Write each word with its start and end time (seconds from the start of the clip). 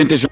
Oyentes 0.00 0.26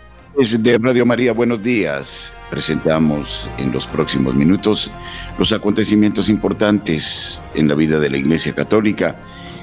de 0.63 0.79
Radio 0.79 1.05
María, 1.05 1.35
buenos 1.35 1.63
días. 1.63 2.33
Presentamos 2.49 3.51
en 3.59 3.71
los 3.71 3.87
próximos 3.87 4.35
minutos 4.35 4.91
los 5.37 5.53
acontecimientos 5.53 6.31
importantes 6.31 7.43
en 7.55 7.69
la 7.69 7.75
vida 7.75 8.01
de 8.01 8.09
la 8.09 8.17
Iglesia 8.17 8.55
Católica 8.55 9.17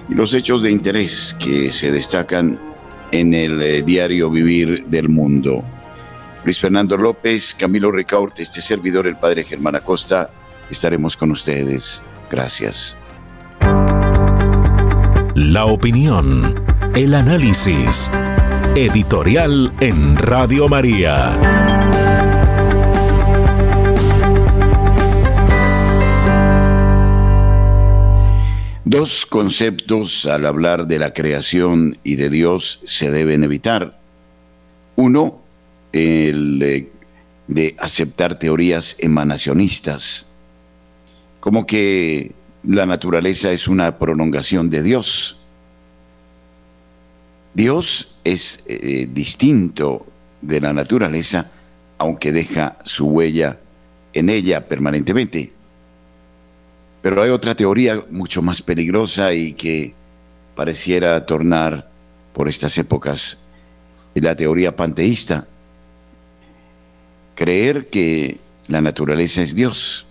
y 0.07 0.13
los 0.13 0.35
hechos 0.35 0.61
de 0.61 0.69
interés 0.69 1.35
que 1.39 1.71
se 1.71 1.91
destacan 1.91 2.59
en 3.11 3.33
el 3.33 3.59
eh, 3.63 3.81
diario 3.81 4.29
Vivir 4.29 4.85
del 4.85 5.09
Mundo. 5.09 5.63
Luis 6.43 6.59
Fernando 6.59 6.97
López, 6.97 7.55
Camilo 7.55 7.91
Ricaurte, 7.91 8.43
este 8.43 8.61
servidor, 8.61 9.07
el 9.07 9.17
Padre 9.17 9.43
Germán 9.43 9.75
Acosta, 9.75 10.29
estaremos 10.69 11.17
con 11.17 11.31
ustedes. 11.31 12.03
Gracias. 12.29 12.95
La 15.33 15.65
opinión, 15.65 16.63
el 16.93 17.15
análisis 17.15 18.11
Editorial 18.77 19.71
en 19.79 20.17
Radio 20.17 20.67
María. 20.67 21.39
Dos 28.83 29.25
conceptos 29.25 30.25
al 30.25 30.45
hablar 30.45 30.87
de 30.87 30.99
la 30.99 31.13
creación 31.13 31.97
y 32.03 32.17
de 32.17 32.29
Dios 32.29 32.81
se 32.83 33.11
deben 33.11 33.45
evitar. 33.45 33.97
Uno, 34.97 35.39
el 35.93 36.89
de 37.47 37.75
aceptar 37.79 38.37
teorías 38.37 38.97
emanacionistas, 38.99 40.35
como 41.39 41.65
que 41.65 42.33
la 42.63 42.85
naturaleza 42.85 43.53
es 43.53 43.69
una 43.69 43.97
prolongación 43.97 44.69
de 44.69 44.83
Dios 44.83 45.39
Dios 47.55 48.17
es 48.25 48.63
eh, 48.67 49.07
distinto 49.09 50.05
de 50.41 50.59
la 50.59 50.73
naturaleza, 50.73 51.51
aunque 51.97 52.33
deja 52.33 52.77
su 52.83 53.07
huella 53.07 53.57
en 54.11 54.29
ella 54.29 54.67
permanentemente. 54.67 55.53
Pero 57.01 57.21
hay 57.21 57.29
otra 57.29 57.55
teoría 57.55 58.03
mucho 58.11 58.41
más 58.41 58.61
peligrosa 58.61 59.33
y 59.33 59.53
que 59.53 59.93
pareciera 60.53 61.25
tornar 61.25 61.89
por 62.33 62.49
estas 62.49 62.77
épocas, 62.77 63.45
la 64.15 64.35
teoría 64.35 64.75
panteísta. 64.75 65.47
Creer 67.35 67.87
que 67.87 68.37
la 68.67 68.81
naturaleza 68.81 69.41
es 69.41 69.55
Dios, 69.55 70.07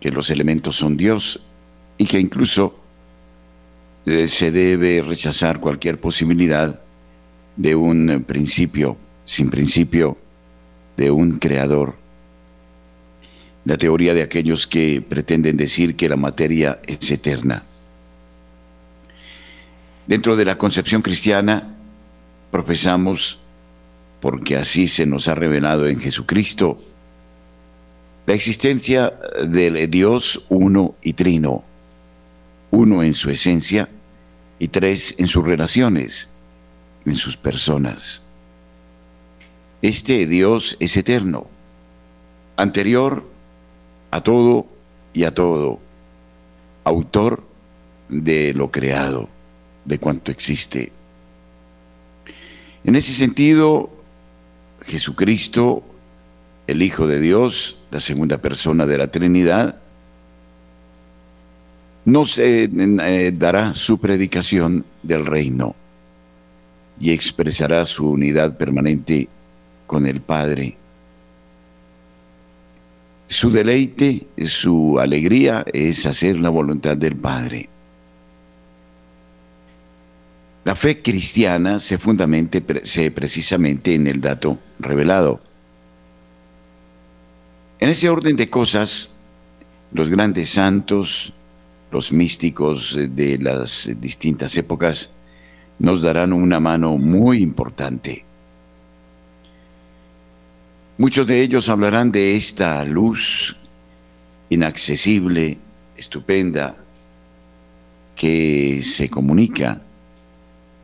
que 0.00 0.10
los 0.10 0.30
elementos 0.30 0.76
son 0.76 0.96
Dios 0.96 1.40
y 1.98 2.06
que 2.06 2.18
incluso 2.18 2.87
eh, 4.08 4.28
se 4.28 4.50
debe 4.50 5.02
rechazar 5.02 5.60
cualquier 5.60 6.00
posibilidad 6.00 6.80
de 7.56 7.74
un 7.74 8.24
principio, 8.26 8.96
sin 9.24 9.50
principio, 9.50 10.16
de 10.96 11.10
un 11.10 11.38
creador. 11.38 11.96
La 13.64 13.76
teoría 13.76 14.14
de 14.14 14.22
aquellos 14.22 14.66
que 14.66 15.02
pretenden 15.06 15.56
decir 15.56 15.94
que 15.96 16.08
la 16.08 16.16
materia 16.16 16.80
es 16.86 17.10
eterna. 17.10 17.64
Dentro 20.06 20.36
de 20.36 20.44
la 20.44 20.56
concepción 20.56 21.02
cristiana, 21.02 21.76
profesamos, 22.50 23.40
porque 24.20 24.56
así 24.56 24.88
se 24.88 25.04
nos 25.04 25.28
ha 25.28 25.34
revelado 25.34 25.86
en 25.86 26.00
Jesucristo, 26.00 26.80
la 28.26 28.34
existencia 28.34 29.12
del 29.46 29.90
Dios 29.90 30.44
uno 30.48 30.94
y 31.02 31.12
trino, 31.12 31.64
uno 32.70 33.02
en 33.02 33.14
su 33.14 33.30
esencia, 33.30 33.88
y 34.58 34.68
tres, 34.68 35.14
en 35.18 35.26
sus 35.26 35.44
relaciones, 35.44 36.30
en 37.04 37.14
sus 37.14 37.36
personas. 37.36 38.26
Este 39.82 40.26
Dios 40.26 40.76
es 40.80 40.96
eterno, 40.96 41.46
anterior 42.56 43.24
a 44.10 44.20
todo 44.20 44.66
y 45.12 45.24
a 45.24 45.34
todo, 45.34 45.78
autor 46.84 47.44
de 48.08 48.52
lo 48.54 48.70
creado, 48.70 49.28
de 49.84 49.98
cuanto 49.98 50.32
existe. 50.32 50.92
En 52.84 52.96
ese 52.96 53.12
sentido, 53.12 53.90
Jesucristo, 54.86 55.84
el 56.66 56.82
Hijo 56.82 57.06
de 57.06 57.20
Dios, 57.20 57.78
la 57.90 58.00
segunda 58.00 58.38
persona 58.38 58.86
de 58.86 58.98
la 58.98 59.10
Trinidad, 59.10 59.80
nos 62.08 62.38
eh, 62.38 63.32
dará 63.36 63.74
su 63.74 63.98
predicación 63.98 64.84
del 65.02 65.26
reino 65.26 65.74
y 66.98 67.10
expresará 67.10 67.84
su 67.84 68.08
unidad 68.10 68.56
permanente 68.56 69.28
con 69.86 70.06
el 70.06 70.22
Padre. 70.22 70.76
Su 73.26 73.50
deleite, 73.50 74.26
su 74.42 74.98
alegría 74.98 75.66
es 75.70 76.06
hacer 76.06 76.40
la 76.40 76.48
voluntad 76.48 76.96
del 76.96 77.14
Padre. 77.14 77.68
La 80.64 80.74
fe 80.74 81.02
cristiana 81.02 81.78
se 81.78 81.98
fundamenta 81.98 82.58
precisamente 82.60 83.94
en 83.94 84.06
el 84.06 84.20
dato 84.22 84.58
revelado. 84.78 85.40
En 87.80 87.90
ese 87.90 88.08
orden 88.08 88.34
de 88.34 88.48
cosas, 88.48 89.14
los 89.92 90.10
grandes 90.10 90.48
santos, 90.48 91.34
los 91.90 92.12
místicos 92.12 92.96
de 92.96 93.38
las 93.38 93.90
distintas 94.00 94.56
épocas 94.56 95.14
nos 95.78 96.02
darán 96.02 96.32
una 96.32 96.60
mano 96.60 96.98
muy 96.98 97.42
importante. 97.42 98.24
Muchos 100.98 101.26
de 101.26 101.40
ellos 101.40 101.68
hablarán 101.68 102.10
de 102.10 102.36
esta 102.36 102.84
luz 102.84 103.56
inaccesible, 104.50 105.58
estupenda, 105.96 106.76
que 108.16 108.80
se 108.82 109.08
comunica 109.08 109.80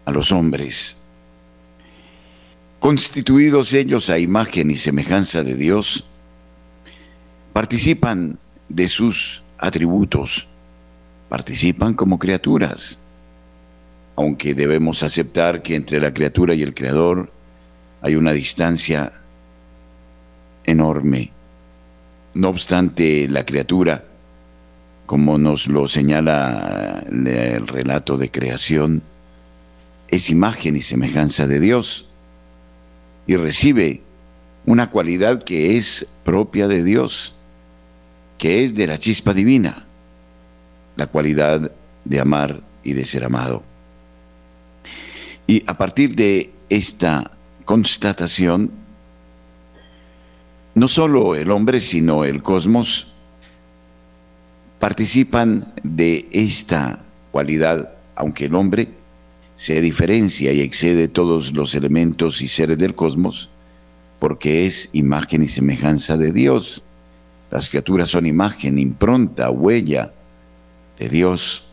a 0.05 0.13
los 0.13 0.31
hombres. 0.31 1.01
Constituidos 2.79 3.75
ellos 3.75 4.09
a 4.09 4.19
imagen 4.19 4.71
y 4.71 4.77
semejanza 4.77 5.43
de 5.43 5.57
Dios, 5.57 6.05
participan 7.53 8.39
de 8.69 8.87
sus 8.89 9.43
atributos 9.59 10.47
participan 11.35 11.95
como 11.95 12.21
criaturas, 12.21 13.01
aunque 14.15 14.55
debemos 14.55 15.03
aceptar 15.03 15.63
que 15.63 15.75
entre 15.75 16.01
la 16.01 16.15
criatura 16.15 16.55
y 16.55 16.63
el 16.63 16.75
creador 16.75 17.33
hay 18.03 18.15
una 18.15 18.31
distancia 18.31 19.13
enorme. 20.63 21.33
No 22.35 22.51
obstante, 22.51 23.27
la 23.27 23.45
criatura, 23.45 24.05
como 25.07 25.37
nos 25.37 25.67
lo 25.67 25.89
señala 25.89 27.03
el 27.11 27.67
relato 27.67 28.17
de 28.17 28.31
creación, 28.31 29.03
es 30.07 30.31
imagen 30.31 30.77
y 30.77 30.83
semejanza 30.83 31.49
de 31.49 31.59
Dios 31.59 32.09
y 33.27 33.35
recibe 33.35 34.03
una 34.67 34.89
cualidad 34.89 35.43
que 35.43 35.77
es 35.77 36.07
propia 36.23 36.69
de 36.69 36.85
Dios, 36.85 37.35
que 38.39 38.63
es 38.63 38.77
de 38.77 38.87
la 38.87 38.99
chispa 38.99 39.35
divina 39.35 39.85
la 40.97 41.07
cualidad 41.07 41.71
de 42.05 42.21
amar 42.21 42.61
y 42.83 42.93
de 42.93 43.05
ser 43.05 43.25
amado. 43.25 43.63
Y 45.47 45.63
a 45.67 45.77
partir 45.77 46.15
de 46.15 46.53
esta 46.69 47.31
constatación, 47.65 48.71
no 50.75 50.89
solo 50.89 51.35
el 51.35 51.51
hombre, 51.51 51.81
sino 51.81 52.25
el 52.25 52.43
cosmos 52.43 53.13
participan 54.79 55.73
de 55.83 56.29
esta 56.33 57.05
cualidad, 57.31 57.95
aunque 58.17 58.47
el 58.47 58.55
hombre 58.55 58.89
se 59.57 59.81
diferencia 59.81 60.53
y 60.53 60.61
excede 60.61 61.09
todos 61.09 61.53
los 61.53 61.75
elementos 61.75 62.43
y 62.43 62.49
seres 62.49 62.79
del 62.79 62.95
cosmos, 62.95 63.51
porque 64.19 64.67
es 64.67 64.91
imagen 64.93 65.43
y 65.43 65.49
semejanza 65.49 66.17
de 66.17 66.33
Dios. 66.33 66.83
Las 67.51 67.69
criaturas 67.69 68.09
son 68.09 68.27
imagen, 68.27 68.79
impronta, 68.79 69.51
huella, 69.51 70.13
de 70.99 71.09
Dios. 71.09 71.69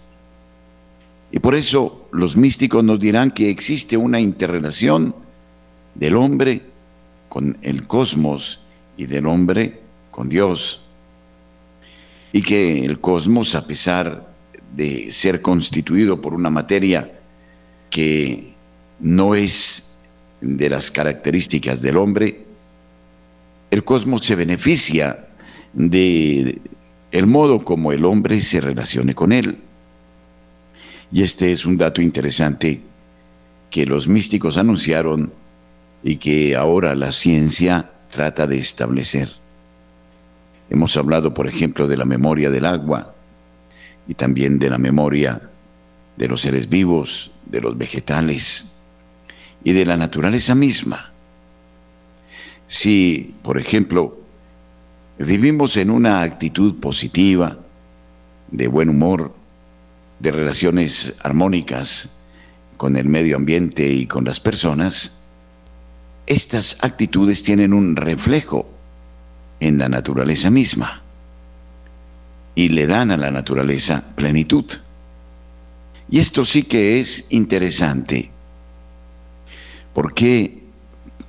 Y 1.31 1.39
por 1.39 1.55
eso 1.55 2.07
los 2.11 2.35
místicos 2.35 2.83
nos 2.83 2.99
dirán 2.99 3.31
que 3.31 3.49
existe 3.49 3.95
una 3.97 4.19
interrelación 4.19 5.15
del 5.95 6.15
hombre 6.15 6.61
con 7.29 7.57
el 7.61 7.87
cosmos 7.87 8.61
y 8.97 9.05
del 9.05 9.27
hombre 9.27 9.79
con 10.09 10.27
Dios. 10.27 10.81
Y 12.33 12.41
que 12.41 12.85
el 12.85 12.99
cosmos, 12.99 13.55
a 13.55 13.65
pesar 13.65 14.33
de 14.75 15.11
ser 15.11 15.41
constituido 15.41 16.21
por 16.21 16.33
una 16.33 16.49
materia 16.49 17.19
que 17.89 18.53
no 18.99 19.35
es 19.35 19.95
de 20.39 20.69
las 20.69 20.91
características 20.91 21.81
del 21.81 21.97
hombre, 21.97 22.45
el 23.69 23.83
cosmos 23.83 24.25
se 24.25 24.35
beneficia 24.35 25.27
de 25.73 26.59
el 27.11 27.27
modo 27.27 27.63
como 27.63 27.91
el 27.91 28.05
hombre 28.05 28.41
se 28.41 28.61
relacione 28.61 29.13
con 29.15 29.31
él. 29.31 29.57
Y 31.11 31.23
este 31.23 31.51
es 31.51 31.65
un 31.65 31.77
dato 31.77 32.01
interesante 32.01 32.81
que 33.69 33.85
los 33.85 34.07
místicos 34.07 34.57
anunciaron 34.57 35.33
y 36.03 36.17
que 36.17 36.55
ahora 36.55 36.95
la 36.95 37.11
ciencia 37.11 37.91
trata 38.09 38.47
de 38.47 38.57
establecer. 38.57 39.29
Hemos 40.69 40.95
hablado, 40.95 41.33
por 41.33 41.47
ejemplo, 41.47 41.87
de 41.87 41.97
la 41.97 42.05
memoria 42.05 42.49
del 42.49 42.65
agua 42.65 43.13
y 44.07 44.13
también 44.13 44.57
de 44.57 44.69
la 44.69 44.77
memoria 44.77 45.49
de 46.15 46.27
los 46.27 46.41
seres 46.41 46.69
vivos, 46.69 47.31
de 47.45 47.61
los 47.61 47.77
vegetales 47.77 48.77
y 49.63 49.73
de 49.73 49.85
la 49.85 49.97
naturaleza 49.97 50.55
misma. 50.55 51.11
Si, 52.67 53.35
por 53.43 53.57
ejemplo, 53.57 54.20
vivimos 55.25 55.77
en 55.77 55.89
una 55.89 56.21
actitud 56.21 56.75
positiva, 56.79 57.57
de 58.49 58.67
buen 58.67 58.89
humor, 58.89 59.33
de 60.19 60.31
relaciones 60.31 61.15
armónicas 61.23 62.19
con 62.77 62.97
el 62.97 63.05
medio 63.05 63.35
ambiente 63.35 63.87
y 63.87 64.05
con 64.05 64.25
las 64.25 64.39
personas, 64.39 65.21
estas 66.27 66.77
actitudes 66.81 67.43
tienen 67.43 67.73
un 67.73 67.95
reflejo 67.95 68.69
en 69.59 69.77
la 69.77 69.89
naturaleza 69.89 70.49
misma 70.49 71.01
y 72.55 72.69
le 72.69 72.87
dan 72.87 73.11
a 73.11 73.17
la 73.17 73.31
naturaleza 73.31 74.03
plenitud. 74.15 74.65
Y 76.09 76.19
esto 76.19 76.43
sí 76.45 76.63
que 76.63 76.99
es 76.99 77.25
interesante. 77.29 78.31
¿Por 79.93 80.13
qué, 80.13 80.63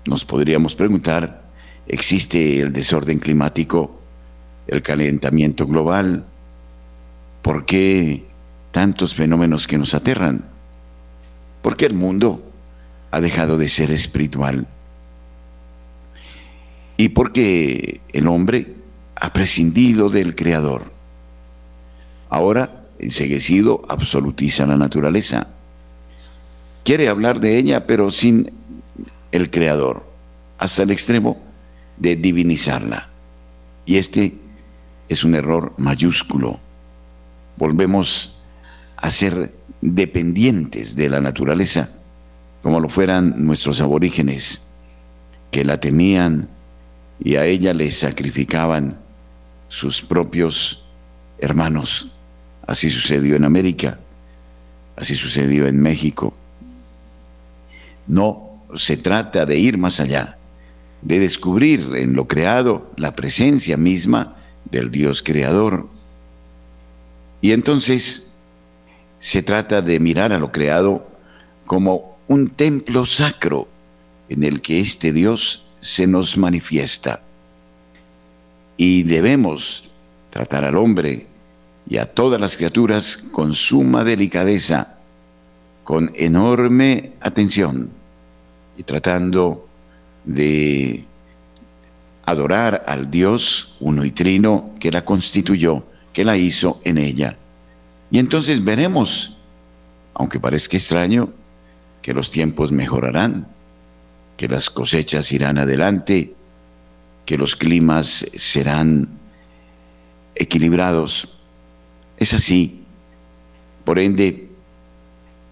nos 0.07 0.25
podríamos 0.25 0.75
preguntar, 0.75 1.42
existe 1.87 2.61
el 2.61 2.73
desorden 2.73 3.19
climático, 3.19 4.01
el 4.67 4.83
calentamiento 4.83 5.67
global? 5.67 6.25
¿Por 7.43 7.67
qué 7.67 8.25
tantos 8.71 9.15
fenómenos 9.15 9.67
que 9.67 9.79
nos 9.79 9.95
aterran? 9.95 10.45
Porque 11.63 11.87
el 11.87 11.95
mundo 11.95 12.43
ha 13.11 13.21
dejado 13.21 13.59
de 13.59 13.69
ser 13.69 13.91
espiritual 13.91 14.67
y 16.97 17.11
porque 17.11 18.01
el 18.13 18.29
hombre 18.29 18.75
ha 19.17 19.33
prescindido 19.33 20.09
del 20.09 20.35
Creador. 20.37 20.93
Ahora, 22.29 22.85
enseguecido, 22.99 23.83
absolutiza 23.89 24.67
la 24.67 24.77
naturaleza. 24.77 25.49
Quiere 26.85 27.09
hablar 27.09 27.41
de 27.41 27.59
ella, 27.59 27.87
pero 27.87 28.11
sin 28.11 28.53
el 29.33 29.51
Creador, 29.51 30.07
hasta 30.59 30.83
el 30.83 30.91
extremo 30.91 31.41
de 31.97 32.17
divinizarla. 32.17 33.09
Y 33.85 33.97
este 33.97 34.35
es 35.09 35.25
un 35.25 35.35
error 35.35 35.73
mayúsculo. 35.77 36.61
Volvemos 37.57 38.39
a 38.97 39.11
ser 39.11 39.55
dependientes 39.81 40.97
de 40.97 41.09
la 41.09 41.21
naturaleza, 41.21 41.91
como 42.63 42.81
lo 42.81 42.89
fueran 42.89 43.45
nuestros 43.45 43.81
aborígenes, 43.81 44.75
que 45.51 45.65
la 45.65 45.81
temían, 45.81 46.49
y 47.23 47.37
a 47.37 47.45
ella 47.45 47.75
le 47.75 47.91
sacrificaban 47.91 48.99
sus 49.69 50.03
propios 50.03 50.85
hermanos. 51.39 52.13
Así 52.67 52.91
sucedió 52.91 53.37
en 53.37 53.45
América, 53.45 53.99
así 54.97 55.15
sucedió 55.15 55.67
en 55.67 55.81
México. 55.81 56.35
No 58.07 58.65
se 58.75 58.97
trata 58.97 59.45
de 59.47 59.59
ir 59.59 59.79
más 59.79 60.01
allá, 60.01 60.39
de 61.03 61.19
descubrir 61.19 61.91
en 61.97 62.15
lo 62.15 62.27
creado 62.27 62.91
la 62.97 63.15
presencia 63.15 63.77
misma 63.77 64.37
del 64.71 64.91
Dios 64.91 65.23
creador. 65.23 65.89
Y 67.41 67.53
entonces 67.53 68.33
se 69.19 69.43
trata 69.43 69.83
de 69.83 70.01
mirar 70.01 70.33
a 70.33 70.39
lo 70.39 70.53
creado 70.53 71.07
como 71.67 72.17
un 72.29 72.49
templo 72.49 73.05
sacro 73.05 73.69
en 74.29 74.45
el 74.45 74.63
que 74.63 74.81
este 74.81 75.13
Dios 75.13 75.69
se 75.81 76.07
nos 76.07 76.39
manifiesta. 76.39 77.23
Y 78.77 79.03
debemos 79.03 79.93
tratar 80.31 80.65
al 80.65 80.77
hombre 80.77 81.27
y 81.89 81.99
a 81.99 82.07
todas 82.07 82.41
las 82.41 82.57
criaturas 82.57 83.17
con 83.33 83.53
suma 83.53 84.05
delicadeza, 84.05 84.99
con 85.85 86.13
enorme 86.15 87.13
atención 87.21 87.91
y 88.77 88.85
tratando 88.85 89.69
de 90.25 91.05
adorar 92.25 92.85
al 92.87 93.11
Dios 93.11 93.77
uno 93.81 94.05
y 94.05 94.11
trino 94.11 94.71
que 94.79 94.91
la 94.91 95.05
constituyó, 95.05 95.85
que 96.13 96.25
la 96.25 96.37
hizo 96.37 96.81
en 96.85 96.99
ella. 96.99 97.37
Y 98.11 98.19
entonces 98.19 98.63
veremos, 98.63 99.37
aunque 100.15 100.39
parezca 100.39 100.77
extraño, 100.77 101.33
que 102.01 102.15
los 102.15 102.31
tiempos 102.31 102.73
mejorarán 102.73 103.47
que 104.37 104.49
las 104.49 104.71
cosechas 104.71 105.31
irán 105.31 105.59
adelante, 105.59 106.35
que 107.27 107.39
los 107.39 107.55
climas 107.55 108.27
serán 108.35 109.09
equilibrados. 110.35 111.29
Es 112.17 112.35
así. 112.35 112.83
Por 113.85 114.01
ende, 114.01 114.51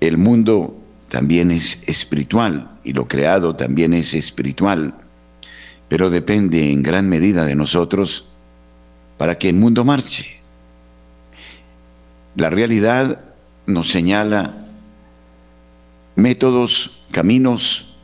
el 0.00 0.18
mundo 0.18 0.76
también 1.08 1.52
es 1.52 1.88
espiritual 1.88 2.79
y 2.84 2.92
lo 2.92 3.08
creado 3.08 3.56
también 3.56 3.94
es 3.94 4.14
espiritual, 4.14 4.94
pero 5.88 6.10
depende 6.10 6.70
en 6.72 6.82
gran 6.82 7.08
medida 7.08 7.44
de 7.44 7.54
nosotros 7.54 8.28
para 9.18 9.38
que 9.38 9.48
el 9.48 9.56
mundo 9.56 9.84
marche. 9.84 10.40
La 12.36 12.48
realidad 12.48 13.20
nos 13.66 13.90
señala 13.90 14.54
métodos, 16.16 17.02
caminos, 17.10 17.96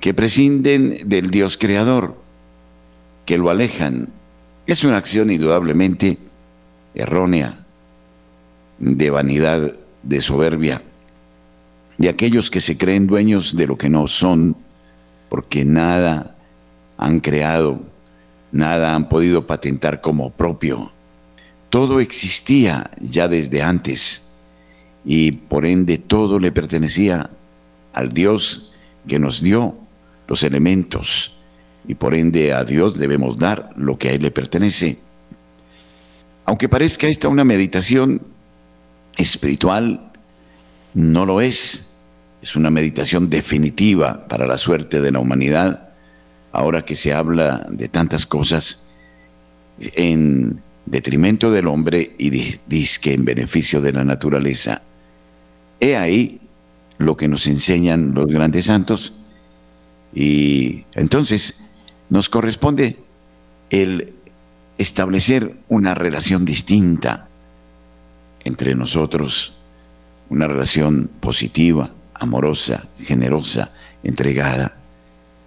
que 0.00 0.14
prescinden 0.14 1.08
del 1.08 1.30
Dios 1.30 1.58
creador, 1.58 2.16
que 3.26 3.38
lo 3.38 3.50
alejan. 3.50 4.08
Es 4.66 4.84
una 4.84 4.96
acción 4.96 5.30
indudablemente 5.30 6.18
errónea, 6.94 7.66
de 8.78 9.10
vanidad, 9.10 9.74
de 10.02 10.20
soberbia, 10.20 10.82
de 12.00 12.08
aquellos 12.08 12.50
que 12.50 12.60
se 12.60 12.78
creen 12.78 13.06
dueños 13.06 13.54
de 13.54 13.66
lo 13.66 13.76
que 13.76 13.90
no 13.90 14.08
son, 14.08 14.56
porque 15.28 15.66
nada 15.66 16.34
han 16.96 17.20
creado, 17.20 17.82
nada 18.52 18.94
han 18.94 19.10
podido 19.10 19.46
patentar 19.46 20.00
como 20.00 20.30
propio. 20.30 20.92
Todo 21.68 22.00
existía 22.00 22.90
ya 23.00 23.28
desde 23.28 23.62
antes 23.62 24.32
y 25.04 25.32
por 25.32 25.66
ende 25.66 25.98
todo 25.98 26.38
le 26.38 26.50
pertenecía 26.52 27.28
al 27.92 28.08
Dios 28.08 28.72
que 29.06 29.18
nos 29.18 29.42
dio 29.42 29.76
los 30.26 30.42
elementos 30.42 31.36
y 31.86 31.96
por 31.96 32.14
ende 32.14 32.54
a 32.54 32.64
Dios 32.64 32.96
debemos 32.96 33.36
dar 33.36 33.74
lo 33.76 33.98
que 33.98 34.08
a 34.08 34.12
Él 34.12 34.22
le 34.22 34.30
pertenece. 34.30 34.96
Aunque 36.46 36.66
parezca 36.66 37.08
esta 37.08 37.28
una 37.28 37.44
meditación 37.44 38.22
espiritual, 39.18 40.10
no 40.94 41.26
lo 41.26 41.42
es. 41.42 41.89
Es 42.42 42.56
una 42.56 42.70
meditación 42.70 43.28
definitiva 43.28 44.26
para 44.28 44.46
la 44.46 44.56
suerte 44.56 45.00
de 45.00 45.12
la 45.12 45.18
humanidad, 45.18 45.90
ahora 46.52 46.84
que 46.84 46.96
se 46.96 47.12
habla 47.12 47.66
de 47.70 47.88
tantas 47.88 48.26
cosas 48.26 48.86
en 49.78 50.62
detrimento 50.86 51.52
del 51.52 51.66
hombre 51.66 52.14
y 52.18 52.30
disque 52.66 53.12
en 53.12 53.24
beneficio 53.24 53.80
de 53.80 53.92
la 53.92 54.04
naturaleza. 54.04 54.82
He 55.78 55.96
ahí 55.96 56.40
lo 56.98 57.16
que 57.16 57.28
nos 57.28 57.46
enseñan 57.46 58.14
los 58.14 58.26
grandes 58.26 58.66
santos, 58.66 59.14
y 60.12 60.84
entonces 60.94 61.62
nos 62.08 62.28
corresponde 62.28 62.98
el 63.70 64.14
establecer 64.78 65.56
una 65.68 65.94
relación 65.94 66.44
distinta 66.44 67.28
entre 68.44 68.74
nosotros, 68.74 69.54
una 70.28 70.48
relación 70.48 71.10
positiva, 71.20 71.90
amorosa, 72.20 72.86
generosa, 73.02 73.72
entregada. 74.04 74.76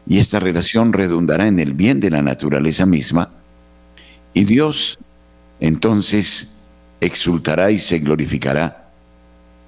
Y 0.05 0.17
esta 0.19 0.39
relación 0.39 0.91
redundará 0.91 1.47
en 1.47 1.59
el 1.59 1.73
bien 1.73 2.01
de 2.01 2.09
la 2.09 2.21
naturaleza 2.21 2.85
misma. 2.85 3.29
Y 4.33 4.43
Dios 4.43 4.99
entonces 5.61 6.59
exultará 6.99 7.71
y 7.71 7.79
se 7.79 7.99
glorificará 7.99 8.83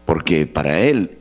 porque 0.05 0.45
para 0.45 0.79
él 0.79 1.17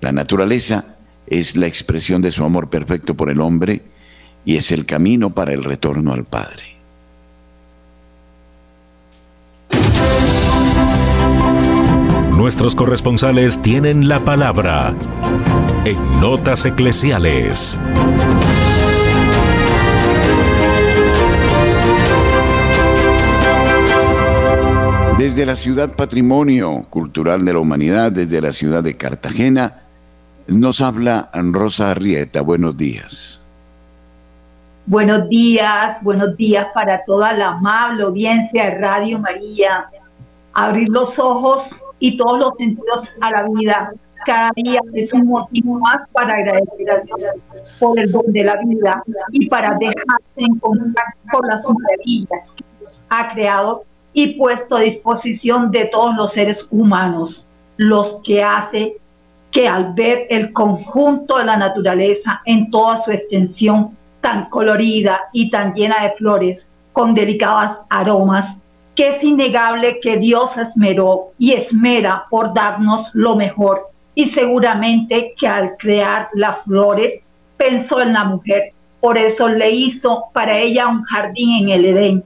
la 0.00 0.12
naturaleza 0.12 0.96
es 1.26 1.56
la 1.56 1.66
expresión 1.66 2.22
de 2.22 2.30
su 2.30 2.44
amor 2.44 2.70
perfecto 2.70 3.14
por 3.14 3.30
el 3.30 3.40
hombre 3.40 3.82
y 4.44 4.56
es 4.56 4.70
el 4.72 4.86
camino 4.86 5.34
para 5.34 5.52
el 5.52 5.64
retorno 5.64 6.12
al 6.12 6.24
Padre. 6.24 6.73
Nuestros 12.44 12.74
corresponsales 12.74 13.62
tienen 13.62 14.06
la 14.06 14.22
palabra 14.22 14.94
en 15.86 16.20
Notas 16.20 16.66
Eclesiales. 16.66 17.78
Desde 25.16 25.46
la 25.46 25.56
ciudad 25.56 25.92
Patrimonio 25.96 26.84
Cultural 26.90 27.46
de 27.46 27.54
la 27.54 27.60
Humanidad, 27.60 28.12
desde 28.12 28.42
la 28.42 28.52
ciudad 28.52 28.82
de 28.82 28.94
Cartagena, 28.94 29.80
nos 30.46 30.82
habla 30.82 31.30
Rosa 31.32 31.92
Arrieta. 31.92 32.42
Buenos 32.42 32.76
días. 32.76 33.48
Buenos 34.84 35.30
días, 35.30 35.96
buenos 36.02 36.36
días 36.36 36.66
para 36.74 37.06
toda 37.06 37.32
la 37.32 37.52
amable 37.52 38.02
audiencia 38.02 38.64
de 38.64 38.74
Radio 38.80 39.18
María. 39.18 39.86
Abrir 40.52 40.90
los 40.90 41.18
ojos 41.18 41.74
y 41.98 42.16
todos 42.16 42.38
los 42.38 42.54
sentidos 42.58 43.08
a 43.20 43.30
la 43.30 43.48
vida. 43.48 43.92
Cada 44.26 44.50
día 44.56 44.80
es 44.94 45.12
un 45.12 45.26
motivo 45.26 45.78
más 45.80 46.08
para 46.12 46.34
agradecer 46.34 46.90
a 46.90 47.00
Dios 47.00 47.76
por 47.78 47.98
el 47.98 48.10
don 48.10 48.32
de 48.32 48.44
la 48.44 48.56
vida 48.64 49.02
y 49.30 49.48
para 49.48 49.74
dejarse 49.74 50.40
encontrar 50.40 51.06
por 51.30 51.46
las 51.46 51.62
maravillas 51.62 52.50
que 52.56 52.64
Dios 52.80 53.04
ha 53.10 53.34
creado 53.34 53.84
y 54.14 54.38
puesto 54.38 54.76
a 54.76 54.80
disposición 54.80 55.70
de 55.70 55.86
todos 55.86 56.16
los 56.16 56.32
seres 56.32 56.66
humanos, 56.70 57.46
los 57.76 58.20
que 58.22 58.42
hace 58.42 58.96
que 59.50 59.68
al 59.68 59.92
ver 59.92 60.26
el 60.30 60.52
conjunto 60.52 61.38
de 61.38 61.44
la 61.44 61.56
naturaleza 61.56 62.40
en 62.44 62.70
toda 62.70 63.04
su 63.04 63.12
extensión 63.12 63.96
tan 64.20 64.48
colorida 64.48 65.20
y 65.32 65.50
tan 65.50 65.74
llena 65.74 66.02
de 66.02 66.12
flores, 66.12 66.66
con 66.92 67.14
delicados 67.14 67.76
aromas, 67.90 68.56
que 68.94 69.16
es 69.16 69.22
innegable 69.22 69.98
que 70.00 70.16
Dios 70.16 70.56
esmeró 70.56 71.32
y 71.38 71.52
esmera 71.52 72.24
por 72.30 72.54
darnos 72.54 73.10
lo 73.12 73.36
mejor. 73.36 73.88
Y 74.14 74.30
seguramente 74.30 75.34
que 75.36 75.48
al 75.48 75.76
crear 75.76 76.28
las 76.34 76.62
flores 76.64 77.22
pensó 77.56 78.00
en 78.00 78.12
la 78.12 78.24
mujer, 78.24 78.72
por 79.00 79.18
eso 79.18 79.48
le 79.48 79.70
hizo 79.70 80.24
para 80.32 80.58
ella 80.58 80.88
un 80.88 81.02
jardín 81.04 81.64
en 81.64 81.68
el 81.70 81.84
Edén. 81.84 82.24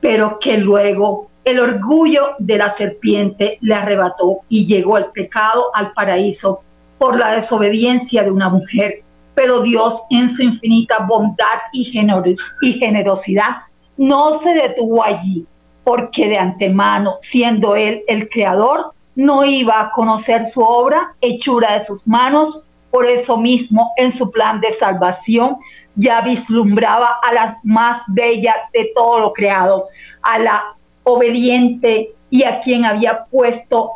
Pero 0.00 0.38
que 0.38 0.56
luego 0.56 1.30
el 1.44 1.60
orgullo 1.60 2.34
de 2.38 2.58
la 2.58 2.76
serpiente 2.76 3.58
le 3.60 3.74
arrebató 3.74 4.40
y 4.48 4.66
llegó 4.66 4.98
el 4.98 5.06
pecado 5.06 5.64
al 5.74 5.92
paraíso 5.92 6.62
por 6.98 7.18
la 7.18 7.32
desobediencia 7.32 8.22
de 8.22 8.30
una 8.30 8.48
mujer. 8.48 9.02
Pero 9.34 9.62
Dios 9.62 10.02
en 10.10 10.34
su 10.34 10.42
infinita 10.42 11.06
bondad 11.08 11.44
y, 11.72 11.84
generosidad 11.84 13.56
no 13.96 14.40
se 14.40 14.50
detuvo 14.50 15.04
allí, 15.04 15.46
porque 15.84 16.28
de 16.28 16.38
antemano, 16.38 17.16
siendo 17.20 17.76
Él 17.76 18.02
el 18.08 18.28
creador, 18.28 18.92
no 19.14 19.44
iba 19.44 19.80
a 19.80 19.90
conocer 19.90 20.46
su 20.46 20.60
obra, 20.60 21.14
hechura 21.20 21.78
de 21.78 21.86
sus 21.86 22.06
manos, 22.06 22.60
por 22.90 23.06
eso 23.06 23.36
mismo 23.36 23.92
en 23.96 24.12
su 24.12 24.30
plan 24.30 24.60
de 24.60 24.72
salvación 24.72 25.56
ya 25.94 26.20
vislumbraba 26.22 27.18
a 27.22 27.34
la 27.34 27.58
más 27.62 28.02
bella 28.08 28.54
de 28.72 28.90
todo 28.94 29.20
lo 29.20 29.32
creado, 29.32 29.86
a 30.22 30.38
la 30.38 30.62
obediente 31.04 32.12
y 32.30 32.44
a 32.44 32.60
quien 32.60 32.84
había 32.84 33.24
puesto 33.24 33.90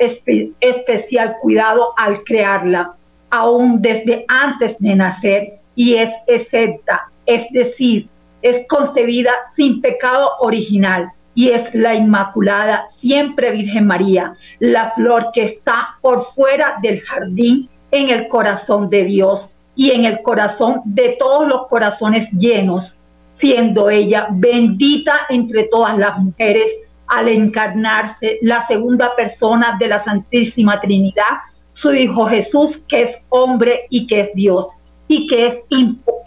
especial 0.60 1.36
cuidado 1.40 1.92
al 1.96 2.24
crearla, 2.24 2.94
aún 3.30 3.80
desde 3.80 4.24
antes 4.28 4.76
de 4.78 4.94
nacer, 4.94 5.58
y 5.76 5.94
es 5.94 6.10
excepta, 6.26 7.08
es 7.26 7.44
decir, 7.52 8.08
es 8.42 8.66
concebida 8.68 9.32
sin 9.56 9.80
pecado 9.80 10.30
original, 10.40 11.10
y 11.34 11.50
es 11.50 11.74
la 11.74 11.94
Inmaculada, 11.94 12.86
siempre 13.00 13.50
Virgen 13.50 13.86
María, 13.86 14.34
la 14.60 14.92
flor 14.92 15.30
que 15.32 15.44
está 15.44 15.96
por 16.00 16.32
fuera 16.34 16.78
del 16.82 17.00
jardín 17.02 17.68
en 17.90 18.10
el 18.10 18.28
corazón 18.28 18.88
de 18.88 19.04
Dios 19.04 19.48
y 19.74 19.90
en 19.90 20.04
el 20.04 20.22
corazón 20.22 20.80
de 20.84 21.16
todos 21.18 21.48
los 21.48 21.66
corazones 21.66 22.28
llenos, 22.32 22.96
siendo 23.32 23.90
ella 23.90 24.28
bendita 24.30 25.20
entre 25.28 25.64
todas 25.64 25.98
las 25.98 26.18
mujeres 26.18 26.70
al 27.08 27.28
encarnarse 27.28 28.38
la 28.42 28.66
segunda 28.66 29.14
persona 29.16 29.76
de 29.78 29.88
la 29.88 30.02
Santísima 30.02 30.80
Trinidad, 30.80 31.38
su 31.72 31.92
Hijo 31.92 32.26
Jesús, 32.26 32.78
que 32.88 33.02
es 33.02 33.16
hombre 33.28 33.86
y 33.90 34.06
que 34.06 34.20
es 34.20 34.30
Dios, 34.34 34.66
y 35.08 35.26
que 35.26 35.46
es, 35.48 35.54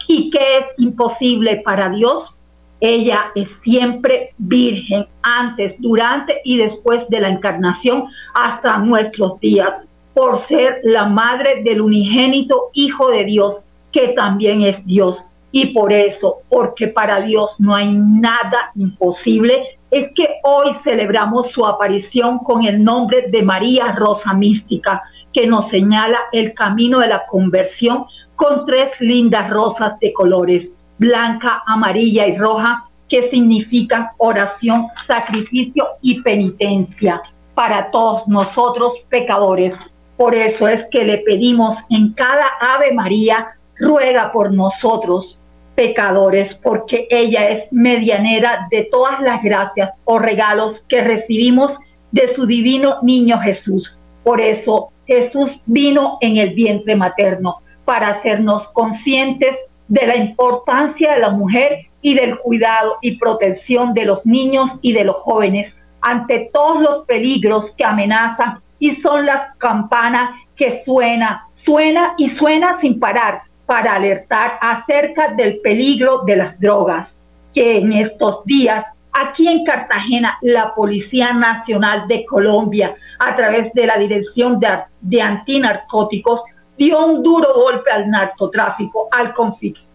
y 0.06 0.30
que 0.30 0.58
es 0.58 0.66
imposible 0.76 1.62
para 1.64 1.88
Dios. 1.88 2.34
Ella 2.80 3.32
es 3.34 3.48
siempre 3.62 4.34
virgen 4.38 5.06
antes, 5.22 5.74
durante 5.78 6.40
y 6.44 6.58
después 6.58 7.08
de 7.08 7.20
la 7.20 7.28
encarnación 7.28 8.04
hasta 8.34 8.78
nuestros 8.78 9.40
días 9.40 9.74
por 10.14 10.38
ser 10.38 10.80
la 10.82 11.06
madre 11.06 11.62
del 11.62 11.80
unigénito 11.80 12.70
Hijo 12.72 13.10
de 13.10 13.24
Dios, 13.24 13.60
que 13.92 14.08
también 14.08 14.62
es 14.62 14.84
Dios. 14.84 15.22
Y 15.50 15.66
por 15.66 15.92
eso, 15.92 16.38
porque 16.48 16.88
para 16.88 17.20
Dios 17.20 17.52
no 17.58 17.74
hay 17.74 17.94
nada 17.94 18.72
imposible, 18.74 19.78
es 19.90 20.10
que 20.14 20.28
hoy 20.42 20.74
celebramos 20.84 21.50
su 21.50 21.64
aparición 21.64 22.38
con 22.40 22.64
el 22.64 22.82
nombre 22.82 23.28
de 23.30 23.42
María 23.42 23.92
Rosa 23.92 24.34
Mística, 24.34 25.02
que 25.32 25.46
nos 25.46 25.68
señala 25.68 26.18
el 26.32 26.52
camino 26.52 26.98
de 26.98 27.08
la 27.08 27.24
conversión 27.26 28.04
con 28.36 28.66
tres 28.66 28.90
lindas 29.00 29.48
rosas 29.50 29.98
de 30.00 30.12
colores, 30.12 30.68
blanca, 30.98 31.62
amarilla 31.66 32.26
y 32.26 32.36
roja, 32.36 32.84
que 33.08 33.30
significan 33.30 34.08
oración, 34.18 34.88
sacrificio 35.06 35.86
y 36.02 36.20
penitencia 36.22 37.22
para 37.54 37.90
todos 37.90 38.28
nosotros 38.28 38.94
pecadores. 39.08 39.74
Por 40.16 40.34
eso 40.34 40.68
es 40.68 40.84
que 40.90 41.04
le 41.04 41.18
pedimos 41.18 41.76
en 41.90 42.12
cada 42.12 42.44
Ave 42.60 42.92
María, 42.92 43.48
ruega 43.78 44.30
por 44.32 44.52
nosotros 44.52 45.38
pecadores, 45.74 46.54
porque 46.54 47.06
ella 47.08 47.50
es 47.50 47.72
medianera 47.72 48.66
de 48.70 48.88
todas 48.90 49.20
las 49.20 49.42
gracias 49.42 49.90
o 50.04 50.18
regalos 50.18 50.82
que 50.88 51.02
recibimos 51.02 51.78
de 52.10 52.34
su 52.34 52.46
divino 52.46 52.96
niño 53.02 53.38
Jesús. 53.40 53.96
Por 54.24 54.40
eso 54.40 54.90
Jesús 55.06 55.60
vino 55.66 56.18
en 56.20 56.36
el 56.36 56.50
vientre 56.50 56.96
materno 56.96 57.58
para 57.84 58.08
hacernos 58.08 58.68
conscientes 58.68 59.56
de 59.88 60.06
la 60.06 60.16
importancia 60.16 61.14
de 61.14 61.20
la 61.20 61.30
mujer 61.30 61.86
y 62.02 62.14
del 62.14 62.38
cuidado 62.38 62.96
y 63.00 63.16
protección 63.16 63.94
de 63.94 64.04
los 64.04 64.24
niños 64.24 64.70
y 64.82 64.92
de 64.92 65.04
los 65.04 65.16
jóvenes 65.16 65.74
ante 66.00 66.50
todos 66.52 66.80
los 66.80 66.98
peligros 67.06 67.72
que 67.72 67.84
amenazan 67.84 68.60
y 68.78 68.94
son 68.96 69.26
las 69.26 69.56
campanas 69.56 70.30
que 70.54 70.82
suena, 70.84 71.46
suena 71.54 72.14
y 72.16 72.28
suena 72.28 72.78
sin 72.80 73.00
parar 73.00 73.42
para 73.66 73.94
alertar 73.96 74.58
acerca 74.60 75.34
del 75.34 75.58
peligro 75.60 76.22
de 76.24 76.36
las 76.36 76.58
drogas, 76.60 77.12
que 77.52 77.78
en 77.78 77.92
estos 77.92 78.44
días 78.44 78.84
aquí 79.12 79.48
en 79.48 79.64
Cartagena 79.64 80.38
la 80.42 80.74
Policía 80.74 81.32
Nacional 81.32 82.06
de 82.06 82.24
Colombia, 82.24 82.94
a 83.18 83.34
través 83.34 83.72
de 83.74 83.86
la 83.86 83.98
Dirección 83.98 84.60
de, 84.60 84.68
de 85.00 85.20
Antinarcóticos, 85.20 86.42
dio 86.78 87.04
un 87.04 87.22
duro 87.22 87.52
golpe 87.54 87.90
al 87.90 88.08
narcotráfico 88.08 89.08
al, 89.12 89.34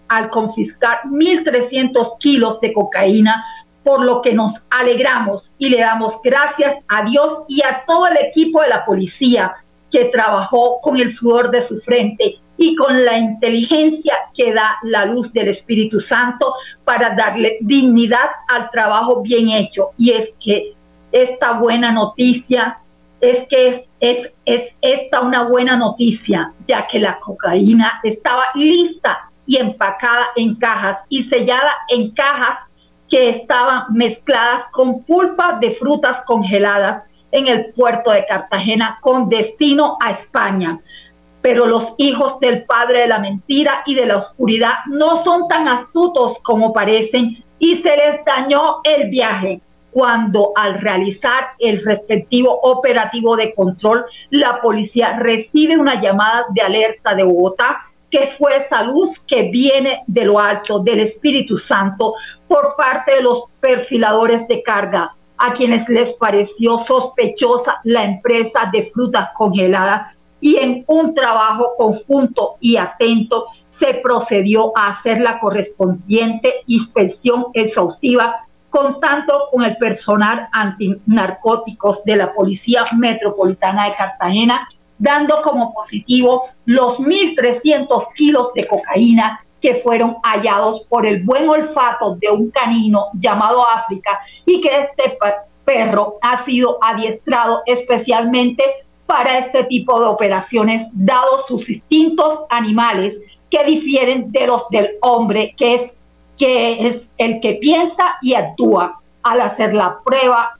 al 0.10 0.30
confiscar 0.30 1.02
1.300 1.06 2.18
kilos 2.20 2.60
de 2.62 2.74
cocaína 2.74 3.44
por 3.84 4.04
lo 4.04 4.22
que 4.22 4.34
nos 4.34 4.54
alegramos 4.70 5.52
y 5.58 5.70
le 5.70 5.80
damos 5.80 6.22
gracias 6.24 6.75
a 6.88 7.04
Dios 7.04 7.40
y 7.48 7.62
a 7.63 7.84
todo 7.86 8.08
el 8.08 8.18
equipo 8.18 8.62
de 8.62 8.70
la 8.70 8.86
policía 8.86 9.54
que 9.92 10.06
trabajó 10.06 10.80
con 10.82 10.98
el 10.98 11.13
sudor 11.13 11.52
de 11.52 11.62
su 11.62 11.80
frente 11.80 12.40
y 12.58 12.75
con 12.75 13.04
la 13.04 13.18
inteligencia 13.18 14.16
que 14.36 14.54
da 14.54 14.78
la 14.84 15.06
luz 15.06 15.32
del 15.34 15.50
Espíritu 15.50 16.00
Santo 16.00 16.54
para 16.84 17.16
darle 17.16 17.58
dignidad 17.62 18.30
al 18.48 18.70
trabajo 18.72 19.22
bien 19.22 19.50
hecho. 19.50 19.90
Y 19.98 20.12
es 20.12 20.30
que 20.44 20.74
esta 21.12 21.54
buena 21.54 21.92
noticia, 21.92 22.80
es 23.24 23.48
que 23.48 23.68
es, 23.68 23.82
es, 24.00 24.32
es 24.46 24.74
esta 24.82 25.22
una 25.22 25.44
buena 25.44 25.77
noticia, 25.77 26.51
ya 26.68 26.86
que 26.88 27.00
la 27.00 27.18
cocaína 27.20 28.01
estaba 28.03 28.44
lista 28.53 29.30
y 29.46 29.58
empacada 29.58 30.27
en 30.36 30.56
cajas 30.56 31.00
y 31.10 31.24
sellada 31.30 31.72
en 31.89 32.12
cajas 32.12 32.60
que 33.10 33.30
estaban 33.30 33.86
mezcladas 33.94 34.63
con 34.72 35.03
pulpa 35.03 35.58
de 35.62 35.75
frutas 35.75 36.22
congeladas 36.25 37.03
en 37.32 37.48
el 37.48 37.72
puerto 37.74 38.12
de 38.12 38.25
Cartagena 38.25 38.98
con 39.01 39.30
destino 39.30 39.98
a 40.06 40.12
España. 40.12 40.80
Pero 41.42 41.65
los 41.65 41.94
hijos 41.98 42.39
del 42.39 42.63
padre 42.65 43.01
de 43.01 43.08
la 43.08 43.20
mentira 43.20 43.84
y 43.86 43.96
de 43.96 44.06
la 44.06 44.18
oscuridad 44.18 44.74
no 44.88 45.24
son 45.24 45.48
tan 45.48 45.68
astutos 45.68 46.39
como 46.44 46.74
parecen 46.74 47.44
y 47.60 47.77
se 47.77 47.96
les 47.96 48.25
dañó 48.25 48.82
el 48.84 49.10
viaje. 49.10 49.62
Cuando 49.94 50.52
al 50.56 50.82
realizar 50.82 51.52
el 51.60 51.84
respectivo 51.84 52.60
operativo 52.64 53.36
de 53.36 53.54
control, 53.54 54.06
la 54.32 54.62
policía 54.62 55.18
recibe 55.20 55.78
una 55.78 56.02
llamada 56.02 56.46
de 56.50 56.62
alerta 56.62 57.16
de 57.16 57.24
Bogotá 57.24 57.80
que 58.10 58.34
fue 58.38 58.58
esa 58.58 58.84
luz 58.84 59.20
que 59.28 59.50
viene 59.50 60.04
de 60.06 60.26
lo 60.26 60.40
alto, 60.40 60.80
del 60.80 61.00
Espíritu 61.00 61.58
Santo, 61.58 62.14
por 62.48 62.76
parte 62.76 63.16
de 63.16 63.22
los 63.24 63.46
perfiladores 63.60 64.48
de 64.48 64.62
carga, 64.62 65.16
a 65.38 65.54
quienes 65.54 65.90
les 65.90 66.14
pareció 66.14 66.78
sospechosa 66.86 67.80
la 67.84 68.04
empresa 68.04 68.70
de 68.72 68.92
frutas 68.94 69.30
congeladas 69.34 70.16
y 70.40 70.58
en 70.58 70.84
un 70.88 71.16
trabajo 71.16 71.72
conjunto 71.76 72.58
y 72.60 72.78
atento 72.78 73.46
se 73.68 73.96
procedió 73.96 74.78
a 74.78 74.90
hacer 74.90 75.20
la 75.20 75.40
correspondiente 75.40 76.54
inspección 76.68 77.48
exhaustiva 77.54 78.46
contando 78.74 79.50
con 79.51 79.63
el 79.63 79.77
personal 79.77 80.50
antinarcóticos 80.51 82.03
de 82.06 82.15
la 82.15 82.34
Policía 82.34 82.88
Metropolitana 82.98 83.86
de 83.86 83.96
Cartagena, 83.96 84.68
dando 84.98 85.44
como 85.44 85.72
positivo 85.75 86.46
los 86.65 86.98
1.300 86.98 88.08
kilos 88.15 88.51
de 88.56 88.65
cocaína 88.65 89.46
que 89.62 89.75
fueron 89.75 90.18
hallados 90.24 90.82
por 90.89 91.06
el 91.06 91.22
buen 91.22 91.48
olfato 91.48 92.15
de 92.15 92.32
un 92.32 92.50
canino 92.50 93.10
llamado 93.13 93.63
África 93.70 94.20
y 94.44 94.60
que 94.60 94.75
este 94.75 95.20
perro 95.63 96.18
ha 96.24 96.44
sido 96.44 96.80
adiestrado 96.82 97.62
especialmente 97.68 98.63
para 99.06 99.38
este 99.38 99.65
tipo 99.65 100.00
de 100.00 100.08
operaciones, 100.08 100.88
dados 100.94 101.46
sus 101.48 101.70
instintos 101.70 102.39
animales 102.50 103.15
que 103.51 103.63
difieren 103.65 104.32
de 104.32 104.48
los 104.48 104.68
del 104.70 104.98
hombre, 105.01 105.53
que 105.58 105.75
es, 105.75 105.94
que 106.38 106.88
es 106.88 106.98
el 107.18 107.40
que 107.42 107.54
piensa 107.54 108.16
y 108.22 108.34
actúa 108.34 109.00
al 109.24 109.42
hacer 109.42 109.74
la 109.74 110.00
prueba 110.04 110.58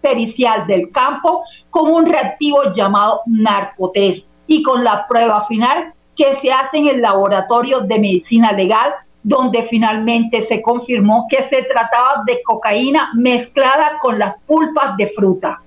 pericial 0.00 0.66
del 0.66 0.90
campo 0.90 1.42
con 1.70 1.90
un 1.90 2.06
reactivo 2.06 2.72
llamado 2.74 3.22
narcotest 3.26 4.26
y 4.46 4.62
con 4.62 4.84
la 4.84 5.06
prueba 5.06 5.46
final 5.46 5.92
que 6.16 6.36
se 6.40 6.52
hace 6.52 6.78
en 6.78 6.88
el 6.88 7.02
laboratorio 7.02 7.80
de 7.80 7.98
medicina 7.98 8.52
legal 8.52 8.94
donde 9.22 9.64
finalmente 9.64 10.42
se 10.42 10.62
confirmó 10.62 11.26
que 11.28 11.48
se 11.48 11.64
trataba 11.64 12.22
de 12.26 12.40
cocaína 12.44 13.10
mezclada 13.14 13.98
con 14.00 14.20
las 14.20 14.36
pulpas 14.46 14.96
de 14.96 15.08
fruta. 15.08 15.60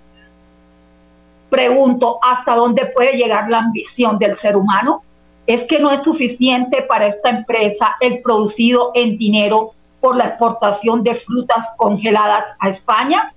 Pregunto, 1.49 2.19
¿hasta 2.21 2.55
dónde 2.55 2.85
puede 2.85 3.17
llegar 3.17 3.49
la 3.49 3.59
ambición 3.59 4.17
del 4.17 4.37
ser 4.37 4.55
humano? 4.55 5.03
¿Es 5.47 5.63
que 5.63 5.79
no 5.79 5.91
es 5.91 6.03
suficiente 6.03 6.83
para 6.83 7.07
esta 7.07 7.29
empresa 7.29 7.95
el 7.99 8.21
producido 8.21 8.91
en 8.93 9.17
dinero 9.17 9.73
por 9.99 10.15
la 10.15 10.27
exportación 10.27 11.03
de 11.03 11.15
frutas 11.15 11.67
congeladas 11.77 12.45
a 12.59 12.69
España? 12.69 13.33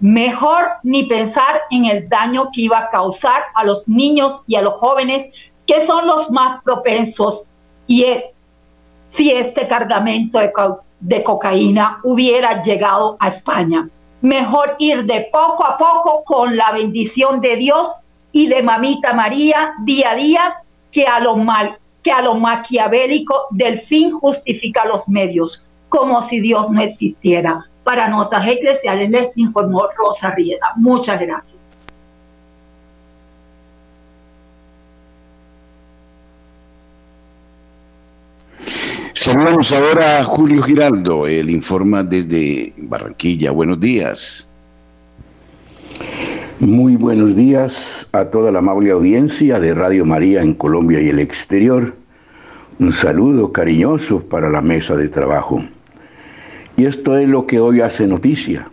Mejor 0.00 0.66
ni 0.82 1.04
pensar 1.04 1.62
en 1.70 1.86
el 1.86 2.08
daño 2.08 2.50
que 2.52 2.62
iba 2.62 2.78
a 2.78 2.90
causar 2.90 3.42
a 3.54 3.64
los 3.64 3.86
niños 3.88 4.42
y 4.46 4.56
a 4.56 4.62
los 4.62 4.74
jóvenes, 4.74 5.32
que 5.66 5.86
son 5.86 6.06
los 6.06 6.30
más 6.30 6.62
propensos. 6.62 7.42
Y 7.86 8.04
si 9.08 9.30
este 9.30 9.66
cargamento 9.66 10.38
de, 10.38 10.52
de 11.00 11.22
cocaína 11.22 12.00
hubiera 12.02 12.62
llegado 12.62 13.16
a 13.20 13.28
España 13.28 13.88
mejor 14.24 14.76
ir 14.78 15.04
de 15.04 15.28
poco 15.30 15.66
a 15.66 15.76
poco 15.76 16.24
con 16.24 16.56
la 16.56 16.72
bendición 16.72 17.42
de 17.42 17.56
Dios 17.56 17.88
y 18.32 18.46
de 18.46 18.62
mamita 18.62 19.12
María 19.12 19.74
día 19.84 20.12
a 20.12 20.14
día 20.14 20.54
que 20.94 21.04
a 21.04 21.18
lo 21.18 21.36
mal, 21.36 21.76
que 22.04 22.12
a 22.12 22.22
lo 22.22 22.36
maquiavélico 22.36 23.48
del 23.50 23.80
fin 23.82 24.12
justifica 24.12 24.86
los 24.86 25.08
medios, 25.08 25.60
como 25.88 26.22
si 26.28 26.38
Dios 26.38 26.70
no 26.70 26.80
existiera. 26.80 27.66
Para 27.82 28.08
Notas 28.08 28.46
Eclesiales 28.46 29.10
les 29.10 29.36
informó 29.36 29.88
Rosa 29.96 30.30
Rieda. 30.30 30.72
Muchas 30.76 31.20
gracias. 31.20 31.56
Saludamos 39.12 39.72
ahora 39.72 40.20
a 40.20 40.24
Julio 40.24 40.62
Giraldo, 40.62 41.26
él 41.26 41.50
informa 41.50 42.04
desde 42.04 42.72
Barranquilla. 42.76 43.50
Buenos 43.50 43.80
días. 43.80 44.48
Muy 46.64 46.96
buenos 46.96 47.36
días 47.36 48.08
a 48.12 48.24
toda 48.24 48.50
la 48.50 48.60
amable 48.60 48.90
audiencia 48.90 49.60
de 49.60 49.74
Radio 49.74 50.06
María 50.06 50.40
en 50.40 50.54
Colombia 50.54 50.98
y 50.98 51.10
el 51.10 51.18
exterior. 51.18 51.94
Un 52.78 52.90
saludo 52.94 53.52
cariñoso 53.52 54.26
para 54.26 54.48
la 54.48 54.62
mesa 54.62 54.96
de 54.96 55.10
trabajo. 55.10 55.62
Y 56.78 56.86
esto 56.86 57.18
es 57.18 57.28
lo 57.28 57.46
que 57.46 57.60
hoy 57.60 57.82
hace 57.82 58.06
noticia 58.06 58.66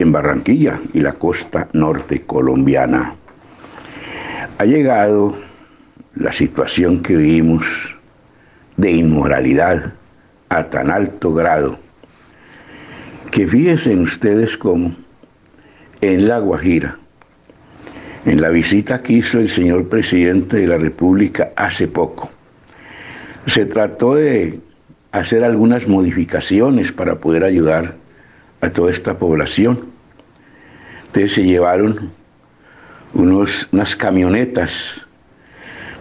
en 0.00 0.10
Barranquilla 0.10 0.80
y 0.92 0.98
la 0.98 1.12
costa 1.12 1.68
norte 1.72 2.22
colombiana. 2.22 3.14
Ha 4.58 4.64
llegado 4.64 5.36
la 6.16 6.32
situación 6.32 7.00
que 7.00 7.14
vivimos 7.14 7.64
de 8.76 8.90
inmoralidad 8.90 9.92
a 10.48 10.64
tan 10.64 10.90
alto 10.90 11.32
grado 11.32 11.78
que 13.30 13.46
fíjense 13.46 13.94
ustedes 13.94 14.56
cómo 14.56 14.96
en 16.00 16.26
La 16.26 16.40
Guajira, 16.40 16.98
en 18.26 18.40
la 18.40 18.50
visita 18.50 19.02
que 19.02 19.14
hizo 19.14 19.38
el 19.38 19.48
señor 19.48 19.88
presidente 19.88 20.58
de 20.58 20.66
la 20.66 20.76
República 20.76 21.52
hace 21.56 21.86
poco, 21.86 22.28
se 23.46 23.64
trató 23.64 24.16
de 24.16 24.58
hacer 25.12 25.44
algunas 25.44 25.86
modificaciones 25.86 26.90
para 26.90 27.14
poder 27.20 27.44
ayudar 27.44 27.94
a 28.60 28.70
toda 28.70 28.90
esta 28.90 29.16
población. 29.16 29.86
Entonces 31.06 31.32
se 31.34 31.44
llevaron 31.44 32.10
unos, 33.14 33.68
unas 33.70 33.94
camionetas 33.94 35.06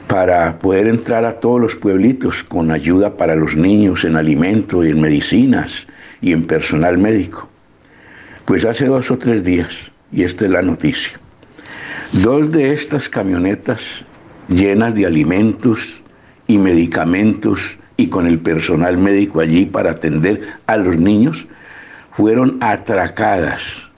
para 0.07 0.57
poder 0.57 0.87
entrar 0.87 1.25
a 1.25 1.39
todos 1.39 1.61
los 1.61 1.75
pueblitos 1.75 2.43
con 2.43 2.71
ayuda 2.71 3.15
para 3.17 3.35
los 3.35 3.55
niños 3.55 4.03
en 4.03 4.15
alimento 4.15 4.83
y 4.83 4.89
en 4.89 4.99
medicinas 4.99 5.85
y 6.21 6.31
en 6.31 6.47
personal 6.47 6.97
médico. 6.97 7.47
Pues 8.45 8.65
hace 8.65 8.85
dos 8.87 9.11
o 9.11 9.17
tres 9.17 9.43
días, 9.43 9.91
y 10.11 10.23
esta 10.23 10.45
es 10.45 10.51
la 10.51 10.61
noticia, 10.61 11.19
dos 12.21 12.49
de 12.51 12.71
estas 12.71 13.09
camionetas 13.09 14.05
llenas 14.47 14.95
de 14.95 15.05
alimentos 15.05 16.01
y 16.47 16.57
medicamentos 16.57 17.77
y 17.97 18.07
con 18.07 18.25
el 18.25 18.39
personal 18.39 18.97
médico 18.97 19.41
allí 19.41 19.65
para 19.65 19.91
atender 19.91 20.41
a 20.65 20.77
los 20.77 20.97
niños, 20.97 21.45
fueron 22.11 22.57
atracadas, 22.61 23.89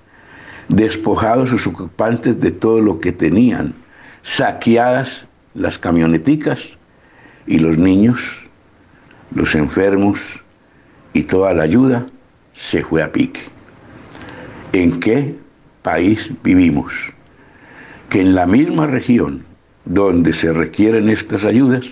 despojados 0.67 1.51
sus 1.51 1.67
ocupantes 1.67 2.39
de 2.39 2.49
todo 2.49 2.81
lo 2.81 2.99
que 2.99 3.11
tenían, 3.11 3.75
saqueadas 4.23 5.27
las 5.53 5.77
camioneticas 5.77 6.69
y 7.45 7.59
los 7.59 7.77
niños, 7.77 8.19
los 9.33 9.53
enfermos 9.53 10.19
y 11.13 11.23
toda 11.23 11.53
la 11.53 11.63
ayuda 11.63 12.07
se 12.53 12.83
fue 12.83 13.03
a 13.03 13.11
pique. 13.11 13.41
¿En 14.73 14.99
qué 14.99 15.35
país 15.83 16.31
vivimos? 16.43 16.93
Que 18.09 18.21
en 18.21 18.35
la 18.35 18.45
misma 18.45 18.85
región 18.85 19.43
donde 19.85 20.33
se 20.33 20.51
requieren 20.53 21.09
estas 21.09 21.45
ayudas, 21.45 21.85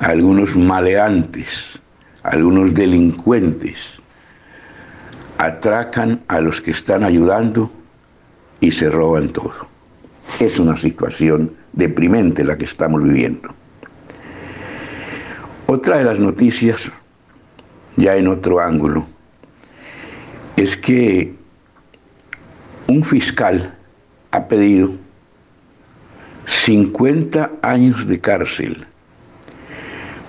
algunos 0.00 0.56
maleantes, 0.56 1.80
algunos 2.22 2.74
delincuentes, 2.74 4.00
atracan 5.38 6.22
a 6.28 6.40
los 6.40 6.60
que 6.60 6.70
están 6.70 7.04
ayudando 7.04 7.70
y 8.60 8.70
se 8.70 8.90
roban 8.90 9.28
todo. 9.30 9.68
Es 10.40 10.58
una 10.58 10.76
situación 10.76 11.52
deprimente 11.72 12.44
la 12.44 12.56
que 12.56 12.64
estamos 12.64 13.02
viviendo. 13.02 13.54
Otra 15.66 15.98
de 15.98 16.04
las 16.04 16.18
noticias, 16.18 16.90
ya 17.96 18.16
en 18.16 18.28
otro 18.28 18.60
ángulo, 18.60 19.06
es 20.56 20.76
que 20.76 21.34
un 22.86 23.04
fiscal 23.04 23.75
ha 24.36 24.48
pedido 24.48 24.90
50 26.44 27.52
años 27.62 28.06
de 28.06 28.20
cárcel 28.20 28.86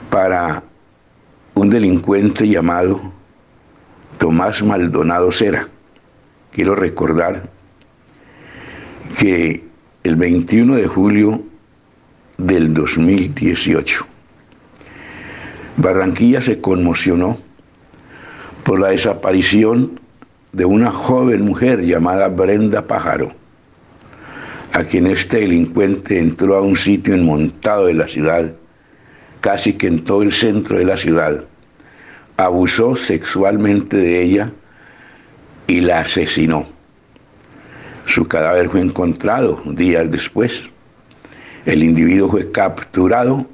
para 0.10 0.64
un 1.56 1.70
delincuente 1.70 2.48
llamado 2.48 3.02
Tomás 4.18 4.64
Maldonado 4.64 5.30
Cera. 5.32 5.68
Quiero 6.52 6.74
recordar 6.74 7.50
que 9.20 9.64
el 10.04 10.16
21 10.16 10.76
de 10.76 10.88
julio 10.88 11.44
del 12.38 12.74
2018. 12.74 14.06
Barranquilla 15.76 16.42
se 16.42 16.62
conmocionó 16.62 17.38
por 18.64 18.80
la 18.80 18.90
desaparición 18.90 20.00
de 20.54 20.64
una 20.64 20.92
joven 20.92 21.42
mujer 21.44 21.82
llamada 21.82 22.30
Brenda 22.30 22.88
Pájaro, 22.88 23.34
a 24.74 24.84
quien 24.84 25.08
este 25.08 25.38
delincuente 25.40 26.20
entró 26.20 26.56
a 26.56 26.62
un 26.62 26.76
sitio 26.76 27.14
enmontado 27.14 27.88
de 27.88 27.94
la 27.94 28.08
ciudad, 28.08 28.54
casi 29.42 29.74
que 29.74 29.88
en 29.88 30.04
todo 30.04 30.22
el 30.24 30.32
centro 30.32 30.78
de 30.78 30.86
la 30.86 30.98
ciudad, 30.98 31.46
abusó 32.38 32.96
sexualmente 32.96 33.98
de 33.98 34.22
ella 34.22 34.52
y 35.68 35.82
la 35.82 36.02
asesinó. 36.02 36.68
Su 38.06 38.28
cadáver 38.28 38.70
fue 38.70 38.82
encontrado 38.82 39.62
días 39.66 40.10
después. 40.10 40.64
El 41.66 41.84
individuo 41.84 42.30
fue 42.30 42.52
capturado, 42.52 43.46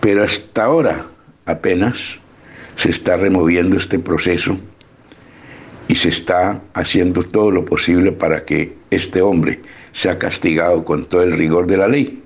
pero 0.00 0.24
hasta 0.24 0.64
ahora 0.64 1.06
apenas 1.46 2.18
se 2.76 2.90
está 2.90 3.16
removiendo 3.16 3.76
este 3.76 3.98
proceso 3.98 4.58
y 5.92 5.94
se 5.94 6.08
está 6.08 6.58
haciendo 6.72 7.22
todo 7.22 7.50
lo 7.50 7.66
posible 7.66 8.12
para 8.12 8.46
que 8.46 8.74
este 8.90 9.20
hombre 9.20 9.60
sea 9.92 10.18
castigado 10.18 10.82
con 10.86 11.04
todo 11.04 11.22
el 11.22 11.32
rigor 11.32 11.66
de 11.66 11.76
la 11.76 11.86
ley. 11.86 12.22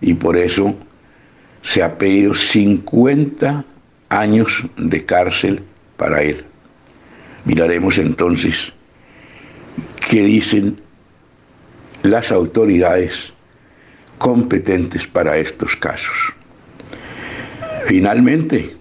Y 0.00 0.14
por 0.14 0.36
eso 0.36 0.74
se 1.62 1.80
ha 1.80 1.96
pedido 1.96 2.34
50 2.34 3.64
años 4.08 4.64
de 4.76 5.04
cárcel 5.04 5.62
para 5.96 6.24
él. 6.24 6.44
Miraremos 7.44 7.98
entonces 7.98 8.72
qué 10.10 10.24
dicen 10.24 10.80
las 12.02 12.32
autoridades 12.32 13.32
competentes 14.18 15.06
para 15.06 15.38
estos 15.38 15.76
casos. 15.76 16.34
Finalmente, 17.86 18.74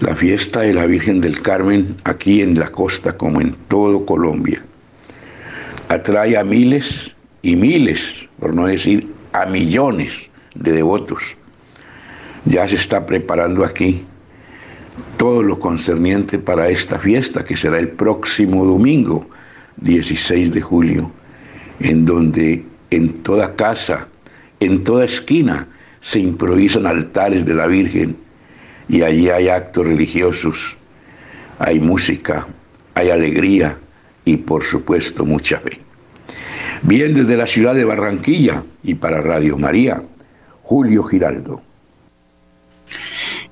la 0.00 0.14
fiesta 0.16 0.60
de 0.60 0.74
la 0.74 0.86
Virgen 0.86 1.20
del 1.20 1.40
Carmen 1.42 1.96
aquí 2.04 2.42
en 2.42 2.58
la 2.58 2.68
costa 2.68 3.16
como 3.16 3.40
en 3.40 3.54
todo 3.68 4.04
Colombia 4.04 4.62
atrae 5.88 6.36
a 6.36 6.44
miles 6.44 7.14
y 7.42 7.56
miles, 7.56 8.28
por 8.38 8.54
no 8.54 8.66
decir 8.66 9.06
a 9.32 9.46
millones 9.46 10.12
de 10.54 10.72
devotos. 10.72 11.36
Ya 12.46 12.66
se 12.68 12.76
está 12.76 13.06
preparando 13.06 13.64
aquí 13.64 14.04
todo 15.16 15.42
lo 15.42 15.58
concerniente 15.58 16.38
para 16.38 16.68
esta 16.68 16.98
fiesta 16.98 17.44
que 17.44 17.56
será 17.56 17.78
el 17.78 17.88
próximo 17.88 18.64
domingo 18.64 19.26
16 19.78 20.52
de 20.52 20.60
julio, 20.60 21.10
en 21.80 22.04
donde 22.04 22.64
en 22.90 23.12
toda 23.22 23.54
casa, 23.56 24.08
en 24.60 24.84
toda 24.84 25.04
esquina, 25.04 25.66
se 26.00 26.20
improvisan 26.20 26.86
altares 26.86 27.44
de 27.44 27.54
la 27.54 27.66
Virgen 27.66 28.16
y 28.88 29.02
allí 29.02 29.30
hay 29.30 29.48
actos 29.48 29.86
religiosos, 29.86 30.76
hay 31.58 31.80
música, 31.80 32.46
hay 32.94 33.10
alegría 33.10 33.78
y 34.24 34.36
por 34.36 34.62
supuesto 34.62 35.24
mucha 35.24 35.58
fe. 35.60 35.78
Bien 36.82 37.14
desde 37.14 37.36
la 37.36 37.46
ciudad 37.46 37.74
de 37.74 37.84
Barranquilla 37.84 38.62
y 38.82 38.94
para 38.94 39.20
Radio 39.20 39.56
María, 39.56 40.02
Julio 40.62 41.02
Giraldo. 41.04 41.62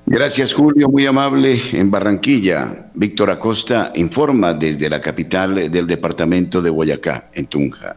Gracias 0.05 0.53
Julio, 0.53 0.89
muy 0.89 1.05
amable 1.05 1.55
en 1.73 1.89
Barranquilla. 1.89 2.89
Víctor 2.93 3.31
Acosta 3.31 3.91
informa 3.95 4.53
desde 4.53 4.89
la 4.89 4.99
capital 4.99 5.71
del 5.71 5.87
departamento 5.87 6.61
de 6.61 6.69
Boyacá, 6.69 7.29
en 7.33 7.47
Tunja. 7.47 7.95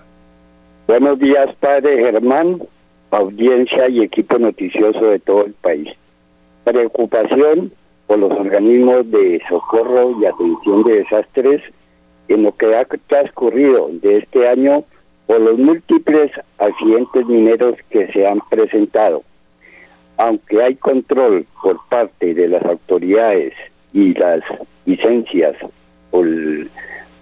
Buenos 0.87 1.19
días, 1.19 1.49
padre 1.59 1.99
Germán, 1.99 2.63
audiencia 3.11 3.89
y 3.89 4.03
equipo 4.03 4.39
noticioso 4.39 5.07
de 5.07 5.19
todo 5.19 5.45
el 5.45 5.53
país 5.55 5.89
preocupación 6.67 7.73
por 8.09 8.19
los 8.19 8.33
organismos 8.33 9.09
de 9.11 9.41
socorro 9.49 10.21
y 10.21 10.27
atención 10.27 10.83
de 10.83 10.97
desastres 10.99 11.63
en 12.27 12.43
lo 12.43 12.57
que 12.57 12.75
ha 12.75 12.85
transcurrido 13.07 13.89
de 13.93 14.19
este 14.19 14.49
año 14.49 14.83
por 15.27 15.41
los 15.41 15.59
múltiples 15.59 16.33
accidentes 16.59 17.25
mineros 17.27 17.77
que 17.91 18.09
se 18.13 18.27
han 18.27 18.41
presentado. 18.51 19.23
Aunque 20.17 20.61
hay 20.61 20.75
control 20.75 21.47
por 21.63 21.79
parte 21.89 22.35
de 22.35 22.49
las 22.49 22.65
autoridades 22.65 23.53
y 23.93 24.15
las 24.15 24.41
licencias 24.87 25.55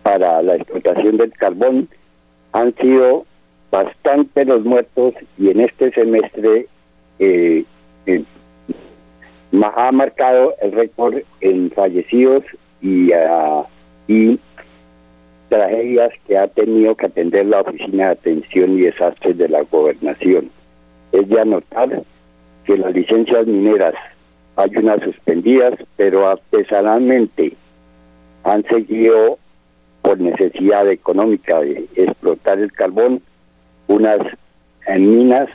para 0.02 0.40
la 0.42 0.56
explotación 0.56 1.18
del 1.18 1.32
carbón, 1.32 1.88
han 2.52 2.74
sido 2.76 3.26
bastante 3.70 4.44
los 4.46 4.64
muertos 4.64 5.14
y 5.36 5.50
en 5.50 5.60
este 5.60 5.90
semestre 5.92 6.66
eh, 7.18 7.64
ha 9.62 9.92
marcado 9.92 10.54
el 10.60 10.72
récord 10.72 11.18
en 11.40 11.70
fallecidos 11.70 12.44
y, 12.80 13.12
ah, 13.12 13.64
y 14.08 14.38
tragedias 15.48 16.10
que 16.26 16.36
ha 16.36 16.48
tenido 16.48 16.94
que 16.96 17.06
atender 17.06 17.46
la 17.46 17.60
Oficina 17.60 18.06
de 18.06 18.12
Atención 18.12 18.78
y 18.78 18.82
Desastres 18.82 19.38
de 19.38 19.48
la 19.48 19.62
Gobernación. 19.62 20.50
Es 21.12 21.28
de 21.28 21.40
anotar 21.40 22.02
que 22.64 22.76
las 22.76 22.92
licencias 22.92 23.46
mineras 23.46 23.94
hay 24.56 24.70
unas 24.76 25.00
suspendidas, 25.02 25.74
pero 25.96 26.28
artesanalmente 26.28 27.54
han 28.44 28.62
seguido 28.64 29.38
por 30.02 30.20
necesidad 30.20 30.88
económica 30.90 31.60
de 31.60 31.86
explotar 31.96 32.58
el 32.58 32.72
carbón 32.72 33.22
unas 33.88 34.20
en 34.86 35.18
minas 35.18 35.48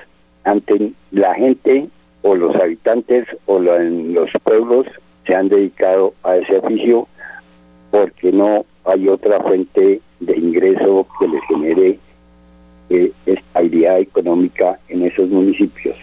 ante 0.44 0.92
la 1.12 1.34
gente 1.36 1.88
o 2.22 2.36
los 2.36 2.56
habitantes 2.56 3.26
o 3.46 3.64
en 3.64 4.14
los 4.14 4.30
pueblos 4.44 4.88
se 5.26 5.36
han 5.36 5.50
dedicado 5.50 6.14
a 6.24 6.38
ese 6.38 6.58
oficio 6.58 7.08
porque 7.92 8.32
no 8.32 8.66
hay 8.86 9.08
otra 9.08 9.40
fuente 9.42 10.02
de 10.20 10.38
ingreso 10.38 11.08
que 11.20 11.28
les 11.28 11.42
genere 11.48 12.00
eh, 12.90 13.12
estabilidad 13.26 14.00
económica 14.00 14.80
en 14.90 15.04
esos 15.04 15.30
municipios. 15.30 15.96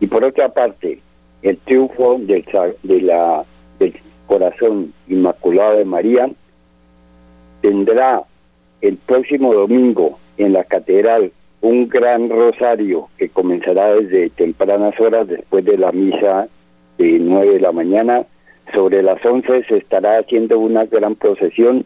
Y 0.00 0.06
por 0.06 0.24
otra 0.24 0.48
parte, 0.48 1.00
el 1.42 1.56
triunfo 1.58 2.18
del, 2.18 2.44
de 2.82 3.00
la, 3.00 3.44
del 3.78 3.94
corazón 4.26 4.92
inmaculado 5.08 5.78
de 5.78 5.84
María 5.84 6.30
tendrá 7.60 8.22
el 8.80 8.96
próximo 8.96 9.54
domingo 9.54 10.18
en 10.38 10.52
la 10.52 10.64
catedral 10.64 11.32
un 11.62 11.88
gran 11.88 12.28
rosario 12.28 13.08
que 13.16 13.28
comenzará 13.28 13.94
desde 13.94 14.30
tempranas 14.30 14.98
horas 15.00 15.28
después 15.28 15.64
de 15.64 15.78
la 15.78 15.92
misa 15.92 16.48
de 16.98 17.18
9 17.18 17.54
de 17.54 17.60
la 17.60 17.72
mañana. 17.72 18.24
Sobre 18.74 19.02
las 19.02 19.24
11 19.24 19.64
se 19.64 19.76
estará 19.78 20.18
haciendo 20.18 20.58
una 20.58 20.84
gran 20.86 21.14
procesión 21.14 21.84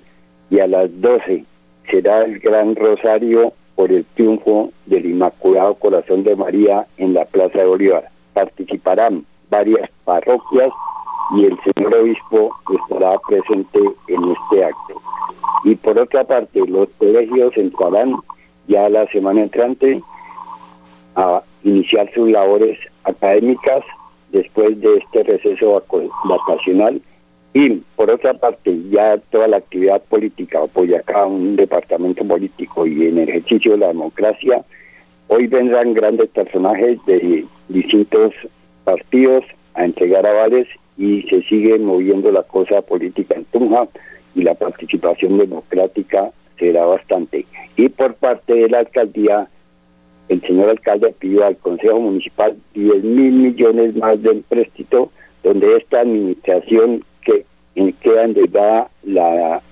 y 0.51 0.61
a 0.61 0.67
las 0.67 0.89
12 1.01 1.45
será 1.91 2.25
el 2.25 2.39
gran 2.39 2.75
rosario 2.75 3.53
por 3.75 3.93
el 3.93 4.05
triunfo 4.15 4.73
del 4.87 5.05
Inmaculado 5.05 5.75
Corazón 5.75 6.25
de 6.25 6.35
María 6.35 6.87
en 6.97 7.13
la 7.13 7.27
Plaza 7.27 7.59
de 7.59 7.67
Bolívar. 7.67 8.09
Participarán 8.33 9.27
varias 9.51 9.91
parroquias 10.05 10.71
y 11.37 11.45
el 11.45 11.59
señor 11.65 11.97
obispo 11.97 12.57
estará 12.75 13.19
presente 13.29 13.79
en 14.09 14.33
este 14.33 14.65
acto. 14.65 15.03
Y 15.65 15.75
por 15.75 15.99
otra 15.99 16.25
parte, 16.25 16.61
los 16.67 16.89
colegios 16.99 17.55
entrarán 17.57 18.15
ya 18.69 18.89
la 18.89 19.07
semana 19.09 19.43
entrante 19.43 20.03
a 21.15 21.43
iniciar 21.65 22.11
sus 22.15 22.31
labores 22.31 22.79
académicas 23.05 23.83
después 24.31 24.81
de 24.81 24.99
este 24.99 25.23
receso 25.23 25.83
vacacional. 26.25 27.01
Y 27.55 27.83
por 27.97 28.11
otra 28.11 28.35
parte 28.35 28.79
ya 28.91 29.17
toda 29.31 29.49
la 29.49 29.59
actividad 29.59 30.03
política 30.03 30.63
apoya 30.63 30.99
acá 30.99 31.25
un 31.25 31.57
departamento 31.57 32.27
político 32.27 32.87
y 32.87 33.07
en 33.07 33.19
ejercicio 33.19 33.73
de 33.73 33.79
la 33.79 33.89
democracia 33.89 34.63
hoy 35.29 35.47
vendrán 35.47 35.95
grandes 35.95 36.29
personajes 36.29 36.99
de 37.07 37.47
distintos 37.69 38.35
partidos 38.85 39.45
a 39.75 39.85
entregar 39.85 40.27
avales 40.27 40.69
y 40.99 41.23
se 41.23 41.43
sigue 41.43 41.79
moviendo 41.79 42.31
la 42.31 42.43
cosa 42.43 42.83
política 42.83 43.35
en 43.35 43.45
Tunja 43.47 43.89
y 44.35 44.43
la 44.43 44.55
participación 44.55 45.39
democrática 45.39 46.31
será 46.59 46.85
bastante. 46.85 47.47
Y 47.77 47.89
por 47.89 48.15
parte 48.15 48.55
de 48.55 48.69
la 48.69 48.81
alcaldía, 48.81 49.49
el 50.29 50.41
señor 50.43 50.71
alcalde 50.71 51.15
pidió 51.19 51.45
al 51.45 51.57
Consejo 51.57 52.01
Municipal 52.01 52.57
10 52.75 53.05
mil 53.05 53.33
millones 53.33 53.95
más 53.97 54.21
de 54.23 54.31
empréstito, 54.31 55.11
donde 55.43 55.77
esta 55.77 56.01
administración 56.01 57.05
que 57.23 57.45
queda 58.01 58.25
endeudada 58.25 58.89
la 59.05 59.63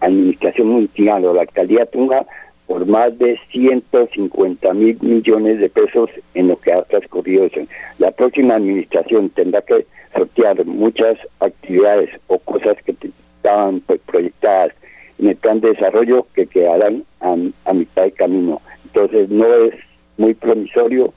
administración 0.00 0.68
municipal 0.68 1.24
o 1.24 1.34
la 1.34 1.42
alcaldía 1.42 1.86
Tunga 1.86 2.26
por 2.66 2.86
más 2.86 3.18
de 3.18 3.38
150 3.50 4.72
mil 4.74 4.96
millones 5.00 5.58
de 5.58 5.68
pesos 5.68 6.08
en 6.34 6.48
lo 6.48 6.56
que 6.60 6.72
ha 6.72 6.82
transcurrido 6.82 7.44
eso. 7.44 7.60
La 7.98 8.12
próxima 8.12 8.54
administración 8.54 9.28
tendrá 9.30 9.60
que 9.62 9.86
sortear 10.16 10.64
muchas 10.64 11.18
actividades 11.40 12.10
o 12.28 12.38
cosas 12.38 12.76
que 12.84 12.94
estaban 13.38 13.80
pues, 13.80 14.00
proyectadas 14.06 14.72
en 15.20 15.28
el 15.28 15.36
plan 15.36 15.60
de 15.60 15.70
desarrollo 15.70 16.26
que 16.34 16.46
quedarán 16.46 17.04
a, 17.20 17.72
mitad 17.74 18.04
de 18.04 18.12
camino. 18.12 18.60
Entonces 18.86 19.28
no 19.28 19.46
es 19.64 19.74
muy 20.16 20.34
promisorio 20.34 21.12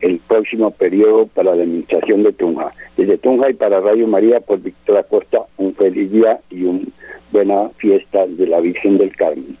el 0.00 0.18
próximo 0.18 0.70
periodo 0.72 1.26
para 1.28 1.54
la 1.54 1.62
administración 1.62 2.22
de 2.24 2.32
Tunja. 2.32 2.72
Desde 2.96 3.18
Tunja 3.18 3.50
y 3.50 3.54
para 3.54 3.80
Radio 3.80 4.06
María, 4.06 4.40
por 4.40 4.60
Víctor 4.60 4.98
Acosta, 4.98 5.38
un 5.56 5.74
feliz 5.74 6.10
día 6.10 6.40
y 6.50 6.64
una 6.64 6.86
buena 7.32 7.70
fiesta 7.78 8.26
de 8.26 8.46
la 8.46 8.60
Virgen 8.60 8.98
del 8.98 9.14
Carmen. 9.16 9.56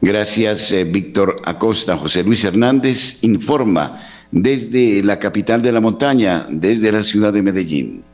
Gracias, 0.00 0.70
eh, 0.72 0.84
Víctor 0.84 1.36
Acosta. 1.44 1.96
José 1.96 2.22
Luis 2.22 2.44
Hernández 2.44 3.24
informa 3.24 4.00
desde 4.30 5.02
la 5.02 5.18
capital 5.18 5.62
de 5.62 5.72
la 5.72 5.80
montaña, 5.80 6.46
desde 6.50 6.92
la 6.92 7.02
ciudad 7.02 7.32
de 7.32 7.42
Medellín. 7.42 8.04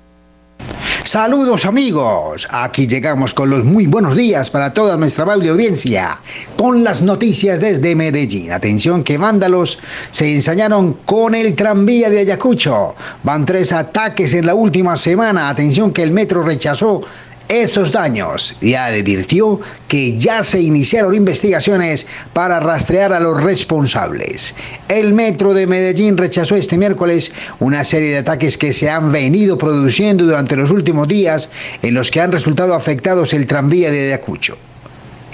Saludos 1.14 1.64
amigos, 1.64 2.48
aquí 2.50 2.88
llegamos 2.88 3.33
con 3.33 3.48
los 3.48 3.64
muy 3.64 3.87
buenos 3.87 4.16
días 4.16 4.50
para 4.50 4.74
toda 4.74 4.96
nuestra 4.96 5.22
amable 5.22 5.48
audiencia, 5.48 6.18
con 6.57 6.83
las 6.83 7.03
noticias 7.03 7.61
desde 7.61 7.94
Medellín. 7.94 8.50
Atención 8.50 9.05
que 9.05 9.16
vándalos 9.16 9.79
se 10.11 10.35
ensañaron 10.35 10.94
con 11.05 11.37
el 11.37 11.55
tranvía 11.55 12.11
de 12.11 12.18
Ayacucho. 12.18 12.96
Van 13.22 13.46
tres 13.46 13.72
ataques 13.72 14.35
en 14.35 14.46
la 14.46 14.57
última 14.57 14.96
semana. 14.96 15.50
Atención 15.50 15.92
que 15.92 16.03
el 16.03 16.11
metro 16.11 16.42
rechazó 16.42 17.03
esos 17.49 17.93
daños 17.93 18.57
y 18.61 18.75
advirtió 18.75 19.61
que 19.89 20.19
ya 20.19 20.43
se 20.43 20.61
iniciaron 20.61 21.15
investigaciones 21.15 22.07
para 22.33 22.61
rastrear 22.61 23.13
a 23.13 23.21
los 23.21 23.43
responsables. 23.43 24.55
El 24.89 25.13
metro 25.15 25.55
de 25.55 25.67
Medellín 25.67 26.17
rechazó 26.17 26.57
este 26.57 26.79
miércoles 26.79 27.33
una 27.61 27.85
serie 27.85 28.11
de 28.11 28.19
ataques 28.19 28.59
que 28.59 28.73
se 28.73 28.91
han 28.91 29.13
venido 29.13 29.59
produciendo 29.59 30.25
durante 30.25 30.57
los 30.57 30.71
últimos 30.71 31.09
días 31.09 31.51
en 31.83 31.95
los 31.95 32.11
que 32.11 32.21
han 32.21 32.33
resultado 32.33 32.75
afectados 32.75 33.33
el 33.33 33.47
tranvía 33.47 33.91
de 33.91 34.07
Ayacucho. 34.07 34.57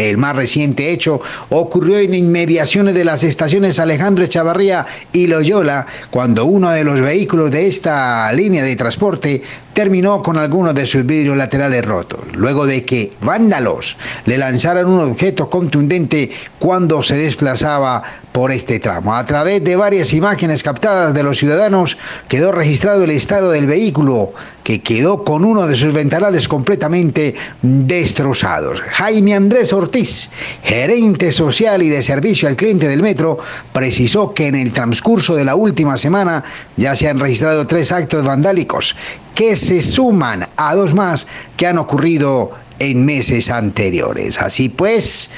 El 0.00 0.16
más 0.16 0.34
reciente 0.34 0.90
hecho 0.92 1.20
ocurrió 1.50 1.98
en 1.98 2.14
inmediaciones 2.14 2.94
de 2.94 3.04
las 3.04 3.22
estaciones 3.22 3.78
Alejandro 3.78 4.24
Echavarría 4.24 4.86
y 5.12 5.26
Loyola, 5.26 5.86
cuando 6.10 6.46
uno 6.46 6.70
de 6.70 6.84
los 6.84 7.02
vehículos 7.02 7.50
de 7.50 7.68
esta 7.68 8.32
línea 8.32 8.64
de 8.64 8.76
transporte 8.76 9.42
terminó 9.74 10.22
con 10.22 10.38
algunos 10.38 10.74
de 10.74 10.86
sus 10.86 11.04
vidrios 11.04 11.36
laterales 11.36 11.84
rotos, 11.84 12.20
luego 12.32 12.66
de 12.66 12.84
que 12.84 13.12
vándalos 13.20 13.98
le 14.24 14.38
lanzaran 14.38 14.86
un 14.86 15.00
objeto 15.10 15.50
contundente 15.50 16.30
cuando 16.58 17.02
se 17.02 17.18
desplazaba 17.18 18.02
por 18.32 18.52
este 18.52 18.78
tramo. 18.78 19.14
A 19.14 19.24
través 19.24 19.62
de 19.64 19.76
varias 19.76 20.12
imágenes 20.12 20.62
captadas 20.62 21.14
de 21.14 21.22
los 21.22 21.38
ciudadanos 21.38 21.96
quedó 22.28 22.52
registrado 22.52 23.04
el 23.04 23.10
estado 23.10 23.50
del 23.50 23.66
vehículo, 23.66 24.32
que 24.62 24.82
quedó 24.82 25.24
con 25.24 25.44
uno 25.44 25.66
de 25.66 25.74
sus 25.74 25.92
ventanales 25.92 26.46
completamente 26.46 27.34
destrozados. 27.62 28.80
Jaime 28.92 29.34
Andrés 29.34 29.72
Ortiz, 29.72 30.30
gerente 30.62 31.32
social 31.32 31.82
y 31.82 31.88
de 31.88 32.02
servicio 32.02 32.48
al 32.48 32.56
cliente 32.56 32.88
del 32.88 33.02
metro, 33.02 33.38
precisó 33.72 34.32
que 34.32 34.46
en 34.46 34.54
el 34.54 34.72
transcurso 34.72 35.34
de 35.34 35.44
la 35.44 35.54
última 35.54 35.96
semana 35.96 36.44
ya 36.76 36.94
se 36.94 37.08
han 37.08 37.18
registrado 37.18 37.66
tres 37.66 37.90
actos 37.90 38.24
vandálicos 38.24 38.96
que 39.34 39.56
se 39.56 39.82
suman 39.82 40.46
a 40.56 40.74
dos 40.74 40.94
más 40.94 41.26
que 41.56 41.66
han 41.66 41.78
ocurrido 41.78 42.52
en 42.80 43.04
meses 43.04 43.50
anteriores. 43.50 44.40
Así 44.40 44.68
pues, 44.68 45.30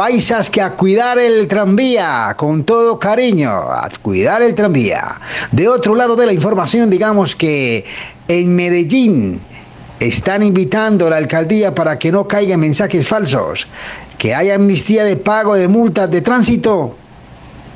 paisas 0.00 0.48
que 0.48 0.62
a 0.62 0.70
cuidar 0.70 1.18
el 1.18 1.46
tranvía 1.46 2.32
con 2.34 2.64
todo 2.64 2.98
cariño, 2.98 3.50
a 3.50 3.86
cuidar 4.00 4.40
el 4.40 4.54
tranvía. 4.54 5.20
De 5.52 5.68
otro 5.68 5.94
lado 5.94 6.16
de 6.16 6.24
la 6.24 6.32
información, 6.32 6.88
digamos 6.88 7.36
que 7.36 7.84
en 8.26 8.56
Medellín 8.56 9.38
están 9.98 10.42
invitando 10.42 11.06
a 11.06 11.10
la 11.10 11.18
alcaldía 11.18 11.74
para 11.74 11.98
que 11.98 12.10
no 12.10 12.26
caigan 12.26 12.60
mensajes 12.60 13.06
falsos, 13.06 13.66
que 14.16 14.34
haya 14.34 14.54
amnistía 14.54 15.04
de 15.04 15.16
pago 15.16 15.54
de 15.54 15.68
multas 15.68 16.10
de 16.10 16.22
tránsito 16.22 16.96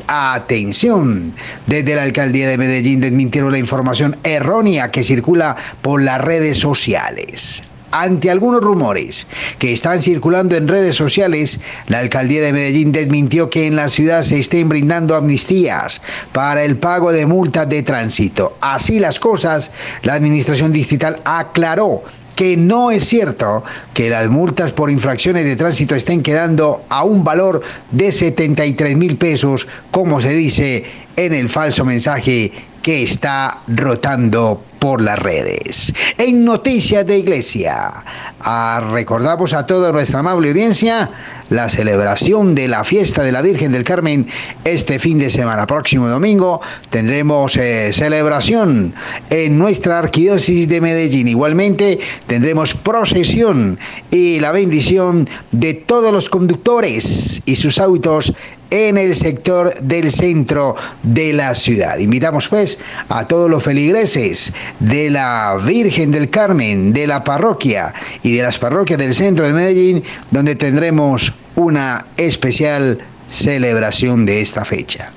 Atención, 0.07 1.35
desde 1.67 1.95
la 1.95 2.05
alcaldía 2.05 2.49
de 2.49 2.57
Medellín 2.57 3.01
desmintieron 3.01 3.53
la 3.53 3.59
información 3.59 4.17
errónea 4.23 4.91
que 4.91 5.05
circula 5.05 5.57
por 5.83 6.03
las 6.03 6.23
redes 6.23 6.59
sociales. 6.59 7.65
Ante 7.97 8.29
algunos 8.29 8.61
rumores 8.61 9.29
que 9.61 9.73
están 9.73 10.03
circulando 10.03 10.57
en 10.57 10.67
redes 10.67 10.97
sociales, 10.97 11.61
la 11.87 12.01
alcaldía 12.01 12.43
de 12.43 12.53
Medellín 12.53 12.91
desmintió 12.91 13.49
que 13.49 13.69
en 13.69 13.77
la 13.77 13.89
ciudad 13.89 14.23
se 14.23 14.41
estén 14.41 14.69
brindando 14.69 15.15
amnistías 15.15 16.03
para 16.33 16.65
el 16.65 16.77
pago 16.77 17.13
de 17.13 17.25
multas 17.25 17.69
de 17.69 17.85
tránsito. 17.85 18.57
Así 18.61 18.99
las 18.99 19.21
cosas, 19.21 19.71
la 20.03 20.15
administración 20.15 20.73
distrital 20.73 21.21
aclaró 21.25 22.03
que 22.35 22.57
no 22.57 22.91
es 22.91 23.05
cierto 23.05 23.63
que 23.93 24.11
las 24.11 24.29
multas 24.29 24.73
por 24.73 24.91
infracciones 24.91 25.45
de 25.45 25.55
tránsito 25.55 25.95
estén 25.95 26.25
quedando 26.25 26.83
a 26.89 27.05
un 27.05 27.23
valor 27.23 27.63
de 27.93 28.11
73 28.11 28.97
mil 28.97 29.17
pesos, 29.17 29.69
como 29.93 30.21
se 30.21 30.33
dice 30.35 30.85
en 31.15 31.33
el 31.33 31.49
falso 31.49 31.85
mensaje 31.85 32.51
que 32.83 33.05
está 33.05 33.61
rotando 33.69 34.65
por 34.85 35.01
las 35.01 35.19
redes. 35.19 35.95
En 36.19 36.45
Noticias 36.45 37.07
de 37.07 37.17
Iglesia, 37.17 37.91
ah, 38.39 38.87
recordamos 38.91 39.55
a 39.55 39.65
toda 39.65 39.93
nuestra 39.93 40.21
amable 40.21 40.51
audiencia 40.51 41.09
la 41.49 41.71
celebración 41.71 42.55
de 42.55 42.69
la 42.69 42.85
fiesta 42.85 43.23
de 43.23 43.33
la 43.33 43.41
Virgen 43.41 43.73
del 43.73 43.83
Carmen 43.83 44.27
este 44.65 44.99
fin 44.99 45.19
de 45.19 45.31
semana. 45.31 45.67
Próximo 45.67 46.09
domingo 46.09 46.61
tendremos 46.91 47.57
eh, 47.57 47.95
celebración 47.95 48.95
en 49.31 49.59
nuestra 49.59 49.99
arquidiócesis 49.99 50.69
de 50.69 50.83
Medellín. 50.83 51.29
Igualmente 51.29 51.99
tendremos 52.27 52.75
procesión 52.75 53.79
y 54.11 54.39
la 54.41 54.53
bendición 54.53 55.29
de 55.51 55.73
todos 55.73 56.13
los 56.13 56.29
conductores 56.29 57.43
y 57.47 57.57
sus 57.57 57.79
autos 57.79 58.35
en 58.71 58.99
el 58.99 59.15
sector 59.15 59.75
del 59.81 60.11
centro 60.11 60.77
de 61.03 61.33
la 61.33 61.55
ciudad. 61.55 61.99
Invitamos 61.99 62.49
pues 62.49 62.79
a 63.09 63.27
todos 63.27 63.49
los 63.51 63.63
feligreses 63.63 64.53
de 64.81 65.11
la 65.11 65.57
Virgen 65.65 66.11
del 66.11 66.31
Carmen, 66.31 66.93
de 66.93 67.07
la 67.07 67.23
parroquia 67.23 67.93
y 68.23 68.37
de 68.37 68.43
las 68.43 68.59
parroquias 68.59 68.99
del 68.99 69.15
centro 69.15 69.47
de 69.47 69.53
Medellín, 69.53 70.03
donde 70.31 70.57
tendremos 70.57 71.33
una 71.57 72.07
especial 72.17 72.99
celebración 73.29 74.27
de 74.27 74.41
esta 74.41 74.65
fecha. 74.65 75.13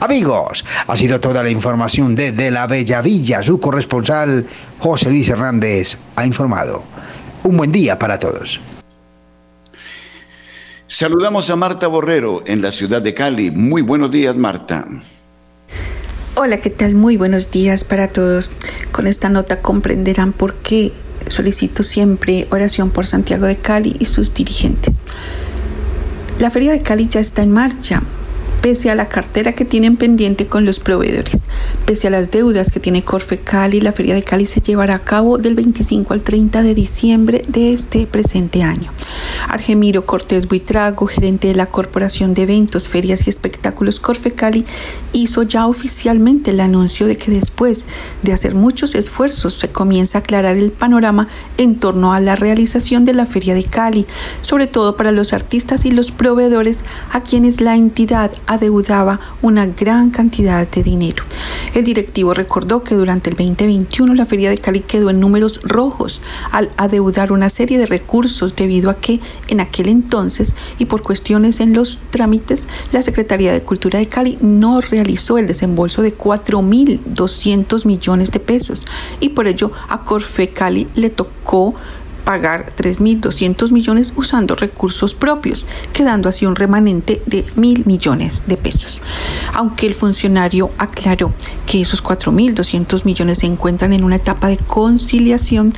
Amigos, 0.00 0.64
ha 0.86 0.96
sido 0.96 1.20
toda 1.20 1.42
la 1.42 1.50
información 1.50 2.14
desde 2.14 2.50
la 2.50 2.66
Bella 2.66 3.02
Villa. 3.02 3.42
Su 3.42 3.60
corresponsal 3.60 4.46
José 4.78 5.10
Luis 5.10 5.28
Hernández 5.28 5.98
ha 6.16 6.24
informado. 6.24 6.82
Un 7.42 7.56
buen 7.58 7.70
día 7.70 7.98
para 7.98 8.18
todos. 8.18 8.60
Saludamos 10.92 11.48
a 11.50 11.56
Marta 11.56 11.86
Borrero 11.86 12.42
en 12.46 12.62
la 12.62 12.72
ciudad 12.72 13.00
de 13.00 13.14
Cali. 13.14 13.52
Muy 13.52 13.80
buenos 13.80 14.10
días, 14.10 14.34
Marta. 14.34 14.88
Hola, 16.34 16.58
¿qué 16.60 16.68
tal? 16.68 16.96
Muy 16.96 17.16
buenos 17.16 17.52
días 17.52 17.84
para 17.84 18.08
todos. 18.08 18.50
Con 18.90 19.06
esta 19.06 19.28
nota 19.28 19.62
comprenderán 19.62 20.32
por 20.32 20.54
qué 20.54 20.90
solicito 21.28 21.84
siempre 21.84 22.48
oración 22.50 22.90
por 22.90 23.06
Santiago 23.06 23.46
de 23.46 23.56
Cali 23.56 23.94
y 24.00 24.06
sus 24.06 24.34
dirigentes. 24.34 25.00
La 26.40 26.50
Feria 26.50 26.72
de 26.72 26.82
Cali 26.82 27.06
ya 27.06 27.20
está 27.20 27.42
en 27.42 27.52
marcha 27.52 28.02
pese 28.60 28.90
a 28.90 28.94
la 28.94 29.08
cartera 29.08 29.52
que 29.52 29.64
tienen 29.64 29.96
pendiente 29.96 30.46
con 30.46 30.64
los 30.64 30.80
proveedores. 30.80 31.44
Pese 31.86 32.08
a 32.08 32.10
las 32.10 32.30
deudas 32.30 32.70
que 32.70 32.80
tiene 32.80 33.02
Corfe 33.02 33.38
Cali, 33.38 33.80
la 33.80 33.92
Feria 33.92 34.14
de 34.14 34.22
Cali 34.22 34.46
se 34.46 34.60
llevará 34.60 34.94
a 34.94 35.04
cabo 35.04 35.38
del 35.38 35.54
25 35.54 36.12
al 36.12 36.22
30 36.22 36.62
de 36.62 36.74
diciembre 36.74 37.44
de 37.48 37.72
este 37.72 38.06
presente 38.06 38.62
año. 38.62 38.92
Argemiro 39.48 40.06
Cortés 40.06 40.46
Buitrago, 40.46 41.06
gerente 41.06 41.48
de 41.48 41.54
la 41.54 41.66
Corporación 41.66 42.34
de 42.34 42.42
Eventos, 42.42 42.88
Ferias 42.88 43.26
y 43.26 43.30
Espectáculos 43.30 43.98
Corfe 43.98 44.32
Cali, 44.32 44.64
hizo 45.12 45.42
ya 45.42 45.66
oficialmente 45.66 46.50
el 46.50 46.60
anuncio 46.60 47.06
de 47.06 47.16
que 47.16 47.32
después 47.32 47.86
de 48.22 48.32
hacer 48.32 48.54
muchos 48.54 48.94
esfuerzos 48.94 49.54
se 49.54 49.68
comienza 49.68 50.18
a 50.18 50.20
aclarar 50.20 50.56
el 50.56 50.70
panorama 50.70 51.28
en 51.56 51.76
torno 51.76 52.12
a 52.12 52.20
la 52.20 52.36
realización 52.36 53.04
de 53.04 53.14
la 53.14 53.26
Feria 53.26 53.54
de 53.54 53.64
Cali, 53.64 54.06
sobre 54.42 54.66
todo 54.66 54.96
para 54.96 55.12
los 55.12 55.32
artistas 55.32 55.84
y 55.86 55.92
los 55.92 56.12
proveedores 56.12 56.84
a 57.12 57.22
quienes 57.22 57.60
la 57.60 57.74
entidad 57.74 58.30
adeudaba 58.50 59.20
una 59.42 59.64
gran 59.64 60.10
cantidad 60.10 60.68
de 60.68 60.82
dinero. 60.82 61.22
El 61.72 61.84
directivo 61.84 62.34
recordó 62.34 62.82
que 62.82 62.96
durante 62.96 63.30
el 63.30 63.36
2021 63.36 64.14
la 64.14 64.26
Feria 64.26 64.50
de 64.50 64.58
Cali 64.58 64.80
quedó 64.80 65.08
en 65.08 65.20
números 65.20 65.60
rojos 65.62 66.20
al 66.50 66.70
adeudar 66.76 67.30
una 67.30 67.48
serie 67.48 67.78
de 67.78 67.86
recursos 67.86 68.56
debido 68.56 68.90
a 68.90 68.96
que 68.96 69.20
en 69.46 69.60
aquel 69.60 69.88
entonces 69.88 70.54
y 70.78 70.86
por 70.86 71.02
cuestiones 71.02 71.60
en 71.60 71.74
los 71.74 72.00
trámites 72.10 72.66
la 72.90 73.02
Secretaría 73.02 73.52
de 73.52 73.62
Cultura 73.62 74.00
de 74.00 74.08
Cali 74.08 74.36
no 74.40 74.80
realizó 74.80 75.38
el 75.38 75.46
desembolso 75.46 76.02
de 76.02 76.16
4.200 76.18 77.86
millones 77.86 78.32
de 78.32 78.40
pesos 78.40 78.84
y 79.20 79.28
por 79.28 79.46
ello 79.46 79.70
a 79.88 80.02
Corfe 80.02 80.48
Cali 80.48 80.88
le 80.96 81.10
tocó 81.10 81.76
pagar 82.24 82.72
3.200 82.76 83.70
millones 83.70 84.12
usando 84.16 84.54
recursos 84.54 85.14
propios, 85.14 85.66
quedando 85.92 86.28
así 86.28 86.46
un 86.46 86.56
remanente 86.56 87.22
de 87.26 87.44
mil 87.56 87.84
millones 87.86 88.44
de 88.46 88.56
pesos. 88.56 89.00
Aunque 89.54 89.86
el 89.86 89.94
funcionario 89.94 90.70
aclaró 90.78 91.32
que 91.66 91.80
esos 91.80 92.02
4.200 92.02 93.04
millones 93.04 93.38
se 93.38 93.46
encuentran 93.46 93.92
en 93.92 94.04
una 94.04 94.16
etapa 94.16 94.48
de 94.48 94.56
conciliación 94.56 95.74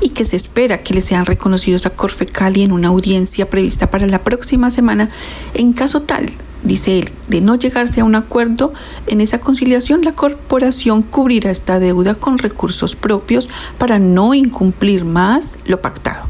y 0.00 0.10
que 0.10 0.24
se 0.24 0.36
espera 0.36 0.82
que 0.82 0.94
le 0.94 1.02
sean 1.02 1.26
reconocidos 1.26 1.86
a 1.86 1.90
Corfecali 1.90 2.62
en 2.62 2.72
una 2.72 2.88
audiencia 2.88 3.48
prevista 3.48 3.90
para 3.90 4.06
la 4.06 4.22
próxima 4.22 4.70
semana, 4.70 5.10
en 5.54 5.72
caso 5.72 6.02
tal 6.02 6.32
dice 6.62 6.98
él, 6.98 7.10
de 7.28 7.40
no 7.40 7.54
llegarse 7.56 8.00
a 8.00 8.04
un 8.04 8.14
acuerdo 8.14 8.72
en 9.06 9.20
esa 9.20 9.40
conciliación, 9.40 10.02
la 10.02 10.12
corporación 10.12 11.02
cubrirá 11.02 11.50
esta 11.50 11.78
deuda 11.78 12.14
con 12.14 12.38
recursos 12.38 12.96
propios 12.96 13.48
para 13.78 13.98
no 13.98 14.34
incumplir 14.34 15.04
más 15.04 15.56
lo 15.66 15.80
pactado. 15.80 16.26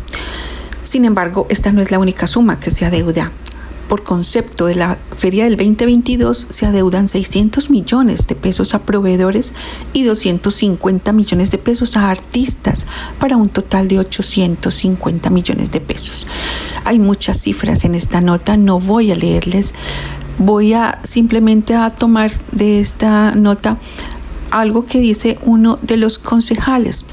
Sin 0.82 1.04
embargo, 1.04 1.46
esta 1.50 1.72
no 1.72 1.80
es 1.80 1.90
la 1.90 1.98
única 1.98 2.26
suma 2.26 2.58
que 2.58 2.70
se 2.70 2.84
adeuda 2.84 3.32
por 3.90 4.04
concepto 4.04 4.66
de 4.66 4.76
la 4.76 4.98
feria 5.16 5.42
del 5.42 5.56
2022 5.56 6.46
se 6.50 6.64
adeudan 6.64 7.08
600 7.08 7.70
millones 7.70 8.28
de 8.28 8.36
pesos 8.36 8.72
a 8.72 8.82
proveedores 8.82 9.52
y 9.92 10.04
250 10.04 11.12
millones 11.12 11.50
de 11.50 11.58
pesos 11.58 11.96
a 11.96 12.08
artistas 12.08 12.86
para 13.18 13.36
un 13.36 13.48
total 13.48 13.88
de 13.88 13.98
850 13.98 15.28
millones 15.30 15.72
de 15.72 15.80
pesos. 15.80 16.28
Hay 16.84 17.00
muchas 17.00 17.40
cifras 17.40 17.84
en 17.84 17.96
esta 17.96 18.20
nota, 18.20 18.56
no 18.56 18.78
voy 18.78 19.10
a 19.10 19.16
leerles, 19.16 19.74
voy 20.40 20.72
a 20.72 20.98
simplemente 21.02 21.74
a 21.74 21.90
tomar 21.90 22.32
de 22.50 22.80
esta 22.80 23.34
nota 23.34 23.78
algo 24.50 24.84
que 24.84 24.98
dice 24.98 25.38
uno 25.44 25.78
de 25.80 25.96
los 25.96 26.18
concejales. 26.18 27.04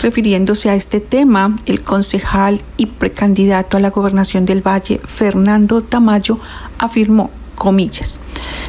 Refiriéndose 0.00 0.68
a 0.68 0.74
este 0.74 1.00
tema, 1.00 1.56
el 1.64 1.80
concejal 1.80 2.60
y 2.76 2.86
precandidato 2.86 3.78
a 3.78 3.80
la 3.80 3.90
gobernación 3.90 4.44
del 4.44 4.66
Valle, 4.66 5.00
Fernando 5.04 5.82
Tamayo, 5.82 6.38
afirmó, 6.78 7.30
comillas, 7.54 8.20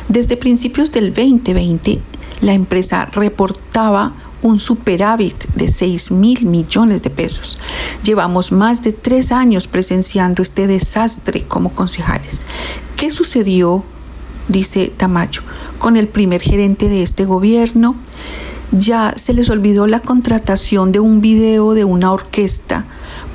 desde 0.07 0.37
principios 0.37 0.91
del 0.91 1.13
2020, 1.13 1.99
la 2.41 2.53
empresa 2.53 3.05
reportaba 3.11 4.13
un 4.43 4.59
superávit 4.59 5.45
de 5.55 5.69
6 5.69 6.11
mil 6.11 6.45
millones 6.45 7.01
de 7.01 7.09
pesos. 7.09 7.57
Llevamos 8.03 8.51
más 8.51 8.83
de 8.83 8.91
tres 8.91 9.31
años 9.31 9.67
presenciando 9.67 10.43
este 10.43 10.67
desastre 10.67 11.43
como 11.43 11.73
concejales. 11.73 12.41
¿Qué 12.95 13.09
sucedió? 13.09 13.83
Dice 14.47 14.91
Tamayo, 14.95 15.41
con 15.79 15.95
el 15.97 16.07
primer 16.07 16.41
gerente 16.41 16.89
de 16.89 17.03
este 17.03 17.25
gobierno 17.25 17.95
ya 18.71 19.13
se 19.15 19.33
les 19.33 19.49
olvidó 19.49 19.87
la 19.87 19.99
contratación 19.99 20.91
de 20.91 20.99
un 20.99 21.21
video 21.21 21.73
de 21.73 21.85
una 21.85 22.11
orquesta 22.11 22.85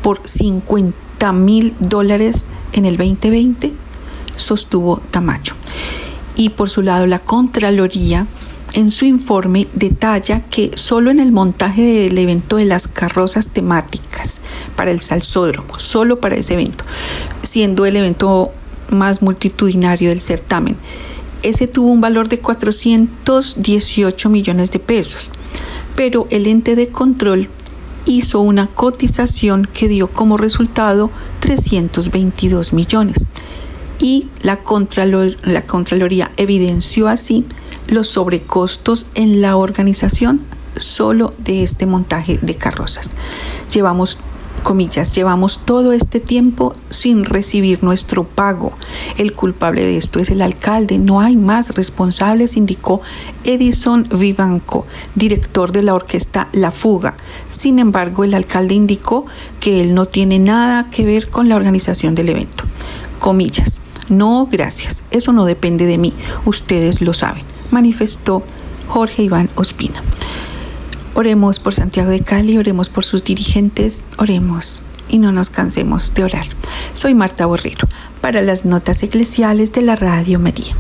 por 0.02 0.20
50 0.24 1.32
mil 1.32 1.74
dólares 1.78 2.46
en 2.72 2.84
el 2.84 2.96
2020, 2.96 3.72
sostuvo 4.36 5.00
Tamayo. 5.10 5.54
Y 6.36 6.50
por 6.50 6.70
su 6.70 6.82
lado, 6.82 7.06
la 7.06 7.20
Contraloría 7.20 8.26
en 8.74 8.90
su 8.90 9.04
informe 9.04 9.66
detalla 9.72 10.42
que 10.42 10.72
solo 10.74 11.10
en 11.10 11.20
el 11.20 11.32
montaje 11.32 11.82
del 11.82 12.18
evento 12.18 12.56
de 12.56 12.64
las 12.64 12.86
carrozas 12.86 13.48
temáticas 13.48 14.40
para 14.76 14.90
el 14.90 15.00
salsódromo, 15.00 15.78
solo 15.78 16.20
para 16.20 16.36
ese 16.36 16.54
evento, 16.54 16.84
siendo 17.42 17.86
el 17.86 17.96
evento 17.96 18.52
más 18.90 19.22
multitudinario 19.22 20.10
del 20.10 20.20
certamen, 20.20 20.76
ese 21.42 21.68
tuvo 21.68 21.90
un 21.90 22.00
valor 22.00 22.28
de 22.28 22.40
418 22.40 24.28
millones 24.28 24.70
de 24.70 24.78
pesos, 24.78 25.30
pero 25.94 26.26
el 26.30 26.46
ente 26.46 26.76
de 26.76 26.88
control 26.88 27.48
hizo 28.06 28.40
una 28.40 28.66
cotización 28.66 29.68
que 29.72 29.88
dio 29.88 30.08
como 30.08 30.36
resultado 30.36 31.10
322 31.40 32.72
millones 32.72 33.26
y 34.00 34.28
la, 34.42 34.60
la 35.44 35.62
Contraloría 35.62 36.30
evidenció 36.36 37.08
así 37.08 37.44
los 37.88 38.08
sobrecostos 38.08 39.06
en 39.14 39.40
la 39.40 39.56
organización 39.56 40.40
solo 40.78 41.34
de 41.38 41.64
este 41.64 41.86
montaje 41.86 42.38
de 42.40 42.54
carrozas. 42.56 43.10
Llevamos 43.72 44.18
comillas, 44.60 45.14
llevamos 45.14 45.60
todo 45.64 45.92
este 45.92 46.20
tiempo 46.20 46.74
sin 46.90 47.24
recibir 47.24 47.82
nuestro 47.82 48.24
pago. 48.24 48.72
El 49.16 49.32
culpable 49.32 49.82
de 49.84 49.96
esto 49.96 50.20
es 50.20 50.30
el 50.30 50.42
alcalde, 50.42 50.98
no 50.98 51.20
hay 51.20 51.36
más 51.36 51.74
responsables, 51.74 52.56
indicó 52.56 53.00
Edison 53.44 54.08
Vivanco, 54.10 54.86
director 55.14 55.72
de 55.72 55.82
la 55.82 55.94
orquesta 55.94 56.48
La 56.52 56.70
Fuga. 56.70 57.16
Sin 57.48 57.78
embargo, 57.78 58.24
el 58.24 58.34
alcalde 58.34 58.74
indicó 58.74 59.26
que 59.60 59.80
él 59.80 59.94
no 59.94 60.06
tiene 60.06 60.38
nada 60.38 60.90
que 60.90 61.04
ver 61.04 61.30
con 61.30 61.48
la 61.48 61.56
organización 61.56 62.14
del 62.14 62.28
evento. 62.30 62.64
Comillas, 63.18 63.80
no, 64.08 64.48
gracias, 64.50 65.04
eso 65.10 65.32
no 65.32 65.44
depende 65.44 65.86
de 65.86 65.98
mí, 65.98 66.14
ustedes 66.44 67.00
lo 67.00 67.14
saben, 67.14 67.44
manifestó 67.70 68.42
Jorge 68.88 69.22
Iván 69.22 69.50
Ospina. 69.54 70.02
Oremos 71.18 71.58
por 71.58 71.74
Santiago 71.74 72.10
de 72.10 72.20
Cali, 72.20 72.58
oremos 72.58 72.88
por 72.88 73.04
sus 73.04 73.24
dirigentes, 73.24 74.04
oremos 74.18 74.82
y 75.08 75.18
no 75.18 75.32
nos 75.32 75.50
cansemos 75.50 76.14
de 76.14 76.22
orar. 76.22 76.46
Soy 76.94 77.12
Marta 77.12 77.44
Borrero 77.44 77.88
para 78.20 78.40
las 78.40 78.64
notas 78.64 79.02
eclesiales 79.02 79.72
de 79.72 79.82
la 79.82 79.96
Radio 79.96 80.38
María. 80.38 80.76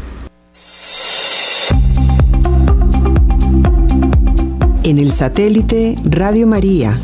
En 4.84 4.98
el 4.98 5.10
satélite 5.10 5.96
Radio 6.04 6.46
María, 6.46 7.00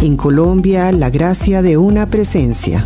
en 0.00 0.16
Colombia, 0.16 0.90
la 0.90 1.10
gracia 1.10 1.62
de 1.62 1.76
una 1.76 2.08
presencia. 2.08 2.82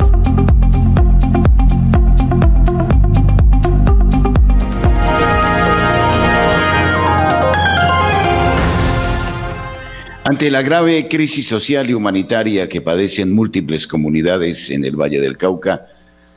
Ante 10.28 10.50
la 10.50 10.60
grave 10.60 11.06
crisis 11.06 11.46
social 11.46 11.88
y 11.88 11.94
humanitaria 11.94 12.68
que 12.68 12.80
padecen 12.80 13.32
múltiples 13.32 13.86
comunidades 13.86 14.70
en 14.70 14.84
el 14.84 14.96
Valle 14.96 15.20
del 15.20 15.36
Cauca, 15.36 15.86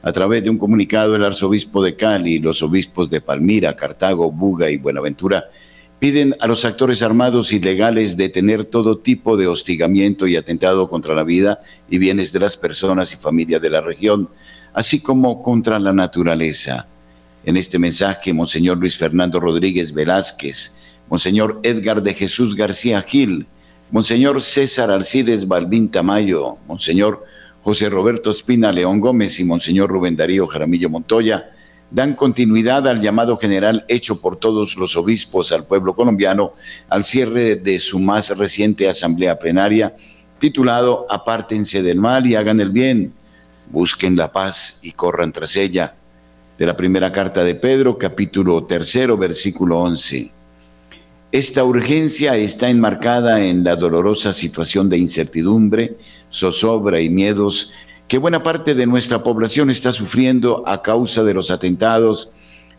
a 0.04 0.12
través 0.12 0.44
de 0.44 0.52
un 0.52 0.60
comunicado 0.60 1.16
el 1.16 1.24
arzobispo 1.24 1.82
de 1.84 1.96
Cali 1.96 2.36
y 2.36 2.40
los 2.40 2.62
obispos 2.62 3.10
de 3.10 3.20
Palmira, 3.20 3.76
Cartago, 3.76 4.32
Buga 4.32 4.70
y 4.70 4.78
Buenaventura 4.78 5.46
piden 5.98 6.36
a 6.40 6.46
los 6.46 6.66
actores 6.66 7.02
armados 7.02 7.52
y 7.52 7.60
legales 7.60 8.16
detener 8.16 8.64
todo 8.64 9.00
tipo 9.00 9.38
de 9.38 9.48
hostigamiento 9.48 10.28
y 10.28 10.36
atentado 10.36 10.88
contra 10.88 11.16
la 11.16 11.24
vida 11.24 11.60
y 11.90 11.98
bienes 11.98 12.32
de 12.32 12.42
las 12.42 12.58
personas 12.58 13.12
y 13.14 13.18
familias 13.18 13.60
de 13.60 13.72
la 13.72 13.82
región, 13.82 14.30
así 14.72 15.00
como 15.00 15.42
contra 15.42 15.80
la 15.80 15.94
naturaleza. 15.94 16.88
En 17.44 17.58
este 17.58 17.80
mensaje, 17.80 18.34
Monseñor 18.34 18.78
Luis 18.78 18.96
Fernando 18.96 19.40
Rodríguez 19.40 19.92
Velázquez, 19.94 20.78
Monseñor 21.10 21.60
Edgar 21.64 22.04
de 22.04 22.14
Jesús 22.14 22.56
García 22.56 23.02
Gil, 23.02 23.48
Monseñor 23.92 24.42
César 24.42 24.92
Alcides 24.92 25.48
Balbín 25.48 25.90
Tamayo, 25.90 26.58
Monseñor 26.68 27.26
José 27.64 27.90
Roberto 27.90 28.30
Espina 28.30 28.72
León 28.72 29.00
Gómez 29.00 29.40
y 29.40 29.44
Monseñor 29.44 29.90
Rubén 29.90 30.16
Darío 30.16 30.46
Jaramillo 30.46 30.90
Montoya 30.90 31.50
dan 31.90 32.14
continuidad 32.14 32.88
al 32.88 33.02
llamado 33.02 33.38
general 33.38 33.86
hecho 33.88 34.22
por 34.22 34.38
todos 34.38 34.78
los 34.78 34.96
obispos 34.96 35.52
al 35.52 35.66
pueblo 35.66 35.96
colombiano 35.96 36.54
al 36.88 37.04
cierre 37.04 37.56
de 37.56 37.80
su 37.80 37.98
más 37.98 38.38
reciente 38.38 38.88
asamblea 38.88 39.40
plenaria 39.40 39.96
titulado 40.38 41.08
Apártense 41.10 41.82
del 41.82 41.98
mal 42.00 42.28
y 42.28 42.36
hagan 42.36 42.60
el 42.60 42.70
bien, 42.70 43.14
busquen 43.72 44.16
la 44.16 44.32
paz 44.32 44.80
y 44.84 44.94
corran 44.94 45.32
tras 45.32 45.56
ella. 45.56 45.96
De 46.58 46.66
la 46.66 46.76
primera 46.76 47.12
carta 47.12 47.44
de 47.44 47.56
Pedro, 47.56 47.98
capítulo 47.98 48.66
tercero, 48.66 49.18
versículo 49.18 49.80
once. 49.80 50.32
Esta 51.32 51.64
urgencia 51.64 52.36
está 52.38 52.72
enmarcada 52.72 53.46
en 53.46 53.64
la 53.64 53.76
dolorosa 53.76 54.34
situación 54.34 54.90
de 54.90 54.98
incertidumbre, 54.98 55.96
zozobra 56.32 57.02
y 57.02 57.10
miedos 57.12 57.72
que 58.08 58.18
buena 58.18 58.42
parte 58.42 58.74
de 58.74 58.88
nuestra 58.88 59.22
población 59.22 59.70
está 59.70 59.92
sufriendo 59.92 60.68
a 60.68 60.82
causa 60.82 61.24
de 61.24 61.36
los 61.36 61.52
atentados, 61.52 62.32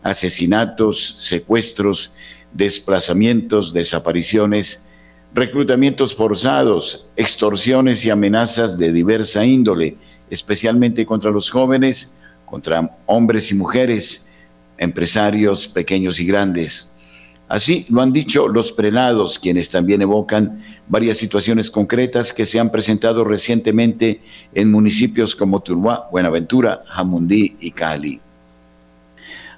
asesinatos, 0.03 1.13
secuestros, 1.15 2.15
desplazamientos, 2.51 3.71
desapariciones, 3.71 4.89
reclutamientos 5.33 6.13
forzados, 6.13 7.13
extorsiones 7.15 8.03
y 8.03 8.09
amenazas 8.09 8.77
de 8.77 8.91
diversa 8.91 9.45
índole, 9.45 9.95
especialmente 10.29 11.05
contra 11.05 11.31
los 11.31 11.49
jóvenes, 11.49 12.19
contra 12.45 12.97
hombres 13.05 13.49
y 13.51 13.55
mujeres, 13.55 14.29
empresarios 14.77 15.69
pequeños 15.69 16.19
y 16.19 16.25
grandes. 16.25 16.97
Así 17.51 17.85
lo 17.89 17.99
han 17.99 18.13
dicho 18.13 18.47
los 18.47 18.71
prelados, 18.71 19.37
quienes 19.37 19.69
también 19.69 20.01
evocan 20.01 20.63
varias 20.87 21.17
situaciones 21.17 21.69
concretas 21.69 22.31
que 22.31 22.45
se 22.45 22.61
han 22.61 22.71
presentado 22.71 23.25
recientemente 23.25 24.21
en 24.53 24.71
municipios 24.71 25.35
como 25.35 25.59
Tuluá, 25.59 26.07
Buenaventura, 26.09 26.85
Jamundí 26.87 27.57
y 27.59 27.71
Cali. 27.71 28.21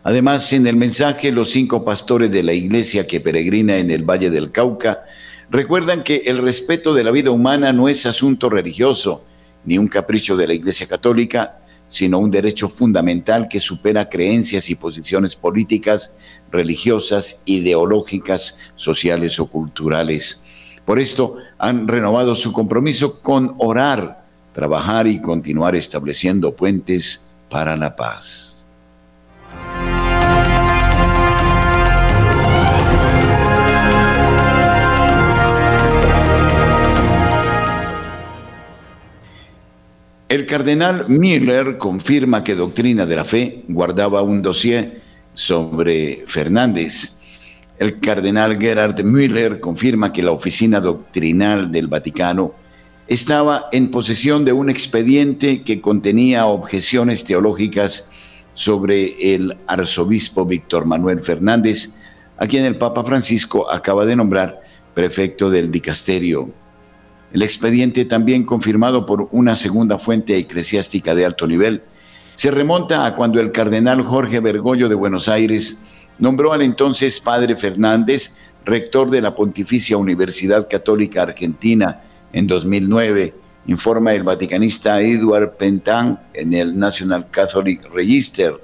Además, 0.02 0.52
en 0.54 0.66
el 0.66 0.76
mensaje, 0.76 1.32
los 1.32 1.52
cinco 1.52 1.86
pastores 1.86 2.32
de 2.32 2.42
la 2.42 2.54
iglesia 2.54 3.06
que 3.06 3.22
peregrina 3.22 3.78
en 3.78 3.92
el 3.92 4.02
Valle 4.02 4.32
del 4.32 4.52
Cauca 4.52 5.02
recuerdan 5.52 6.02
que 6.02 6.24
el 6.26 6.40
respeto 6.40 6.96
de 6.96 7.04
la 7.04 7.12
vida 7.12 7.30
humana 7.30 7.72
no 7.74 7.90
es 7.90 8.08
asunto 8.08 8.50
religioso, 8.50 9.24
ni 9.66 9.78
un 9.78 9.88
capricho 9.88 10.36
de 10.36 10.48
la 10.48 10.56
iglesia 10.56 10.88
católica, 10.88 11.60
sino 11.94 12.18
un 12.18 12.32
derecho 12.32 12.70
fundamental 12.70 13.48
que 13.48 13.60
supera 13.60 14.10
creencias 14.10 14.68
y 14.72 14.74
posiciones 14.74 15.36
políticas 15.36 16.16
religiosas, 16.52 17.40
ideológicas, 17.46 18.58
sociales 18.76 19.40
o 19.40 19.46
culturales. 19.46 20.44
Por 20.86 20.98
esto 20.98 21.38
han 21.60 21.88
renovado 21.88 22.34
su 22.34 22.52
compromiso 22.52 23.22
con 23.22 23.54
orar, 23.60 24.26
trabajar 24.54 25.06
y 25.06 25.22
continuar 25.22 25.76
estableciendo 25.76 26.56
puentes 26.56 27.30
para 27.48 27.78
la 27.78 27.96
paz. 27.96 28.66
El 40.34 40.48
cardenal 40.48 41.06
Miller 41.10 41.78
confirma 41.78 42.44
que 42.44 42.56
Doctrina 42.56 43.06
de 43.06 43.16
la 43.16 43.24
Fe 43.24 43.66
guardaba 43.68 44.24
un 44.24 44.42
dossier 44.42 45.00
sobre 45.36 46.24
Fernández. 46.26 47.20
El 47.78 48.00
cardenal 48.00 48.58
Gerhard 48.60 49.04
Müller 49.04 49.60
confirma 49.60 50.12
que 50.12 50.24
la 50.24 50.32
oficina 50.32 50.80
doctrinal 50.80 51.72
del 51.72 51.86
Vaticano 51.86 52.52
estaba 53.08 53.68
en 53.72 53.92
posesión 53.92 54.44
de 54.44 54.54
un 54.54 54.72
expediente 54.72 55.62
que 55.62 55.82
contenía 55.82 56.48
objeciones 56.48 57.24
teológicas 57.26 58.10
sobre 58.56 59.36
el 59.36 59.56
arzobispo 59.68 60.48
Víctor 60.48 60.88
Manuel 60.88 61.20
Fernández, 61.20 61.94
a 62.40 62.48
quien 62.48 62.66
el 62.66 62.80
Papa 62.80 63.04
Francisco 63.04 63.70
acaba 63.70 64.04
de 64.04 64.16
nombrar 64.16 64.62
prefecto 64.96 65.52
del 65.52 65.70
dicasterio. 65.70 66.63
El 67.34 67.42
expediente, 67.42 68.06
también 68.06 68.46
confirmado 68.46 69.06
por 69.06 69.28
una 69.32 69.56
segunda 69.56 69.98
fuente 69.98 70.38
eclesiástica 70.38 71.16
de 71.16 71.26
alto 71.26 71.48
nivel, 71.48 71.82
se 72.36 72.52
remonta 72.52 73.06
a 73.06 73.16
cuando 73.16 73.40
el 73.40 73.52
cardenal 73.52 74.04
Jorge 74.04 74.40
Bergoglio 74.40 74.88
de 74.88 74.96
Buenos 74.96 75.28
Aires 75.28 75.84
nombró 76.20 76.54
al 76.54 76.62
entonces 76.62 77.20
padre 77.20 77.56
Fernández 77.56 78.38
rector 78.66 79.10
de 79.10 79.22
la 79.22 79.36
Pontificia 79.36 79.98
Universidad 79.98 80.68
Católica 80.70 81.24
Argentina 81.24 82.02
en 82.32 82.48
2009, 82.48 83.34
informa 83.68 84.14
el 84.14 84.24
vaticanista 84.24 85.02
Edward 85.02 85.58
Pentan 85.58 86.20
en 86.34 86.54
el 86.54 86.78
National 86.78 87.30
Catholic 87.30 87.92
Register. 87.94 88.62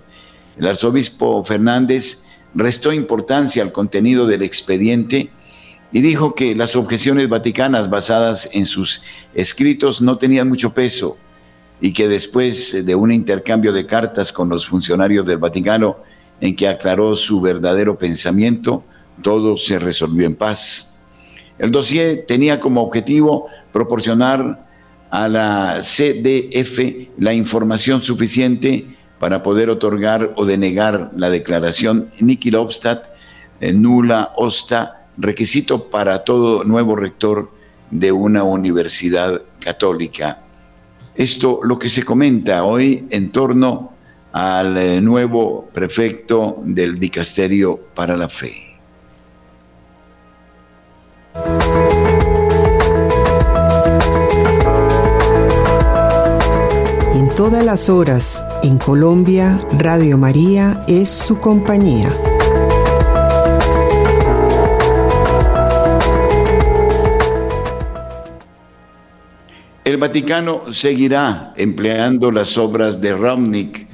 El 0.58 0.68
arzobispo 0.68 1.44
Fernández 1.44 2.26
restó 2.54 2.94
importancia 2.94 3.64
al 3.64 3.72
contenido 3.72 4.26
del 4.26 4.44
expediente 4.44 5.32
y 5.92 6.02
dijo 6.02 6.36
que 6.36 6.56
las 6.56 6.76
objeciones 6.76 7.28
vaticanas 7.30 7.90
basadas 7.90 8.50
en 8.54 8.66
sus 8.66 9.02
escritos 9.34 10.02
no 10.02 10.18
tenían 10.18 10.48
mucho 10.48 10.74
peso 10.74 11.18
y 11.82 11.94
que 11.94 12.08
después 12.08 12.86
de 12.86 12.96
un 12.96 13.12
intercambio 13.12 13.72
de 13.72 13.86
cartas 13.86 14.32
con 14.32 14.50
los 14.50 14.68
funcionarios 14.68 15.26
del 15.26 15.38
Vaticano 15.38 15.98
en 16.42 16.56
que 16.56 16.68
aclaró 16.68 17.16
su 17.16 17.42
verdadero 17.42 17.98
pensamiento, 17.98 18.84
todo 19.22 19.58
se 19.58 19.80
resolvió 19.80 20.28
en 20.28 20.36
paz. 20.36 21.00
El 21.58 21.72
dossier 21.72 22.26
tenía 22.28 22.60
como 22.60 22.82
objetivo 22.82 23.48
proporcionar 23.72 24.68
a 25.10 25.28
la 25.28 25.80
CDF 25.82 27.10
la 27.18 27.34
información 27.34 28.02
suficiente 28.02 28.86
para 29.20 29.44
poder 29.44 29.70
otorgar 29.70 30.34
o 30.38 30.46
denegar 30.46 31.12
la 31.16 31.30
declaración 31.30 32.12
Niki 32.20 32.54
Obstat, 32.56 33.06
eh, 33.60 33.74
nula 33.74 34.32
osta, 34.38 34.99
requisito 35.20 35.90
para 35.90 36.24
todo 36.24 36.64
nuevo 36.64 36.96
rector 36.96 37.52
de 37.92 38.12
una 38.12 38.44
universidad 38.44 39.42
católica. 39.60 40.42
Esto 41.16 41.60
lo 41.64 41.78
que 41.78 41.90
se 41.90 42.04
comenta 42.04 42.64
hoy 42.64 43.06
en 43.10 43.32
torno 43.32 43.94
al 44.32 44.78
eh, 44.78 45.02
nuevo 45.02 45.70
prefecto 45.74 46.58
del 46.64 47.00
Dicasterio 47.00 47.80
para 47.94 48.16
la 48.16 48.30
Fe. 48.30 48.70
todas 57.40 57.64
las 57.64 57.88
horas 57.88 58.44
en 58.64 58.78
Colombia, 58.78 59.66
Radio 59.78 60.18
María 60.18 60.84
es 60.90 61.08
su 61.08 61.40
compañía. 61.40 62.12
El 69.90 69.98
Vaticano 69.98 70.72
seguirá 70.72 71.52
empleando 71.58 72.30
las 72.30 72.60
obras 72.60 73.02
de 73.02 73.16
Romnick. 73.16 73.88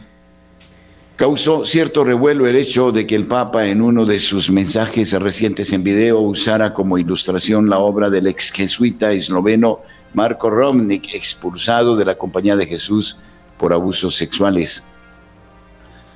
Causó 1.15 1.63
cierto 1.63 2.03
revuelo 2.03 2.47
el 2.47 2.57
hecho 2.57 2.91
de 2.91 3.07
que 3.07 3.15
el 3.15 3.27
Papa 3.27 3.67
en 3.67 3.81
uno 3.81 4.05
de 4.05 4.19
sus 4.19 4.49
mensajes 4.49 5.13
recientes 5.13 5.71
en 5.71 5.85
video 5.85 6.19
usara 6.19 6.73
como 6.73 6.97
ilustración 6.97 7.69
la 7.69 7.79
obra 7.79 8.09
del 8.09 8.27
ex 8.27 8.51
jesuita 8.51 9.13
esloveno 9.13 9.83
Marco 10.13 10.49
Romnick, 10.49 11.13
expulsado 11.13 11.95
de 11.95 12.03
la 12.03 12.17
Compañía 12.17 12.57
de 12.57 12.65
Jesús 12.65 13.17
por 13.57 13.71
abusos 13.71 14.17
sexuales. 14.17 14.87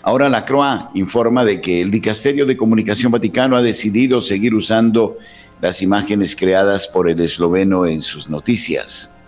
Ahora 0.01 0.27
la 0.27 0.43
CROA 0.43 0.91
informa 0.93 1.45
de 1.45 1.61
que 1.61 1.79
el 1.79 1.89
Dicasterio 1.89 2.45
de 2.45 2.57
Comunicación 2.57 3.13
Vaticano 3.13 3.55
ha 3.55 3.61
decidido 3.61 4.19
seguir 4.19 4.53
usando 4.53 5.17
las 5.61 5.81
imágenes 5.81 6.35
creadas 6.35 6.85
por 6.85 7.09
el 7.09 7.21
esloveno 7.21 7.85
en 7.85 8.01
sus 8.01 8.29
noticias. 8.29 9.18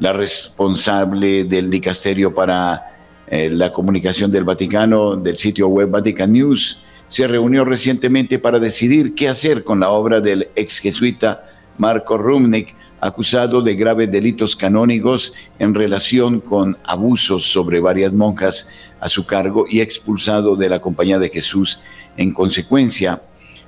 La 0.00 0.12
responsable 0.12 1.44
del 1.44 1.70
Dicasterio 1.70 2.32
para 2.32 2.96
eh, 3.26 3.50
la 3.50 3.72
Comunicación 3.72 4.30
del 4.30 4.44
Vaticano 4.44 5.16
del 5.16 5.36
sitio 5.36 5.68
web 5.68 5.90
Vatican 5.90 6.32
News 6.32 6.84
se 7.08 7.26
reunió 7.26 7.64
recientemente 7.64 8.38
para 8.38 8.60
decidir 8.60 9.14
qué 9.14 9.28
hacer 9.28 9.64
con 9.64 9.80
la 9.80 9.90
obra 9.90 10.20
del 10.20 10.50
ex 10.54 10.78
jesuita 10.78 11.42
Marco 11.78 12.16
Rumnik, 12.16 12.76
acusado 13.00 13.60
de 13.60 13.74
graves 13.74 14.10
delitos 14.10 14.54
canónicos 14.54 15.34
en 15.58 15.74
relación 15.74 16.40
con 16.40 16.76
abusos 16.84 17.50
sobre 17.50 17.80
varias 17.80 18.12
monjas 18.12 18.68
a 19.00 19.08
su 19.08 19.26
cargo 19.26 19.64
y 19.68 19.80
expulsado 19.80 20.54
de 20.54 20.68
la 20.68 20.80
Compañía 20.80 21.18
de 21.18 21.28
Jesús 21.28 21.80
en 22.16 22.32
consecuencia, 22.32 23.22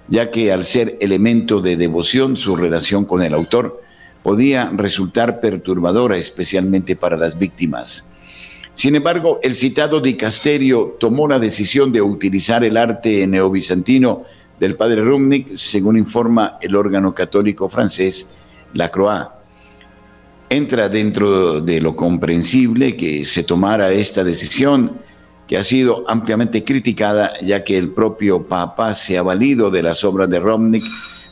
ya 0.08 0.30
que 0.30 0.52
al 0.52 0.64
ser 0.64 0.96
elemento 1.00 1.60
de 1.60 1.76
devoción 1.76 2.36
su 2.36 2.56
relación 2.56 3.04
con 3.04 3.22
el 3.22 3.34
autor 3.34 3.82
podía 4.22 4.70
resultar 4.72 5.40
perturbadora 5.40 6.16
especialmente 6.16 6.96
para 6.96 7.16
las 7.16 7.38
víctimas. 7.38 8.12
Sin 8.74 8.94
embargo, 8.94 9.40
el 9.42 9.54
citado 9.54 10.00
dicasterio 10.00 10.96
tomó 10.98 11.26
la 11.28 11.38
decisión 11.38 11.92
de 11.92 12.00
utilizar 12.00 12.64
el 12.64 12.76
arte 12.76 13.26
neobizantino 13.26 14.24
del 14.58 14.76
padre 14.76 15.02
Rumnik, 15.02 15.54
según 15.54 15.98
informa 15.98 16.58
el 16.60 16.76
órgano 16.76 17.14
católico 17.14 17.68
francés, 17.68 18.32
la 18.74 18.90
Croix. 18.90 19.26
Entra 20.48 20.88
dentro 20.88 21.60
de 21.60 21.80
lo 21.80 21.96
comprensible 21.96 22.96
que 22.96 23.24
se 23.24 23.42
tomara 23.42 23.90
esta 23.92 24.24
decisión, 24.24 24.98
que 25.46 25.56
ha 25.56 25.64
sido 25.64 26.04
ampliamente 26.08 26.62
criticada, 26.62 27.32
ya 27.40 27.64
que 27.64 27.76
el 27.76 27.90
propio 27.90 28.46
Papa 28.46 28.94
se 28.94 29.18
ha 29.18 29.22
valido 29.22 29.70
de 29.70 29.82
las 29.82 30.04
obras 30.04 30.30
de 30.30 30.40
Romnick 30.40 30.84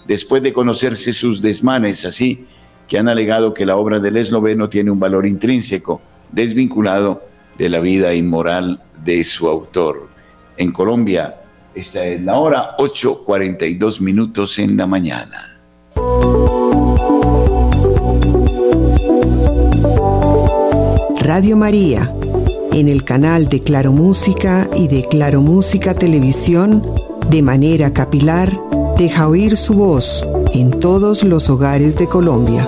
después 0.07 0.43
de 0.43 0.53
conocerse 0.53 1.12
sus 1.12 1.41
desmanes, 1.43 2.05
así 2.05 2.47
que 2.89 2.99
han 2.99 3.09
alegado 3.09 3.53
que 3.53 3.66
la 3.66 3.76
obra 3.76 4.01
del 4.01 4.16
esloveno 4.16 4.68
tiene 4.68 4.91
un 4.91 4.99
valor 4.99 5.26
intrínseco, 5.26 6.01
desvinculado 6.32 7.22
de 7.59 7.68
la 7.68 7.80
vida 7.80 8.14
inmoral 8.14 8.80
de 9.05 9.22
su 9.24 9.47
autor. 9.47 10.09
En 10.57 10.72
Colombia, 10.72 11.36
esta 11.74 12.05
es 12.07 12.22
la 12.22 12.39
hora 12.39 12.76
8.42 12.78 14.01
minutos 14.01 14.59
en 14.59 14.76
la 14.76 14.86
mañana. 14.86 15.61
Radio 21.20 21.59
María, 21.59 22.12
en 22.72 22.89
el 22.89 23.05
canal 23.05 23.51
de 23.51 23.61
Claro 23.61 23.93
Música 23.93 24.68
y 24.74 24.89
de 24.89 25.03
Claro 25.03 25.43
Música 25.43 25.93
Televisión, 25.93 26.82
de 27.28 27.43
manera 27.43 27.93
capilar, 27.93 28.59
deja 28.97 29.28
oír 29.28 29.57
su 29.59 29.74
voz 29.74 30.26
en 30.55 30.80
todos 30.80 31.24
los 31.24 31.49
hogares 31.51 31.96
de 31.96 32.07
Colombia. 32.09 32.66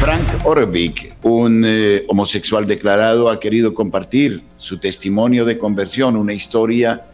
Frank 0.00 0.44
Orvik, 0.44 1.16
un 1.22 1.64
eh, 1.66 2.04
homosexual 2.08 2.66
declarado, 2.66 3.30
ha 3.30 3.40
querido 3.40 3.74
compartir 3.74 4.42
su 4.56 4.78
testimonio 4.78 5.44
de 5.44 5.58
conversión, 5.58 6.16
una 6.16 6.32
historia 6.32 7.06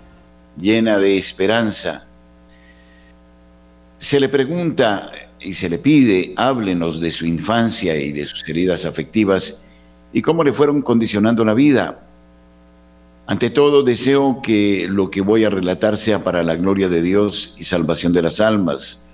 llena 0.57 0.99
de 0.99 1.19
esperanza 1.19 2.07
se 4.03 4.19
le 4.19 4.29
pregunta 4.29 5.13
y 5.39 5.53
se 5.53 5.69
le 5.69 5.79
pide, 5.79 6.35
háblenos 6.37 7.01
de 7.01 7.13
su 7.13 7.25
infancia 7.25 7.97
y 7.97 8.11
de 8.11 8.27
sus 8.27 8.47
heridas 8.49 8.85
afectivas 8.85 9.63
y 10.13 10.21
cómo 10.21 10.43
le 10.43 10.53
fueron 10.53 10.83
condicionando 10.83 11.45
la 11.45 11.55
vida. 11.55 12.01
Ante 13.27 13.51
todo, 13.51 13.85
deseo 13.85 14.41
que 14.43 14.89
lo 14.91 15.11
que 15.11 15.21
voy 15.21 15.45
a 15.45 15.51
relatar 15.51 15.97
sea 15.97 16.25
para 16.25 16.43
la 16.43 16.57
gloria 16.57 16.89
de 16.89 17.03
Dios 17.03 17.55
y 17.57 17.65
salvación 17.65 18.13
de 18.13 18.23
las 18.23 18.41
almas. 18.41 19.09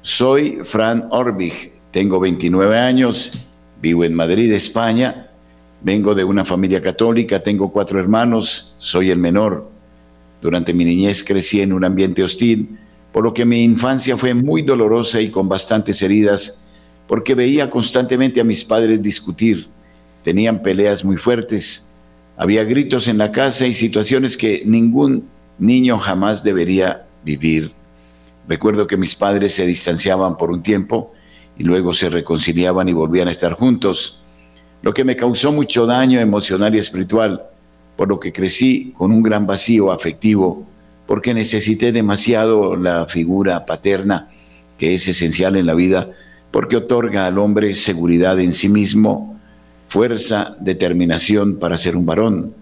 Soy 0.00 0.60
Fran 0.64 1.08
Orbig, 1.10 1.72
tengo 1.90 2.18
29 2.18 2.78
años, 2.78 3.46
vivo 3.80 4.04
en 4.04 4.14
Madrid, 4.14 4.50
España, 4.52 5.30
vengo 5.82 6.14
de 6.14 6.24
una 6.24 6.44
familia 6.44 6.80
católica, 6.80 7.42
tengo 7.42 7.70
cuatro 7.70 8.00
hermanos, 8.00 8.74
soy 8.78 9.10
el 9.10 9.18
menor. 9.18 9.70
Durante 10.40 10.72
mi 10.72 10.84
niñez 10.84 11.22
crecí 11.22 11.60
en 11.60 11.72
un 11.72 11.84
ambiente 11.84 12.22
hostil, 12.22 12.78
por 13.12 13.22
lo 13.22 13.34
que 13.34 13.44
mi 13.44 13.62
infancia 13.62 14.16
fue 14.16 14.32
muy 14.32 14.62
dolorosa 14.62 15.20
y 15.20 15.30
con 15.30 15.48
bastantes 15.48 16.00
heridas, 16.02 16.66
porque 17.06 17.34
veía 17.34 17.68
constantemente 17.68 18.40
a 18.40 18.44
mis 18.44 18.64
padres 18.64 19.00
discutir, 19.02 19.68
tenían 20.24 20.62
peleas 20.62 21.04
muy 21.04 21.16
fuertes, 21.18 21.95
había 22.36 22.64
gritos 22.64 23.08
en 23.08 23.18
la 23.18 23.32
casa 23.32 23.66
y 23.66 23.74
situaciones 23.74 24.36
que 24.36 24.62
ningún 24.66 25.28
niño 25.58 25.98
jamás 25.98 26.42
debería 26.42 27.06
vivir. 27.24 27.72
Recuerdo 28.48 28.86
que 28.86 28.96
mis 28.96 29.14
padres 29.14 29.54
se 29.54 29.66
distanciaban 29.66 30.36
por 30.36 30.50
un 30.50 30.62
tiempo 30.62 31.12
y 31.58 31.64
luego 31.64 31.94
se 31.94 32.10
reconciliaban 32.10 32.88
y 32.88 32.92
volvían 32.92 33.28
a 33.28 33.32
estar 33.32 33.54
juntos, 33.54 34.22
lo 34.82 34.92
que 34.92 35.04
me 35.04 35.16
causó 35.16 35.52
mucho 35.52 35.86
daño 35.86 36.20
emocional 36.20 36.74
y 36.74 36.78
espiritual, 36.78 37.42
por 37.96 38.08
lo 38.08 38.20
que 38.20 38.32
crecí 38.32 38.92
con 38.96 39.10
un 39.10 39.22
gran 39.22 39.46
vacío 39.46 39.90
afectivo, 39.90 40.66
porque 41.06 41.34
necesité 41.34 41.92
demasiado 41.92 42.76
la 42.76 43.06
figura 43.06 43.64
paterna, 43.64 44.28
que 44.76 44.94
es 44.94 45.08
esencial 45.08 45.56
en 45.56 45.66
la 45.66 45.74
vida, 45.74 46.10
porque 46.50 46.76
otorga 46.76 47.26
al 47.26 47.38
hombre 47.38 47.74
seguridad 47.74 48.38
en 48.38 48.52
sí 48.52 48.68
mismo, 48.68 49.35
fuerza, 49.96 50.54
determinación 50.60 51.56
para 51.56 51.78
ser 51.78 51.96
un 51.96 52.04
varón. 52.04 52.54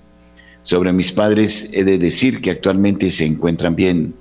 Sobre 0.62 0.92
mis 0.92 1.10
padres 1.10 1.68
he 1.72 1.82
de 1.82 1.98
decir 1.98 2.40
que 2.40 2.52
actualmente 2.52 3.10
se 3.10 3.26
encuentran 3.26 3.74
bien. 3.74 4.14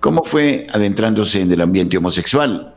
¿Cómo 0.00 0.24
fue 0.24 0.66
adentrándose 0.72 1.40
en 1.40 1.52
el 1.52 1.60
ambiente 1.60 1.98
homosexual? 1.98 2.74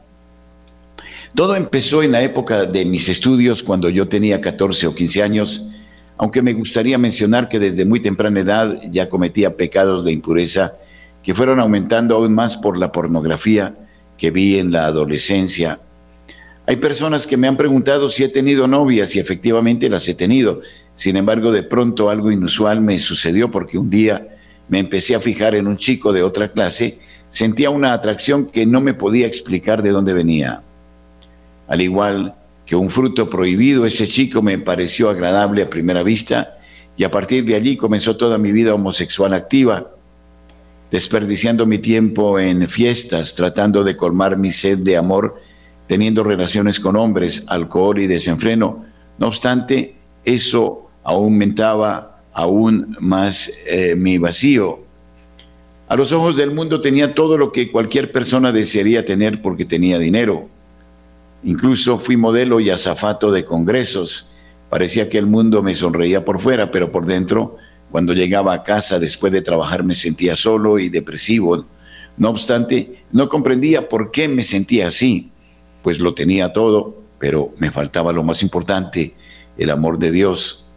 Todo 1.33 1.55
empezó 1.55 2.03
en 2.03 2.11
la 2.11 2.21
época 2.21 2.65
de 2.65 2.85
mis 2.85 3.09
estudios, 3.09 3.63
cuando 3.63 3.89
yo 3.89 4.07
tenía 4.07 4.39
14 4.39 4.85
o 4.85 4.93
15 4.93 5.23
años, 5.23 5.71
aunque 6.15 6.43
me 6.43 6.53
gustaría 6.53 6.99
mencionar 6.99 7.49
que 7.49 7.57
desde 7.57 7.85
muy 7.85 8.01
temprana 8.01 8.41
edad 8.41 8.81
ya 8.87 9.09
cometía 9.09 9.57
pecados 9.57 10.03
de 10.03 10.11
impureza 10.11 10.75
que 11.23 11.33
fueron 11.33 11.59
aumentando 11.59 12.17
aún 12.17 12.35
más 12.35 12.55
por 12.55 12.77
la 12.77 12.91
pornografía 12.91 13.75
que 14.15 14.29
vi 14.29 14.59
en 14.59 14.71
la 14.71 14.85
adolescencia. 14.85 15.79
Hay 16.65 16.77
personas 16.77 17.27
que 17.27 17.35
me 17.35 17.47
han 17.47 17.57
preguntado 17.57 18.09
si 18.09 18.23
he 18.23 18.29
tenido 18.29 18.67
novias 18.67 19.15
y 19.15 19.19
efectivamente 19.19 19.89
las 19.89 20.07
he 20.07 20.15
tenido. 20.15 20.61
Sin 20.93 21.17
embargo, 21.17 21.51
de 21.51 21.63
pronto 21.63 22.09
algo 22.09 22.31
inusual 22.31 22.79
me 22.79 22.99
sucedió 22.99 23.51
porque 23.51 23.77
un 23.77 23.89
día 23.89 24.37
me 24.69 24.79
empecé 24.79 25.15
a 25.15 25.19
fijar 25.19 25.55
en 25.55 25.67
un 25.67 25.77
chico 25.77 26.13
de 26.13 26.23
otra 26.23 26.49
clase, 26.49 26.99
sentía 27.29 27.69
una 27.69 27.91
atracción 27.91 28.45
que 28.45 28.65
no 28.65 28.79
me 28.79 28.93
podía 28.93 29.27
explicar 29.27 29.83
de 29.83 29.89
dónde 29.89 30.13
venía. 30.13 30.63
Al 31.67 31.81
igual 31.81 32.35
que 32.65 32.77
un 32.77 32.89
fruto 32.89 33.29
prohibido, 33.29 33.85
ese 33.85 34.07
chico 34.07 34.41
me 34.41 34.57
pareció 34.57 35.09
agradable 35.09 35.63
a 35.63 35.69
primera 35.69 36.01
vista 36.01 36.59
y 36.95 37.03
a 37.03 37.11
partir 37.11 37.43
de 37.43 37.55
allí 37.55 37.75
comenzó 37.75 38.15
toda 38.15 38.37
mi 38.37 38.53
vida 38.53 38.73
homosexual 38.73 39.33
activa, 39.33 39.91
desperdiciando 40.91 41.65
mi 41.65 41.79
tiempo 41.79 42.39
en 42.39 42.69
fiestas, 42.69 43.35
tratando 43.35 43.83
de 43.83 43.97
colmar 43.97 44.37
mi 44.37 44.51
sed 44.51 44.77
de 44.77 44.95
amor, 44.95 45.41
teniendo 45.87 46.23
relaciones 46.23 46.79
con 46.79 46.95
hombres, 46.95 47.45
alcohol 47.47 47.99
y 47.99 48.07
desenfreno. 48.07 48.85
No 49.17 49.27
obstante, 49.27 49.95
eso 50.25 50.89
aumentaba 51.03 52.21
aún 52.33 52.95
más 52.99 53.51
eh, 53.67 53.95
mi 53.95 54.17
vacío. 54.17 54.79
A 55.87 55.95
los 55.95 56.11
ojos 56.11 56.37
del 56.37 56.51
mundo 56.51 56.81
tenía 56.81 57.13
todo 57.13 57.37
lo 57.37 57.51
que 57.51 57.71
cualquier 57.71 58.11
persona 58.11 58.51
desearía 58.51 59.05
tener 59.05 59.41
porque 59.41 59.65
tenía 59.65 59.99
dinero 59.99 60.49
Incluso 61.43 61.99
fui 61.99 62.15
modelo 62.15 62.59
y 62.59 62.69
azafato 62.69 63.31
de 63.31 63.43
congresos. 63.43 64.33
Parecía 64.69 65.09
que 65.09 65.17
el 65.17 65.25
mundo 65.25 65.61
me 65.61 65.75
sonreía 65.75 66.23
por 66.23 66.39
fuera, 66.39 66.71
pero 66.71 66.91
por 66.91 67.05
dentro, 67.05 67.57
cuando 67.91 68.13
llegaba 68.13 68.53
a 68.53 68.63
casa 68.63 68.97
después 68.97 69.33
de 69.33 69.41
trabajar, 69.41 69.83
me 69.83 69.93
sentía 69.93 70.35
solo 70.35 70.79
y 70.79 70.89
depresivo. 70.89 71.65
No 72.15 72.29
obstante, 72.29 73.03
no 73.11 73.27
comprendía 73.27 73.89
por 73.89 74.11
qué 74.11 74.27
me 74.27 74.43
sentía 74.43 74.87
así, 74.87 75.31
pues 75.83 75.99
lo 75.99 76.15
tenía 76.15 76.53
todo, 76.53 77.03
pero 77.19 77.53
me 77.57 77.69
faltaba 77.69 78.11
lo 78.11 78.23
más 78.23 78.41
importante, 78.41 79.13
el 79.57 79.69
amor 79.69 79.99
de 79.99 80.11
Dios. 80.11 80.71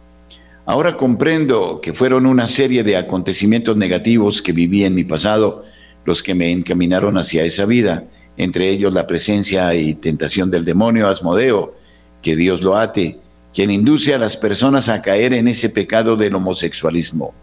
Ahora 0.65 0.97
comprendo 0.97 1.79
que 1.81 1.93
fueron 1.93 2.25
una 2.25 2.45
serie 2.45 2.83
de 2.83 2.97
acontecimientos 2.97 3.75
negativos 3.77 4.41
que 4.41 4.51
viví 4.51 4.83
en 4.83 4.93
mi 4.93 5.05
pasado 5.05 5.63
los 6.05 6.21
que 6.21 6.35
me 6.35 6.51
encaminaron 6.51 7.17
hacia 7.17 7.43
esa 7.43 7.65
vida 7.65 8.05
entre 8.37 8.69
ellos 8.69 8.93
la 8.93 9.07
presencia 9.07 9.73
y 9.73 9.95
tentación 9.95 10.51
del 10.51 10.63
demonio 10.63 11.07
Asmodeo, 11.07 11.75
que 12.21 12.35
Dios 12.35 12.61
lo 12.61 12.77
ate, 12.77 13.19
quien 13.53 13.71
induce 13.71 14.13
a 14.13 14.19
las 14.19 14.37
personas 14.37 14.89
a 14.89 15.01
caer 15.01 15.33
en 15.33 15.47
ese 15.47 15.69
pecado 15.69 16.15
del 16.15 16.35
homosexualismo. 16.35 17.33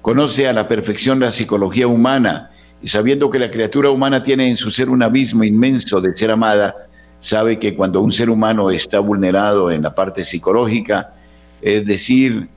Conoce 0.00 0.48
a 0.48 0.54
la 0.54 0.66
perfección 0.66 1.20
la 1.20 1.30
psicología 1.30 1.86
humana 1.86 2.49
y 2.82 2.88
sabiendo 2.88 3.28
que 3.30 3.38
la 3.38 3.50
criatura 3.50 3.90
humana 3.90 4.22
tiene 4.22 4.48
en 4.48 4.56
su 4.56 4.70
ser 4.70 4.88
un 4.88 5.02
abismo 5.02 5.44
inmenso 5.44 6.00
de 6.00 6.16
ser 6.16 6.30
amada, 6.30 6.74
sabe 7.18 7.58
que 7.58 7.74
cuando 7.74 8.00
un 8.00 8.12
ser 8.12 8.30
humano 8.30 8.70
está 8.70 9.00
vulnerado 9.00 9.70
en 9.70 9.82
la 9.82 9.94
parte 9.94 10.24
psicológica, 10.24 11.14
es 11.60 11.84
decir, 11.84 12.48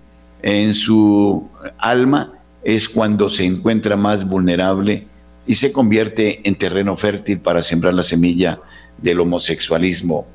en 0.41 0.74
su 0.74 1.49
alma, 1.78 2.34
es 2.63 2.88
cuando 2.88 3.28
se 3.28 3.45
encuentra 3.45 3.97
más 3.97 4.26
vulnerable 4.26 5.05
y 5.45 5.55
se 5.55 5.74
convierte 5.74 6.39
en 6.47 6.55
terreno 6.55 6.95
fértil 6.95 7.39
para 7.39 7.61
sembrar 7.61 7.93
la 7.93 8.03
semilla 8.03 8.61
del 8.97 9.19
homosexualismo. 9.19 10.26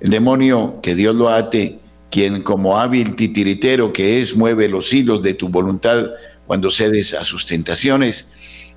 El 0.00 0.10
demonio, 0.10 0.80
que 0.82 0.94
Dios 0.94 1.14
lo 1.14 1.28
ate, 1.28 1.78
quien 2.10 2.42
como 2.42 2.78
hábil 2.78 3.14
titiritero 3.14 3.92
que 3.92 4.20
es 4.20 4.34
mueve 4.36 4.68
los 4.68 4.92
hilos 4.92 5.22
de 5.22 5.34
tu 5.34 5.48
voluntad 5.48 6.06
cuando 6.46 6.70
cedes 6.70 7.14
a 7.14 7.24
sus 7.24 7.46
tentaciones, 7.46 8.31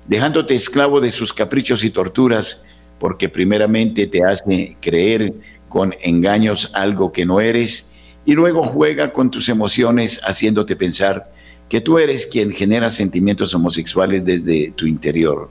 dejándote 0.08 0.54
esclavo 0.54 1.00
de 1.00 1.10
sus 1.10 1.32
caprichos 1.32 1.84
y 1.84 1.90
torturas, 1.90 2.66
porque 2.98 3.28
primeramente 3.28 4.06
te 4.06 4.24
hace 4.24 4.76
creer 4.80 5.34
con 5.68 5.94
engaños 6.02 6.72
algo 6.74 7.12
que 7.12 7.26
no 7.26 7.40
eres, 7.40 7.92
y 8.24 8.32
luego 8.32 8.64
juega 8.64 9.12
con 9.12 9.30
tus 9.30 9.48
emociones 9.48 10.20
haciéndote 10.24 10.76
pensar 10.76 11.30
que 11.68 11.80
tú 11.80 11.98
eres 11.98 12.26
quien 12.26 12.50
genera 12.50 12.90
sentimientos 12.90 13.54
homosexuales 13.54 14.24
desde 14.24 14.72
tu 14.72 14.86
interior. 14.86 15.50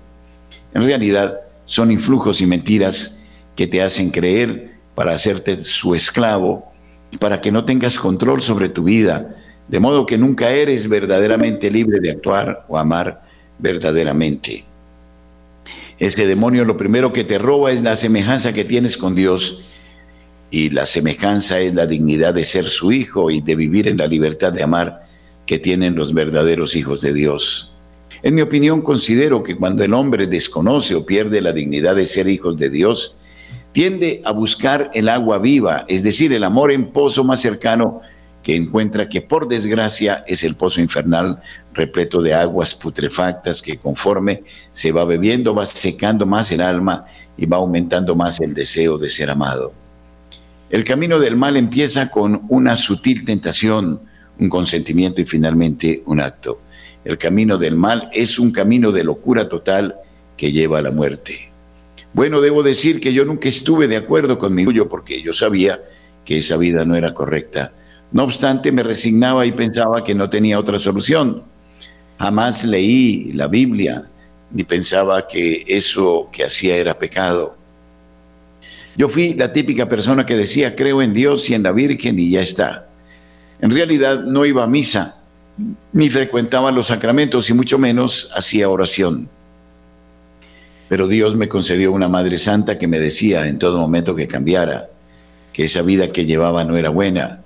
En 0.74 0.84
realidad 0.84 1.42
son 1.66 1.92
influjos 1.92 2.42
y 2.42 2.46
mentiras 2.46 3.26
que 3.56 3.68
te 3.68 3.82
hacen 3.82 4.12
creer 4.12 4.76
para 4.94 5.14
hacerte 5.14 5.64
su 5.64 5.96
esclavo, 5.96 6.72
para 7.20 7.42
que 7.42 7.52
no 7.52 7.66
tengas 7.66 7.98
control 7.98 8.42
sobre 8.42 8.70
tu 8.70 8.84
vida, 8.84 9.36
de 9.68 9.80
modo 9.80 10.06
que 10.06 10.18
nunca 10.18 10.52
eres 10.52 10.88
verdaderamente 10.88 11.72
libre 11.72 12.00
de 12.00 12.12
actuar 12.12 12.66
o 12.68 12.78
amar 12.78 13.25
verdaderamente. 13.60 14.66
Ese 15.98 16.28
demonio 16.28 16.66
lo 16.66 16.78
primero 16.78 17.14
que 17.14 17.24
te 17.24 17.38
roba 17.38 17.72
es 17.72 17.82
la 17.82 17.96
semejanza 17.96 18.54
que 18.54 18.66
tienes 18.66 18.98
con 18.98 19.16
Dios 19.16 19.64
y 20.52 20.70
la 20.70 20.86
semejanza 20.86 21.60
es 21.60 21.74
la 21.74 21.86
dignidad 21.86 22.34
de 22.34 22.44
ser 22.44 22.66
su 22.66 22.92
hijo 22.92 23.32
y 23.32 23.42
de 23.42 23.56
vivir 23.56 23.88
en 23.88 23.98
la 23.98 24.08
libertad 24.08 24.52
de 24.52 24.64
amar 24.64 25.08
que 25.46 25.60
tienen 25.60 25.96
los 25.96 26.14
verdaderos 26.14 26.76
hijos 26.76 27.02
de 27.02 27.14
Dios. 27.14 27.76
En 28.24 28.36
mi 28.36 28.42
opinión, 28.42 28.82
considero 28.82 29.44
que 29.44 29.56
cuando 29.56 29.84
el 29.84 29.94
hombre 29.94 30.28
desconoce 30.28 30.96
o 30.96 31.06
pierde 31.06 31.42
la 31.42 31.52
dignidad 31.52 31.96
de 31.96 32.06
ser 32.06 32.28
hijos 32.28 32.58
de 32.58 32.70
Dios, 32.70 33.18
tiende 33.72 34.22
a 34.26 34.32
buscar 34.32 34.90
el 34.94 35.10
agua 35.10 35.38
viva, 35.38 35.86
es 35.88 36.04
decir, 36.04 36.34
el 36.34 36.44
amor 36.44 36.72
en 36.72 36.92
pozo 36.92 37.24
más 37.24 37.42
cercano 37.42 38.02
que 38.46 38.56
encuentra 38.56 39.10
que 39.10 39.22
por 39.22 39.48
desgracia 39.48 40.24
es 40.28 40.44
el 40.44 40.54
pozo 40.54 40.80
infernal 40.80 41.42
repleto 41.74 42.22
de 42.22 42.36
aguas 42.36 42.76
putrefactas 42.76 43.60
que 43.60 43.78
conforme 43.78 44.44
se 44.72 44.92
va 44.92 45.04
bebiendo 45.04 45.56
va 45.56 45.66
secando 45.66 46.28
más 46.28 46.52
el 46.52 46.62
alma 46.62 47.08
y 47.36 47.48
va 47.48 47.58
aumentando 47.58 48.14
más 48.14 48.40
el 48.40 48.54
deseo 48.54 49.00
de 49.00 49.10
ser 49.10 49.32
amado. 49.32 49.74
El 50.70 50.84
camino 50.84 51.18
del 51.18 51.36
mal 51.36 51.58
empieza 51.58 52.12
con 52.12 52.46
una 52.50 52.76
sutil 52.76 53.26
tentación, 53.26 54.02
un 54.40 54.48
consentimiento 54.48 55.22
y 55.22 55.26
finalmente 55.26 56.04
un 56.06 56.22
acto. 56.22 56.62
El 57.04 57.18
camino 57.18 57.58
del 57.58 57.76
mal 57.76 58.12
es 58.14 58.38
un 58.38 58.52
camino 58.52 58.92
de 58.92 59.06
locura 59.06 59.50
total 59.50 59.96
que 60.38 60.52
lleva 60.52 60.78
a 60.78 60.84
la 60.84 60.92
muerte. 60.92 61.50
Bueno, 62.14 62.42
debo 62.42 62.62
decir 62.62 63.00
que 63.00 63.12
yo 63.12 63.26
nunca 63.26 63.50
estuve 63.50 63.88
de 63.88 63.98
acuerdo 63.98 64.38
con 64.38 64.54
mi 64.54 64.66
tuyo 64.66 64.88
porque 64.88 65.24
yo 65.24 65.34
sabía 65.34 65.82
que 66.24 66.38
esa 66.38 66.58
vida 66.58 66.86
no 66.86 66.96
era 66.96 67.16
correcta. 67.16 67.74
No 68.12 68.24
obstante, 68.24 68.72
me 68.72 68.84
resignaba 68.84 69.46
y 69.46 69.52
pensaba 69.52 70.04
que 70.04 70.16
no 70.16 70.30
tenía 70.30 70.60
otra 70.60 70.80
solución. 70.80 71.44
Jamás 72.20 72.64
leí 72.64 73.32
la 73.34 73.48
Biblia 73.48 74.10
ni 74.52 74.64
pensaba 74.64 75.28
que 75.28 75.66
eso 75.68 76.30
que 76.32 76.44
hacía 76.44 76.78
era 76.78 76.98
pecado. 76.98 77.58
Yo 78.96 79.10
fui 79.10 79.34
la 79.34 79.52
típica 79.52 79.90
persona 79.90 80.26
que 80.26 80.38
decía, 80.38 80.76
creo 80.76 81.02
en 81.02 81.14
Dios 81.14 81.50
y 81.50 81.56
en 81.56 81.64
la 81.64 81.74
Virgen 81.74 82.18
y 82.18 82.32
ya 82.32 82.42
está. 82.42 82.88
En 83.60 83.72
realidad 83.72 84.24
no 84.24 84.46
iba 84.46 84.64
a 84.64 84.68
misa, 84.68 85.22
ni 85.92 86.10
frecuentaba 86.10 86.72
los 86.72 86.88
sacramentos 86.88 87.50
y 87.50 87.54
mucho 87.54 87.78
menos 87.78 88.32
hacía 88.36 88.70
oración. 88.70 89.28
Pero 90.88 91.08
Dios 91.08 91.36
me 91.36 91.50
concedió 91.50 91.92
una 91.92 92.08
Madre 92.08 92.38
Santa 92.38 92.78
que 92.78 92.88
me 92.88 93.00
decía 93.00 93.48
en 93.48 93.60
todo 93.60 93.80
momento 93.80 94.16
que 94.16 94.28
cambiara, 94.28 94.90
que 95.52 95.66
esa 95.66 95.82
vida 95.82 96.10
que 96.10 96.26
llevaba 96.26 96.64
no 96.64 96.78
era 96.78 96.90
buena. 96.90 97.42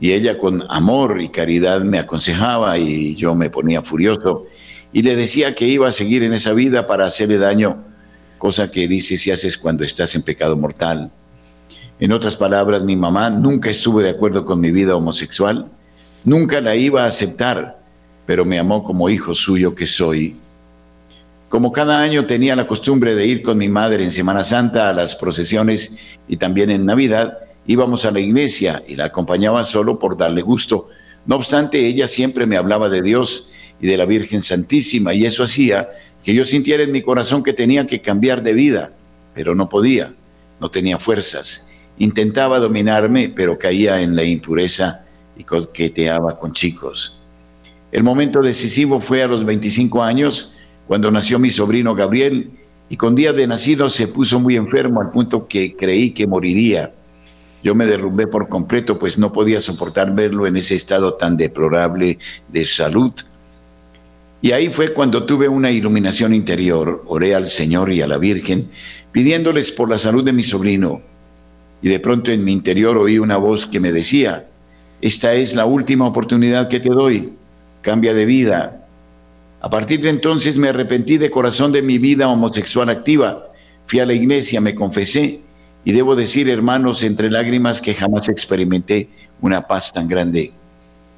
Y 0.00 0.12
ella 0.12 0.38
con 0.38 0.64
amor 0.68 1.20
y 1.20 1.28
caridad 1.28 1.82
me 1.82 1.98
aconsejaba 1.98 2.78
y 2.78 3.14
yo 3.14 3.34
me 3.34 3.50
ponía 3.50 3.82
furioso 3.82 4.46
y 4.92 5.02
le 5.02 5.16
decía 5.16 5.54
que 5.54 5.66
iba 5.66 5.88
a 5.88 5.92
seguir 5.92 6.22
en 6.22 6.32
esa 6.32 6.52
vida 6.52 6.86
para 6.86 7.04
hacerle 7.04 7.36
daño, 7.36 7.84
cosa 8.38 8.70
que 8.70 8.86
dice 8.86 9.16
si 9.16 9.32
haces 9.32 9.58
cuando 9.58 9.84
estás 9.84 10.14
en 10.14 10.22
pecado 10.22 10.56
mortal. 10.56 11.10
En 11.98 12.12
otras 12.12 12.36
palabras, 12.36 12.84
mi 12.84 12.96
mamá 12.96 13.28
nunca 13.28 13.70
estuvo 13.70 14.00
de 14.00 14.10
acuerdo 14.10 14.44
con 14.44 14.60
mi 14.60 14.70
vida 14.70 14.94
homosexual, 14.94 15.68
nunca 16.24 16.60
la 16.60 16.76
iba 16.76 17.04
a 17.04 17.08
aceptar, 17.08 17.80
pero 18.24 18.44
me 18.44 18.58
amó 18.58 18.84
como 18.84 19.10
hijo 19.10 19.34
suyo 19.34 19.74
que 19.74 19.86
soy. 19.86 20.36
Como 21.48 21.72
cada 21.72 22.00
año 22.00 22.26
tenía 22.26 22.54
la 22.54 22.66
costumbre 22.66 23.16
de 23.16 23.26
ir 23.26 23.42
con 23.42 23.58
mi 23.58 23.68
madre 23.68 24.04
en 24.04 24.12
Semana 24.12 24.44
Santa 24.44 24.90
a 24.90 24.92
las 24.92 25.16
procesiones 25.16 25.96
y 26.28 26.36
también 26.36 26.70
en 26.70 26.86
Navidad, 26.86 27.38
íbamos 27.66 28.04
a 28.04 28.10
la 28.10 28.20
iglesia 28.20 28.82
y 28.86 28.96
la 28.96 29.06
acompañaba 29.06 29.64
solo 29.64 29.98
por 29.98 30.16
darle 30.16 30.42
gusto. 30.42 30.88
No 31.26 31.36
obstante, 31.36 31.86
ella 31.86 32.06
siempre 32.06 32.46
me 32.46 32.56
hablaba 32.56 32.88
de 32.88 33.02
Dios 33.02 33.52
y 33.80 33.86
de 33.86 33.96
la 33.96 34.04
Virgen 34.04 34.42
Santísima 34.42 35.14
y 35.14 35.26
eso 35.26 35.42
hacía 35.42 35.90
que 36.22 36.34
yo 36.34 36.44
sintiera 36.44 36.82
en 36.82 36.92
mi 36.92 37.02
corazón 37.02 37.42
que 37.42 37.52
tenía 37.52 37.86
que 37.86 38.00
cambiar 38.00 38.42
de 38.42 38.54
vida, 38.54 38.92
pero 39.34 39.54
no 39.54 39.68
podía, 39.68 40.14
no 40.60 40.70
tenía 40.70 40.98
fuerzas. 40.98 41.70
Intentaba 41.98 42.58
dominarme, 42.58 43.28
pero 43.28 43.58
caía 43.58 44.00
en 44.00 44.16
la 44.16 44.24
impureza 44.24 45.04
y 45.36 45.44
coqueteaba 45.44 46.38
con 46.38 46.52
chicos. 46.52 47.20
El 47.92 48.02
momento 48.02 48.42
decisivo 48.42 48.98
fue 49.00 49.22
a 49.22 49.28
los 49.28 49.44
25 49.44 50.02
años, 50.02 50.56
cuando 50.88 51.10
nació 51.10 51.38
mi 51.38 51.50
sobrino 51.50 51.94
Gabriel, 51.94 52.50
y 52.88 52.96
con 52.96 53.14
día 53.14 53.32
de 53.32 53.46
nacido 53.46 53.88
se 53.88 54.08
puso 54.08 54.40
muy 54.40 54.56
enfermo 54.56 55.00
al 55.00 55.10
punto 55.10 55.46
que 55.46 55.76
creí 55.76 56.10
que 56.10 56.26
moriría. 56.26 56.92
Yo 57.64 57.74
me 57.74 57.86
derrumbé 57.86 58.26
por 58.26 58.46
completo, 58.46 58.98
pues 58.98 59.18
no 59.18 59.32
podía 59.32 59.58
soportar 59.58 60.14
verlo 60.14 60.46
en 60.46 60.58
ese 60.58 60.74
estado 60.74 61.14
tan 61.14 61.38
deplorable 61.38 62.18
de 62.46 62.64
salud. 62.66 63.12
Y 64.42 64.52
ahí 64.52 64.68
fue 64.68 64.92
cuando 64.92 65.24
tuve 65.24 65.48
una 65.48 65.70
iluminación 65.70 66.34
interior, 66.34 67.02
oré 67.06 67.34
al 67.34 67.46
Señor 67.46 67.90
y 67.90 68.02
a 68.02 68.06
la 68.06 68.18
Virgen, 68.18 68.68
pidiéndoles 69.12 69.72
por 69.72 69.88
la 69.88 69.96
salud 69.96 70.22
de 70.22 70.34
mi 70.34 70.42
sobrino. 70.42 71.00
Y 71.80 71.88
de 71.88 72.00
pronto 72.00 72.30
en 72.30 72.44
mi 72.44 72.52
interior 72.52 72.98
oí 72.98 73.18
una 73.18 73.38
voz 73.38 73.66
que 73.66 73.80
me 73.80 73.92
decía, 73.92 74.46
esta 75.00 75.32
es 75.32 75.54
la 75.54 75.64
última 75.64 76.06
oportunidad 76.06 76.68
que 76.68 76.80
te 76.80 76.90
doy, 76.90 77.32
cambia 77.80 78.12
de 78.12 78.26
vida. 78.26 78.86
A 79.62 79.70
partir 79.70 80.02
de 80.02 80.10
entonces 80.10 80.58
me 80.58 80.68
arrepentí 80.68 81.16
de 81.16 81.30
corazón 81.30 81.72
de 81.72 81.80
mi 81.80 81.96
vida 81.96 82.28
homosexual 82.28 82.90
activa, 82.90 83.48
fui 83.86 84.00
a 84.00 84.06
la 84.06 84.12
iglesia, 84.12 84.60
me 84.60 84.74
confesé 84.74 85.43
y 85.84 85.92
debo 85.92 86.16
decir, 86.16 86.48
hermanos, 86.48 87.02
entre 87.02 87.30
lágrimas 87.30 87.80
que 87.80 87.94
jamás 87.94 88.28
experimenté 88.28 89.08
una 89.40 89.66
paz 89.66 89.92
tan 89.92 90.08
grande. 90.08 90.52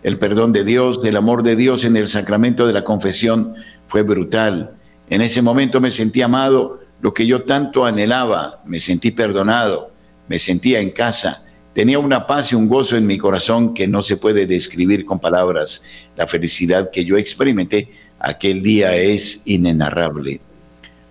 El 0.02 0.18
perdón 0.18 0.52
de 0.52 0.64
Dios, 0.64 1.02
del 1.02 1.16
amor 1.16 1.42
de 1.42 1.56
Dios 1.56 1.84
en 1.84 1.96
el 1.96 2.08
sacramento 2.08 2.66
de 2.66 2.72
la 2.72 2.84
confesión 2.84 3.54
fue 3.88 4.02
brutal. 4.02 4.76
En 5.08 5.22
ese 5.22 5.42
momento 5.42 5.80
me 5.80 5.90
sentí 5.90 6.22
amado, 6.22 6.80
lo 7.00 7.14
que 7.14 7.26
yo 7.26 7.42
tanto 7.44 7.84
anhelaba, 7.84 8.62
me 8.64 8.80
sentí 8.80 9.10
perdonado, 9.10 9.92
me 10.28 10.38
sentía 10.38 10.80
en 10.80 10.90
casa 10.90 11.46
Tenía 11.76 11.98
una 11.98 12.26
paz 12.26 12.52
y 12.52 12.54
un 12.54 12.68
gozo 12.68 12.96
en 12.96 13.06
mi 13.06 13.18
corazón 13.18 13.74
que 13.74 13.86
no 13.86 14.02
se 14.02 14.16
puede 14.16 14.46
describir 14.46 15.04
con 15.04 15.18
palabras. 15.18 15.84
La 16.16 16.26
felicidad 16.26 16.90
que 16.90 17.04
yo 17.04 17.18
experimenté 17.18 17.90
aquel 18.18 18.62
día 18.62 18.96
es 18.96 19.42
inenarrable. 19.44 20.40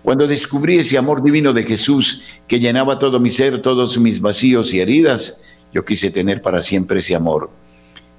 Cuando 0.06 0.28
descubrí 0.28 0.78
ese 0.78 0.96
amor 0.96 1.20
divino 1.20 1.52
de 1.52 1.64
Jesús 1.64 2.22
que 2.46 2.60
llenaba 2.60 2.96
todo 2.96 3.18
mi 3.18 3.28
ser, 3.28 3.60
todos 3.60 3.98
mis 3.98 4.20
vacíos 4.20 4.72
y 4.72 4.78
heridas, 4.78 5.42
yo 5.74 5.84
quise 5.84 6.12
tener 6.12 6.40
para 6.42 6.62
siempre 6.62 7.00
ese 7.00 7.16
amor. 7.16 7.50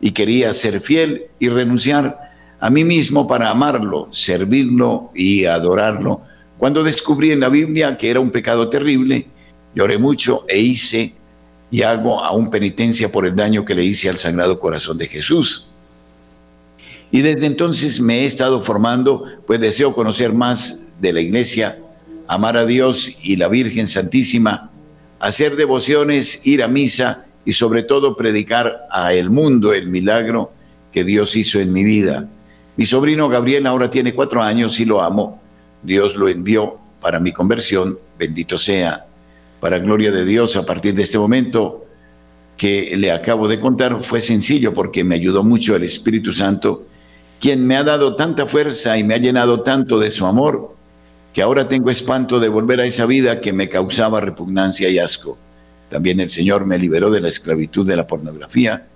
Y 0.01 0.11
quería 0.11 0.51
ser 0.51 0.81
fiel 0.81 1.27
y 1.39 1.47
renunciar 1.47 2.19
a 2.59 2.69
mí 2.69 2.83
mismo 2.83 3.25
para 3.25 3.49
amarlo, 3.49 4.09
servirlo 4.11 5.11
y 5.15 5.45
adorarlo. 5.45 6.23
Cuando 6.57 6.83
descubrí 6.83 7.31
en 7.31 7.39
la 7.39 7.47
Biblia 7.47 7.97
que 7.97 8.09
era 8.09 8.19
un 8.19 8.31
pecado 8.31 8.67
terrible, 8.67 9.27
lloré 9.73 9.97
mucho 9.97 10.43
e 10.49 10.59
hice 10.59 11.13
y 11.71 11.83
hago 11.83 12.21
aún 12.21 12.49
penitencia 12.49 13.09
por 13.09 13.25
el 13.25 13.33
daño 13.33 13.63
que 13.63 13.75
le 13.75 13.85
hice 13.85 14.09
al 14.09 14.17
Sagrado 14.17 14.59
Corazón 14.59 14.97
de 14.97 15.07
Jesús. 15.07 15.69
Y 17.11 17.21
desde 17.21 17.45
entonces 17.45 18.01
me 18.01 18.23
he 18.23 18.25
estado 18.25 18.59
formando, 18.59 19.23
pues 19.47 19.61
deseo 19.61 19.93
conocer 19.93 20.33
más 20.33 20.86
de 20.99 21.13
la 21.13 21.21
iglesia, 21.21 21.79
amar 22.27 22.57
a 22.57 22.65
Dios 22.65 23.17
y 23.23 23.35
la 23.35 23.47
Virgen 23.47 23.87
Santísima, 23.87 24.71
hacer 25.19 25.55
devociones, 25.55 26.45
ir 26.45 26.63
a 26.63 26.67
misa 26.67 27.25
y 27.45 27.53
sobre 27.53 27.83
todo 27.83 28.15
predicar 28.15 28.87
a 28.91 29.13
el 29.13 29.29
mundo 29.29 29.73
el 29.73 29.87
milagro 29.87 30.51
que 30.91 31.03
Dios 31.03 31.35
hizo 31.35 31.59
en 31.59 31.71
mi 31.73 31.83
vida. 31.83 32.27
Mi 32.75 32.85
sobrino 32.85 33.29
Gabriel 33.29 33.65
ahora 33.67 33.89
tiene 33.89 34.13
cuatro 34.13 34.41
años 34.41 34.79
y 34.79 34.85
lo 34.85 35.01
amo. 35.01 35.41
Dios 35.81 36.15
lo 36.15 36.27
envió 36.27 36.77
para 37.01 37.19
mi 37.19 37.31
conversión, 37.31 37.97
bendito 38.17 38.57
sea 38.57 39.07
para 39.59 39.79
gloria 39.79 40.11
de 40.11 40.25
Dios 40.25 40.55
a 40.55 40.65
partir 40.65 40.93
de 40.93 41.03
este 41.03 41.17
momento 41.17 41.85
que 42.57 42.95
le 42.97 43.11
acabo 43.11 43.47
de 43.47 43.59
contar 43.59 44.03
fue 44.03 44.21
sencillo 44.21 44.73
porque 44.73 45.03
me 45.03 45.15
ayudó 45.15 45.43
mucho 45.43 45.75
el 45.75 45.83
Espíritu 45.83 46.33
Santo, 46.33 46.85
quien 47.39 47.65
me 47.65 47.75
ha 47.75 47.83
dado 47.83 48.15
tanta 48.15 48.47
fuerza 48.47 48.97
y 48.97 49.03
me 49.03 49.13
ha 49.13 49.17
llenado 49.17 49.61
tanto 49.61 49.99
de 49.99 50.09
su 50.09 50.25
amor, 50.25 50.75
que 51.37 51.43
ahora 51.43 51.69
tengo 51.69 51.91
espanto 51.91 52.39
de 52.39 52.49
volver 52.49 52.81
a 52.81 52.85
esa 52.87 53.05
vida 53.05 53.39
que 53.39 53.53
me 53.53 53.69
causaba 53.69 54.19
repugnancia 54.19 54.89
y 54.89 54.97
asco. 54.97 55.37
También 55.87 56.19
el 56.19 56.31
Señor 56.31 56.65
me 56.65 56.79
liberó 56.79 57.11
de 57.11 57.21
la 57.21 57.29
esclavitud 57.29 57.85
de 57.85 57.95
la 57.95 58.07
pornografía. 58.07 58.87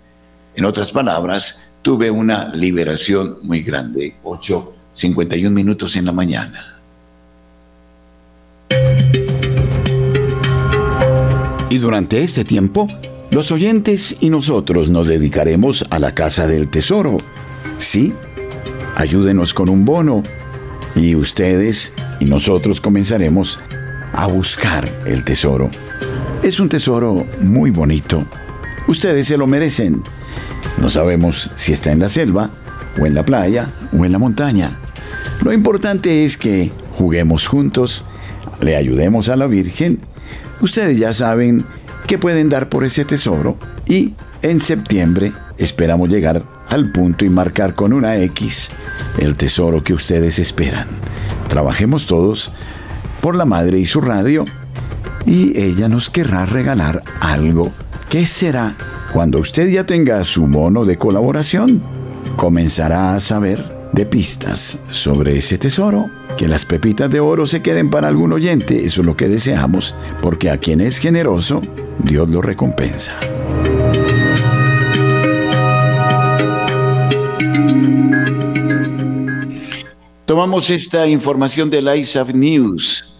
En 0.56 0.66
otras 0.66 0.90
palabras, 0.90 1.70
tuve 1.84 2.10
una 2.10 2.52
liberación 2.56 3.38
muy 3.44 3.62
grande. 3.62 4.16
8.51 4.24 5.52
minutos 5.52 5.96
en 5.98 6.06
la 6.06 6.14
mañana. 6.14 6.82
Y 11.70 11.78
durante 11.78 12.24
este 12.24 12.44
tiempo, 12.44 12.88
los 13.30 13.52
oyentes 13.52 14.18
y 14.20 14.32
nosotros 14.32 14.90
nos 14.90 15.08
dedicaremos 15.08 15.86
a 15.92 16.00
la 16.00 16.16
Casa 16.16 16.48
del 16.48 16.72
Tesoro. 16.72 17.18
Sí, 17.78 18.16
ayúdenos 18.96 19.54
con 19.54 19.70
un 19.70 19.86
bono 19.86 20.24
y 20.96 21.16
ustedes 21.16 21.94
y 22.20 22.26
nosotros 22.26 22.82
comenzaremos 22.82 23.60
a 24.14 24.28
buscar 24.28 24.90
el 25.06 25.24
tesoro. 25.24 25.70
Es 26.44 26.60
un 26.60 26.70
tesoro 26.70 27.26
muy 27.42 27.72
bonito. 27.72 28.26
Ustedes 28.88 29.28
se 29.28 29.38
lo 29.38 29.48
merecen. 29.48 30.04
No 30.78 30.90
sabemos 30.90 31.52
si 31.56 31.74
está 31.74 31.92
en 31.92 32.00
la 32.00 32.10
selva, 32.10 32.50
o 33.00 33.06
en 33.06 33.14
la 33.14 33.24
playa, 33.24 33.70
o 33.98 34.06
en 34.06 34.12
la 34.12 34.20
montaña. 34.20 34.80
Lo 35.42 35.54
importante 35.54 36.24
es 36.24 36.38
que 36.38 36.72
juguemos 36.94 37.48
juntos, 37.48 38.06
le 38.62 38.76
ayudemos 38.76 39.30
a 39.30 39.36
la 39.36 39.48
Virgen 39.48 40.02
Ustedes 40.62 41.00
ya 41.00 41.12
saben 41.12 41.66
que 42.06 42.20
pueden 42.20 42.50
dar 42.50 42.70
por 42.70 42.84
ese 42.84 43.04
tesoro 43.04 43.58
y 43.88 44.14
en 44.44 44.60
septiembre 44.60 45.34
esperamos 45.58 46.10
llegar 46.10 46.44
al 46.72 46.92
punto 46.92 47.26
y 47.26 47.30
marcar 47.30 47.76
con 47.76 47.94
una 47.94 48.18
X 48.18 48.72
el 49.20 49.36
tesoro 49.36 49.84
que 49.84 49.94
ustedes 49.94 50.40
esperan. 50.40 50.88
Trabajemos 51.50 52.06
todos 52.06 52.52
por 53.22 53.36
la 53.36 53.46
madre 53.46 53.78
y 53.78 53.86
su 53.86 54.02
radio 54.02 54.46
y 55.26 55.58
ella 55.60 55.90
nos 55.90 56.10
querrá 56.10 56.46
regalar 56.46 57.04
algo. 57.20 57.72
¿Qué 58.10 58.26
será? 58.26 58.76
Cuando 59.12 59.40
usted 59.40 59.68
ya 59.68 59.86
tenga 59.86 60.24
su 60.24 60.48
mono 60.48 60.86
de 60.86 60.98
colaboración, 60.98 61.84
comenzará 62.38 63.16
a 63.16 63.20
saber 63.20 63.82
de 63.92 64.06
pistas 64.06 64.80
sobre 64.90 65.38
ese 65.38 65.58
tesoro. 65.58 66.10
Que 66.38 66.48
las 66.48 66.64
pepitas 66.64 67.12
de 67.12 67.20
oro 67.20 67.46
se 67.46 67.62
queden 67.62 67.90
para 67.90 68.08
algún 68.08 68.32
oyente, 68.32 68.86
eso 68.86 69.02
es 69.02 69.08
lo 69.08 69.18
que 69.18 69.28
deseamos, 69.28 69.94
porque 70.22 70.50
a 70.50 70.58
quien 70.58 70.80
es 70.80 70.98
generoso, 70.98 71.62
Dios 72.00 72.30
lo 72.30 72.42
recompensa. 72.42 73.14
Tomamos 80.32 80.70
esta 80.70 81.10
información 81.10 81.70
del 81.70 81.94
ISAF 81.94 82.34
News. 82.34 83.20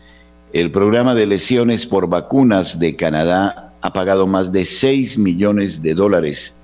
El 0.54 0.72
programa 0.72 1.14
de 1.14 1.28
lesiones 1.28 1.86
por 1.86 2.08
vacunas 2.08 2.80
de 2.80 2.96
Canadá 2.96 3.74
ha 3.82 3.92
pagado 3.92 4.28
más 4.28 4.54
de 4.54 4.64
6 4.64 5.18
millones 5.18 5.82
de 5.82 5.94
dólares, 5.94 6.62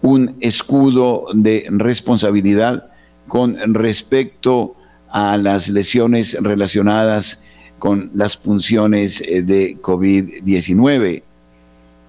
un 0.00 0.34
escudo 0.40 1.26
de 1.32 1.66
responsabilidad 1.70 2.88
con 3.28 3.56
respecto 3.74 4.74
a 5.08 5.36
las 5.36 5.68
lesiones 5.68 6.36
relacionadas 6.40 7.44
con 7.78 8.10
las 8.12 8.36
funciones 8.36 9.20
eh, 9.20 9.42
de 9.42 9.80
COVID-19. 9.80 11.22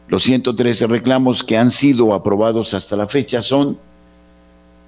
Los 0.08 0.24
113 0.24 0.88
reclamos 0.88 1.44
que 1.44 1.58
han 1.58 1.70
sido 1.70 2.12
aprobados 2.16 2.74
hasta 2.74 2.96
la 2.96 3.06
fecha 3.06 3.40
son 3.40 3.78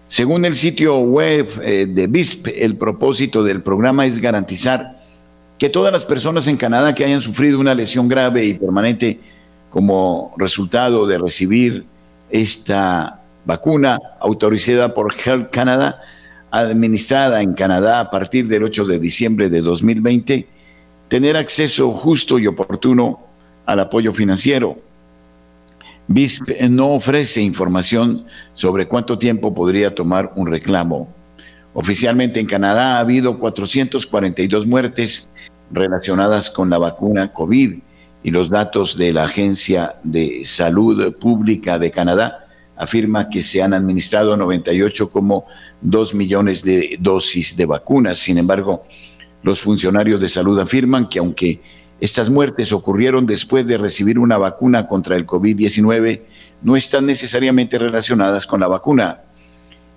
Según 0.07 0.45
el 0.45 0.55
sitio 0.55 0.99
web 0.99 1.49
eh, 1.62 1.86
de 1.88 2.07
BISP, 2.07 2.49
el 2.55 2.76
propósito 2.76 3.43
del 3.43 3.62
programa 3.62 4.05
es 4.05 4.20
garantizar 4.20 5.01
que 5.59 5.70
todas 5.70 5.90
las 5.90 6.05
personas 6.05 6.47
en 6.49 6.59
Canadá 6.59 6.95
que 6.95 7.05
hayan 7.05 7.22
sufrido 7.22 7.59
una 7.59 7.74
lesión 7.74 8.09
grave 8.09 8.45
y 8.45 8.55
permanente 8.55 9.20
como 9.70 10.34
resultado 10.36 11.07
de 11.07 11.16
recibir 11.16 11.86
esta 12.30 13.22
vacuna 13.47 13.99
autorizada 14.20 14.93
por 14.93 15.14
Health 15.14 15.51
Canada, 15.51 16.01
administrada 16.51 17.40
en 17.40 17.55
Canadá 17.55 18.01
a 18.01 18.11
partir 18.11 18.49
del 18.49 18.64
8 18.64 18.84
de 18.84 18.99
diciembre 18.99 19.49
de 19.49 19.62
2020, 19.62 20.47
tener 21.13 21.37
acceso 21.37 21.93
justo 21.93 22.39
y 22.39 22.47
oportuno 22.47 23.21
al 23.67 23.81
apoyo 23.81 24.15
financiero. 24.15 24.79
BISP 26.07 26.63
no 26.71 26.95
ofrece 26.95 27.43
información 27.43 28.25
sobre 28.55 28.89
cuánto 28.89 29.19
tiempo 29.19 29.53
podría 29.53 29.95
tomar 29.95 30.33
un 30.37 30.47
reclamo. 30.47 31.13
Oficialmente 31.75 32.41
en 32.41 32.47
Canadá 32.47 32.97
ha 32.97 33.01
habido 33.01 33.39
442 33.39 34.67
muertes 34.67 35.29
relacionadas 35.71 36.49
con 36.49 36.71
la 36.71 36.79
vacuna 36.79 37.31
COVID 37.31 37.75
y 38.23 38.31
los 38.31 38.49
datos 38.49 38.97
de 38.97 39.13
la 39.13 39.25
Agencia 39.25 39.97
de 40.03 40.47
Salud 40.47 41.15
Pública 41.19 41.79
de 41.79 41.91
Canadá 41.91 42.47
afirma 42.75 43.29
que 43.29 43.43
se 43.43 43.61
han 43.61 43.75
administrado 43.75 44.35
98,2 44.35 46.15
millones 46.15 46.65
de 46.65 46.97
dosis 46.99 47.55
de 47.55 47.67
vacunas. 47.67 48.17
Sin 48.17 48.39
embargo, 48.39 48.87
los 49.43 49.61
funcionarios 49.61 50.20
de 50.20 50.28
salud 50.28 50.59
afirman 50.59 51.09
que 51.09 51.18
aunque 51.18 51.61
estas 52.01 52.30
muertes 52.30 52.72
ocurrieron 52.72 53.26
después 53.26 53.66
de 53.66 53.76
recibir 53.76 54.18
una 54.18 54.36
vacuna 54.36 54.88
contra 54.88 55.16
el 55.16 55.26
COVID-19, 55.26 56.22
no 56.62 56.76
están 56.76 57.07
necesariamente 57.07 57.78
relacionadas 57.78 58.47
con 58.47 58.61
la 58.61 58.66
vacuna. 58.66 59.20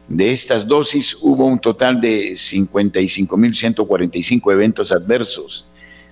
De 0.08 0.32
estas 0.32 0.68
dosis 0.68 1.18
hubo 1.22 1.46
un 1.46 1.58
total 1.58 2.00
de 2.00 2.34
55.145 2.34 4.54
eventos 4.54 4.92
adversos. 4.92 5.68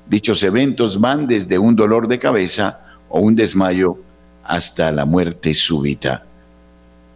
Dichos 0.07 0.41
eventos 0.43 0.99
van 0.99 1.27
desde 1.27 1.59
un 1.59 1.75
dolor 1.75 2.07
de 2.07 2.17
cabeza 2.17 2.79
o 3.07 3.19
un 3.19 3.35
desmayo 3.35 3.99
hasta 4.43 4.91
la 4.91 5.05
muerte 5.05 5.53
súbita. 5.53 6.25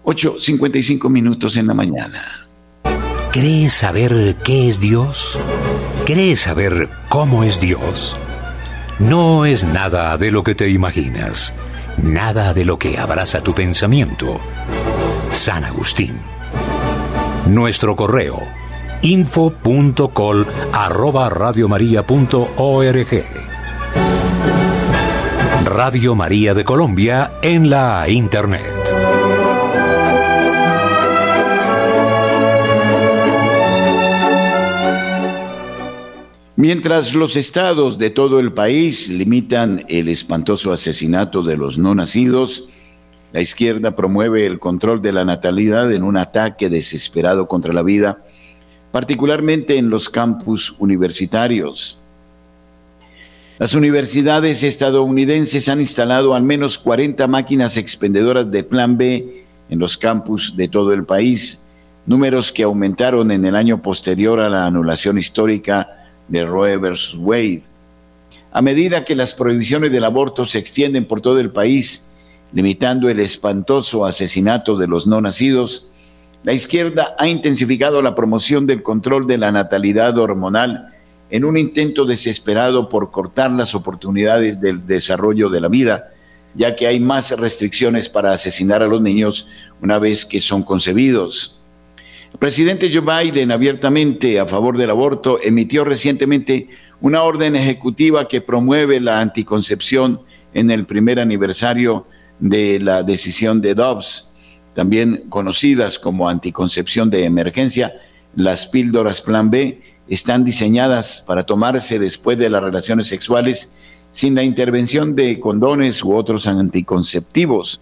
8.55 0.05 1.09
minutos 1.09 1.57
en 1.57 1.65
la 1.67 1.73
mañana. 1.73 2.47
¿Crees 3.31 3.73
saber 3.73 4.37
qué 4.43 4.69
es 4.69 4.79
Dios? 4.79 5.39
¿Crees 6.07 6.39
saber 6.39 6.87
cómo 7.09 7.43
es 7.43 7.59
Dios? 7.59 8.15
No 8.97 9.43
es 9.43 9.65
nada 9.65 10.15
de 10.15 10.31
lo 10.31 10.41
que 10.41 10.55
te 10.55 10.69
imaginas, 10.69 11.53
nada 12.01 12.53
de 12.53 12.63
lo 12.63 12.79
que 12.79 12.97
abraza 12.97 13.43
tu 13.43 13.53
pensamiento. 13.53 14.39
San 15.31 15.65
Agustín. 15.65 16.17
Nuestro 17.47 17.97
correo 17.97 18.41
info.col 19.01 20.47
Radio 25.65 26.15
María 26.15 26.53
de 26.53 26.63
Colombia 26.63 27.33
en 27.41 27.69
la 27.69 28.07
Internet. 28.07 28.76
Mientras 36.59 37.13
los 37.13 37.37
estados 37.37 37.99
de 37.99 38.09
todo 38.09 38.39
el 38.39 38.51
país 38.51 39.09
limitan 39.09 39.85
el 39.89 40.09
espantoso 40.09 40.73
asesinato 40.73 41.43
de 41.43 41.55
los 41.55 41.77
no 41.77 41.93
nacidos, 41.93 42.67
la 43.31 43.41
izquierda 43.41 43.95
promueve 43.95 44.47
el 44.47 44.57
control 44.57 44.99
de 45.03 45.13
la 45.13 45.23
natalidad 45.23 45.93
en 45.93 46.01
un 46.01 46.17
ataque 46.17 46.67
desesperado 46.67 47.47
contra 47.47 47.75
la 47.75 47.83
vida, 47.83 48.23
particularmente 48.91 49.77
en 49.77 49.91
los 49.91 50.09
campus 50.09 50.75
universitarios. 50.79 52.01
Las 53.59 53.75
universidades 53.75 54.63
estadounidenses 54.63 55.69
han 55.69 55.79
instalado 55.79 56.33
al 56.33 56.41
menos 56.41 56.79
40 56.79 57.27
máquinas 57.27 57.77
expendedoras 57.77 58.49
de 58.49 58.63
Plan 58.63 58.97
B 58.97 59.45
en 59.69 59.77
los 59.77 59.95
campus 59.95 60.57
de 60.57 60.67
todo 60.67 60.91
el 60.91 61.03
país, 61.03 61.67
números 62.07 62.51
que 62.51 62.63
aumentaron 62.63 63.29
en 63.29 63.45
el 63.45 63.55
año 63.55 63.79
posterior 63.79 64.39
a 64.39 64.49
la 64.49 64.65
anulación 64.65 65.19
histórica 65.19 65.93
de 66.27 66.45
Roe 66.45 66.77
vs. 66.77 67.15
Wade. 67.19 67.63
A 68.51 68.61
medida 68.61 69.05
que 69.05 69.15
las 69.15 69.33
prohibiciones 69.33 69.91
del 69.91 70.03
aborto 70.03 70.45
se 70.45 70.59
extienden 70.59 71.05
por 71.05 71.21
todo 71.21 71.39
el 71.39 71.51
país, 71.51 72.07
limitando 72.53 73.09
el 73.09 73.19
espantoso 73.19 74.05
asesinato 74.05 74.77
de 74.77 74.87
los 74.87 75.05
no 75.05 75.21
nacidos, 75.21 75.89
la 76.43 76.53
izquierda 76.53 77.15
ha 77.19 77.27
intensificado 77.27 78.01
la 78.01 78.15
promoción 78.15 78.65
del 78.67 78.81
control 78.81 79.27
de 79.27 79.37
la 79.37 79.51
natalidad 79.51 80.17
hormonal 80.17 80.93
en 81.29 81.43
un 81.43 81.57
intento 81.57 82.05
desesperado 82.05 82.89
por 82.89 83.11
cortar 83.11 83.51
las 83.51 83.75
oportunidades 83.75 84.61
del 84.61 84.85
desarrollo 84.85 85.49
de 85.49 85.59
la 85.59 85.67
vida, 85.67 86.13
ya 86.53 86.75
que 86.75 86.87
hay 86.87 86.99
más 86.99 87.37
restricciones 87.37 88.07
para 88.07 88.31
asesinar 88.31 88.81
a 88.81 88.87
los 88.87 89.01
niños 89.01 89.47
una 89.81 89.99
vez 89.99 90.25
que 90.25 90.39
son 90.39 90.63
concebidos. 90.63 91.63
Presidente 92.39 92.91
Joe 92.93 93.01
Biden, 93.01 93.51
abiertamente 93.51 94.39
a 94.39 94.45
favor 94.45 94.77
del 94.77 94.91
aborto, 94.91 95.39
emitió 95.41 95.83
recientemente 95.83 96.69
una 97.01 97.23
orden 97.23 97.55
ejecutiva 97.55 98.27
que 98.27 98.41
promueve 98.41 98.99
la 98.99 99.21
anticoncepción 99.21 100.21
en 100.53 100.69
el 100.69 100.85
primer 100.85 101.19
aniversario 101.19 102.05
de 102.39 102.79
la 102.79 103.01
decisión 103.01 103.61
de 103.61 103.73
Dobbs, 103.73 104.33
también 104.75 105.23
conocidas 105.29 105.97
como 105.97 106.29
anticoncepción 106.29 107.09
de 107.09 107.25
emergencia. 107.25 107.93
Las 108.35 108.67
píldoras 108.67 109.21
Plan 109.21 109.49
B 109.49 109.81
están 110.07 110.43
diseñadas 110.43 111.23
para 111.25 111.43
tomarse 111.43 111.97
después 111.97 112.37
de 112.37 112.49
las 112.49 112.61
relaciones 112.63 113.07
sexuales 113.07 113.73
sin 114.11 114.35
la 114.35 114.43
intervención 114.43 115.15
de 115.15 115.39
condones 115.39 116.03
u 116.03 116.15
otros 116.15 116.47
anticonceptivos. 116.47 117.81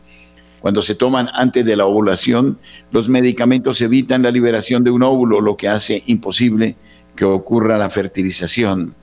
Cuando 0.65 0.81
se 0.81 0.95
toman 0.95 1.29
antes 1.35 1.63
de 1.63 1.75
la 1.75 1.85
ovulación, 1.85 2.57
los 2.89 3.07
medicamentos 3.07 3.79
evitan 3.83 4.23
la 4.23 4.31
liberación 4.31 4.83
de 4.83 4.89
un 4.89 5.03
óvulo, 5.03 5.39
lo 5.39 5.55
que 5.55 5.67
hace 5.67 6.01
imposible 6.07 6.75
que 7.15 7.23
ocurra 7.23 7.77
la 7.77 7.91
fertilización. 7.91 8.95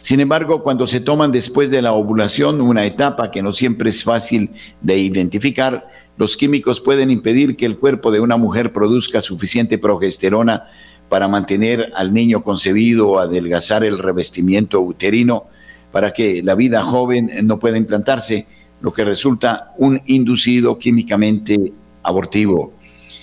Sin 0.00 0.20
embargo, 0.20 0.62
cuando 0.62 0.86
se 0.86 1.00
toman 1.00 1.32
después 1.32 1.72
de 1.72 1.82
la 1.82 1.92
ovulación, 1.92 2.60
una 2.60 2.86
etapa 2.86 3.32
que 3.32 3.42
no 3.42 3.52
siempre 3.52 3.90
es 3.90 4.04
fácil 4.04 4.50
de 4.80 4.98
identificar, 4.98 5.88
los 6.16 6.36
químicos 6.36 6.80
pueden 6.80 7.10
impedir 7.10 7.56
que 7.56 7.66
el 7.66 7.76
cuerpo 7.76 8.12
de 8.12 8.20
una 8.20 8.36
mujer 8.36 8.72
produzca 8.72 9.20
suficiente 9.20 9.76
progesterona 9.76 10.66
para 11.08 11.26
mantener 11.26 11.90
al 11.96 12.14
niño 12.14 12.44
concebido 12.44 13.08
o 13.08 13.18
adelgazar 13.18 13.82
el 13.82 13.98
revestimiento 13.98 14.80
uterino 14.80 15.46
para 15.90 16.12
que 16.12 16.44
la 16.44 16.54
vida 16.54 16.84
joven 16.84 17.28
no 17.42 17.58
pueda 17.58 17.76
implantarse 17.76 18.46
lo 18.80 18.92
que 18.92 19.04
resulta 19.04 19.72
un 19.78 20.00
inducido 20.06 20.78
químicamente 20.78 21.72
abortivo. 22.02 22.72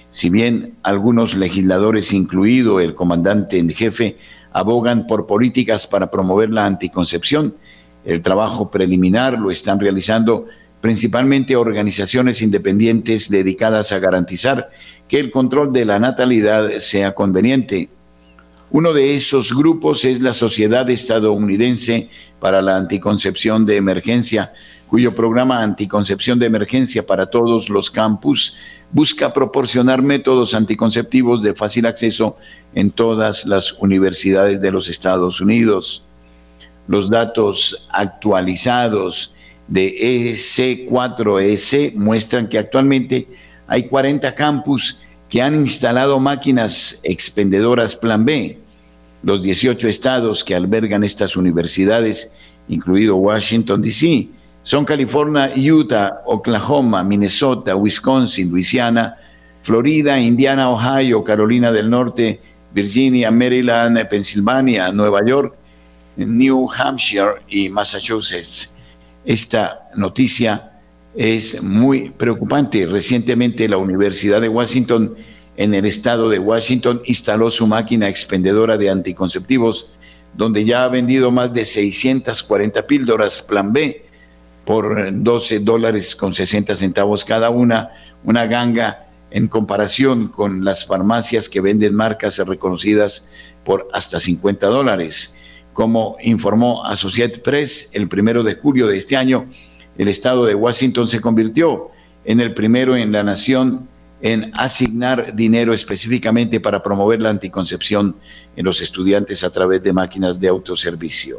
Si 0.09 0.29
bien 0.29 0.75
algunos 0.83 1.35
legisladores, 1.35 2.13
incluido 2.13 2.79
el 2.79 2.95
comandante 2.95 3.57
en 3.57 3.69
jefe, 3.69 4.17
abogan 4.53 5.07
por 5.07 5.27
políticas 5.27 5.87
para 5.87 6.09
promover 6.09 6.49
la 6.49 6.65
anticoncepción, 6.65 7.55
el 8.05 8.21
trabajo 8.21 8.71
preliminar 8.71 9.37
lo 9.37 9.51
están 9.51 9.79
realizando 9.79 10.45
principalmente 10.79 11.55
organizaciones 11.55 12.41
independientes 12.41 13.29
dedicadas 13.29 13.91
a 13.91 13.99
garantizar 13.99 14.69
que 15.07 15.19
el 15.19 15.31
control 15.31 15.73
de 15.73 15.83
la 15.83 15.99
natalidad 15.99 16.77
sea 16.77 17.15
conveniente. 17.15 17.89
Uno 18.71 18.93
de 18.93 19.15
esos 19.15 19.55
grupos 19.55 20.05
es 20.05 20.21
la 20.21 20.33
Sociedad 20.33 20.89
Estadounidense 20.89 22.09
para 22.39 22.61
la 22.61 22.77
Anticoncepción 22.77 23.65
de 23.65 23.77
Emergencia, 23.77 24.53
cuyo 24.87 25.15
programa 25.15 25.61
Anticoncepción 25.61 26.39
de 26.39 26.45
Emergencia 26.45 27.05
para 27.05 27.25
todos 27.25 27.69
los 27.69 27.89
campus 27.89 28.55
busca 28.91 29.33
proporcionar 29.33 30.01
métodos 30.01 30.53
anticonceptivos 30.53 31.41
de 31.41 31.55
fácil 31.55 31.85
acceso 31.85 32.37
en 32.73 32.91
todas 32.91 33.45
las 33.45 33.73
universidades 33.73 34.61
de 34.61 34.71
los 34.71 34.87
Estados 34.89 35.41
Unidos. 35.41 36.05
Los 36.87 37.09
datos 37.09 37.87
actualizados 37.91 39.33
de 39.67 40.31
EC4EC 40.31 41.95
muestran 41.95 42.47
que 42.47 42.59
actualmente 42.59 43.27
hay 43.67 43.83
40 43.83 44.33
campus 44.35 45.01
que 45.29 45.41
han 45.41 45.55
instalado 45.55 46.19
máquinas 46.19 47.01
expendedoras 47.03 47.95
Plan 47.95 48.23
B. 48.23 48.59
Los 49.23 49.41
18 49.41 49.87
estados 49.87 50.43
que 50.43 50.53
albergan 50.53 51.03
estas 51.03 51.35
universidades, 51.35 52.35
incluido 52.67 53.15
Washington, 53.15 53.81
D.C., 53.81 54.29
son 54.65 54.83
California, 54.83 55.53
Utah, 55.55 56.23
Oklahoma, 56.25 57.03
Minnesota, 57.03 57.75
Wisconsin, 57.75 58.49
Luisiana, 58.49 59.15
Florida, 59.61 60.19
Indiana, 60.19 60.71
Ohio, 60.71 61.23
Carolina 61.23 61.71
del 61.71 61.87
Norte, 61.87 62.41
Virginia, 62.73 63.29
Maryland, 63.29 64.07
Pensilvania, 64.07 64.91
Nueva 64.91 65.23
York, 65.23 65.55
New 66.15 66.67
Hampshire 66.75 67.43
y 67.47 67.69
Massachusetts. 67.69 68.79
Esta 69.23 69.87
noticia 69.95 70.81
es 71.15 71.61
muy 71.61 72.09
preocupante. 72.09 72.87
Recientemente 72.87 73.69
la 73.69 73.77
Universidad 73.77 74.41
de 74.41 74.49
Washington 74.49 75.15
en 75.57 75.75
el 75.75 75.85
estado 75.85 76.27
de 76.27 76.39
Washington 76.39 77.03
instaló 77.05 77.51
su 77.51 77.67
máquina 77.67 78.09
expendedora 78.09 78.79
de 78.79 78.89
anticonceptivos, 78.89 79.91
donde 80.33 80.65
ya 80.65 80.85
ha 80.85 80.87
vendido 80.87 81.29
más 81.29 81.53
de 81.53 81.65
640 81.65 82.87
píldoras 82.87 83.43
Plan 83.43 83.71
B 83.71 84.04
por 84.65 85.07
12 85.11 85.59
dólares 85.59 86.15
con 86.15 86.33
60 86.33 86.75
centavos 86.75 87.23
cada 87.23 87.49
una, 87.49 87.91
una 88.23 88.45
ganga 88.45 89.07
en 89.29 89.47
comparación 89.47 90.27
con 90.27 90.63
las 90.63 90.85
farmacias 90.85 91.49
que 91.49 91.61
venden 91.61 91.93
marcas 91.93 92.37
reconocidas 92.47 93.29
por 93.63 93.87
hasta 93.93 94.19
50 94.19 94.67
dólares. 94.67 95.37
Como 95.73 96.17
informó 96.21 96.85
Associated 96.85 97.41
Press, 97.41 97.89
el 97.93 98.07
primero 98.07 98.43
de 98.43 98.55
julio 98.55 98.87
de 98.87 98.97
este 98.97 99.17
año, 99.17 99.47
el 99.97 100.07
estado 100.07 100.45
de 100.45 100.55
Washington 100.55 101.07
se 101.07 101.19
convirtió 101.19 101.91
en 102.23 102.39
el 102.39 102.53
primero 102.53 102.95
en 102.95 103.11
la 103.11 103.23
nación 103.23 103.87
en 104.21 104.51
asignar 104.55 105.35
dinero 105.35 105.73
específicamente 105.73 106.59
para 106.59 106.81
promover 106.81 107.21
la 107.21 107.29
anticoncepción 107.29 108.15
en 108.55 108.65
los 108.65 108.81
estudiantes 108.81 109.43
a 109.43 109.51
través 109.51 109.83
de 109.83 109.93
máquinas 109.93 110.39
de 110.39 110.47
autoservicio. 110.47 111.37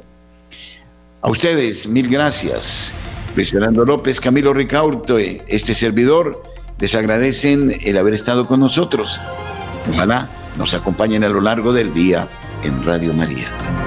A 1.22 1.30
ustedes, 1.30 1.88
mil 1.88 2.08
gracias. 2.08 2.92
Luis 3.36 3.50
Fernando 3.50 3.84
López, 3.84 4.18
Camilo 4.18 4.54
Ricaurto, 4.54 5.18
este 5.18 5.74
servidor, 5.74 6.42
les 6.78 6.94
agradecen 6.94 7.78
el 7.82 7.98
haber 7.98 8.14
estado 8.14 8.46
con 8.46 8.60
nosotros. 8.60 9.20
Ojalá 9.92 10.30
nos 10.56 10.72
acompañen 10.72 11.22
a 11.22 11.28
lo 11.28 11.42
largo 11.42 11.74
del 11.74 11.92
día 11.92 12.28
en 12.62 12.82
Radio 12.82 13.12
María. 13.12 13.85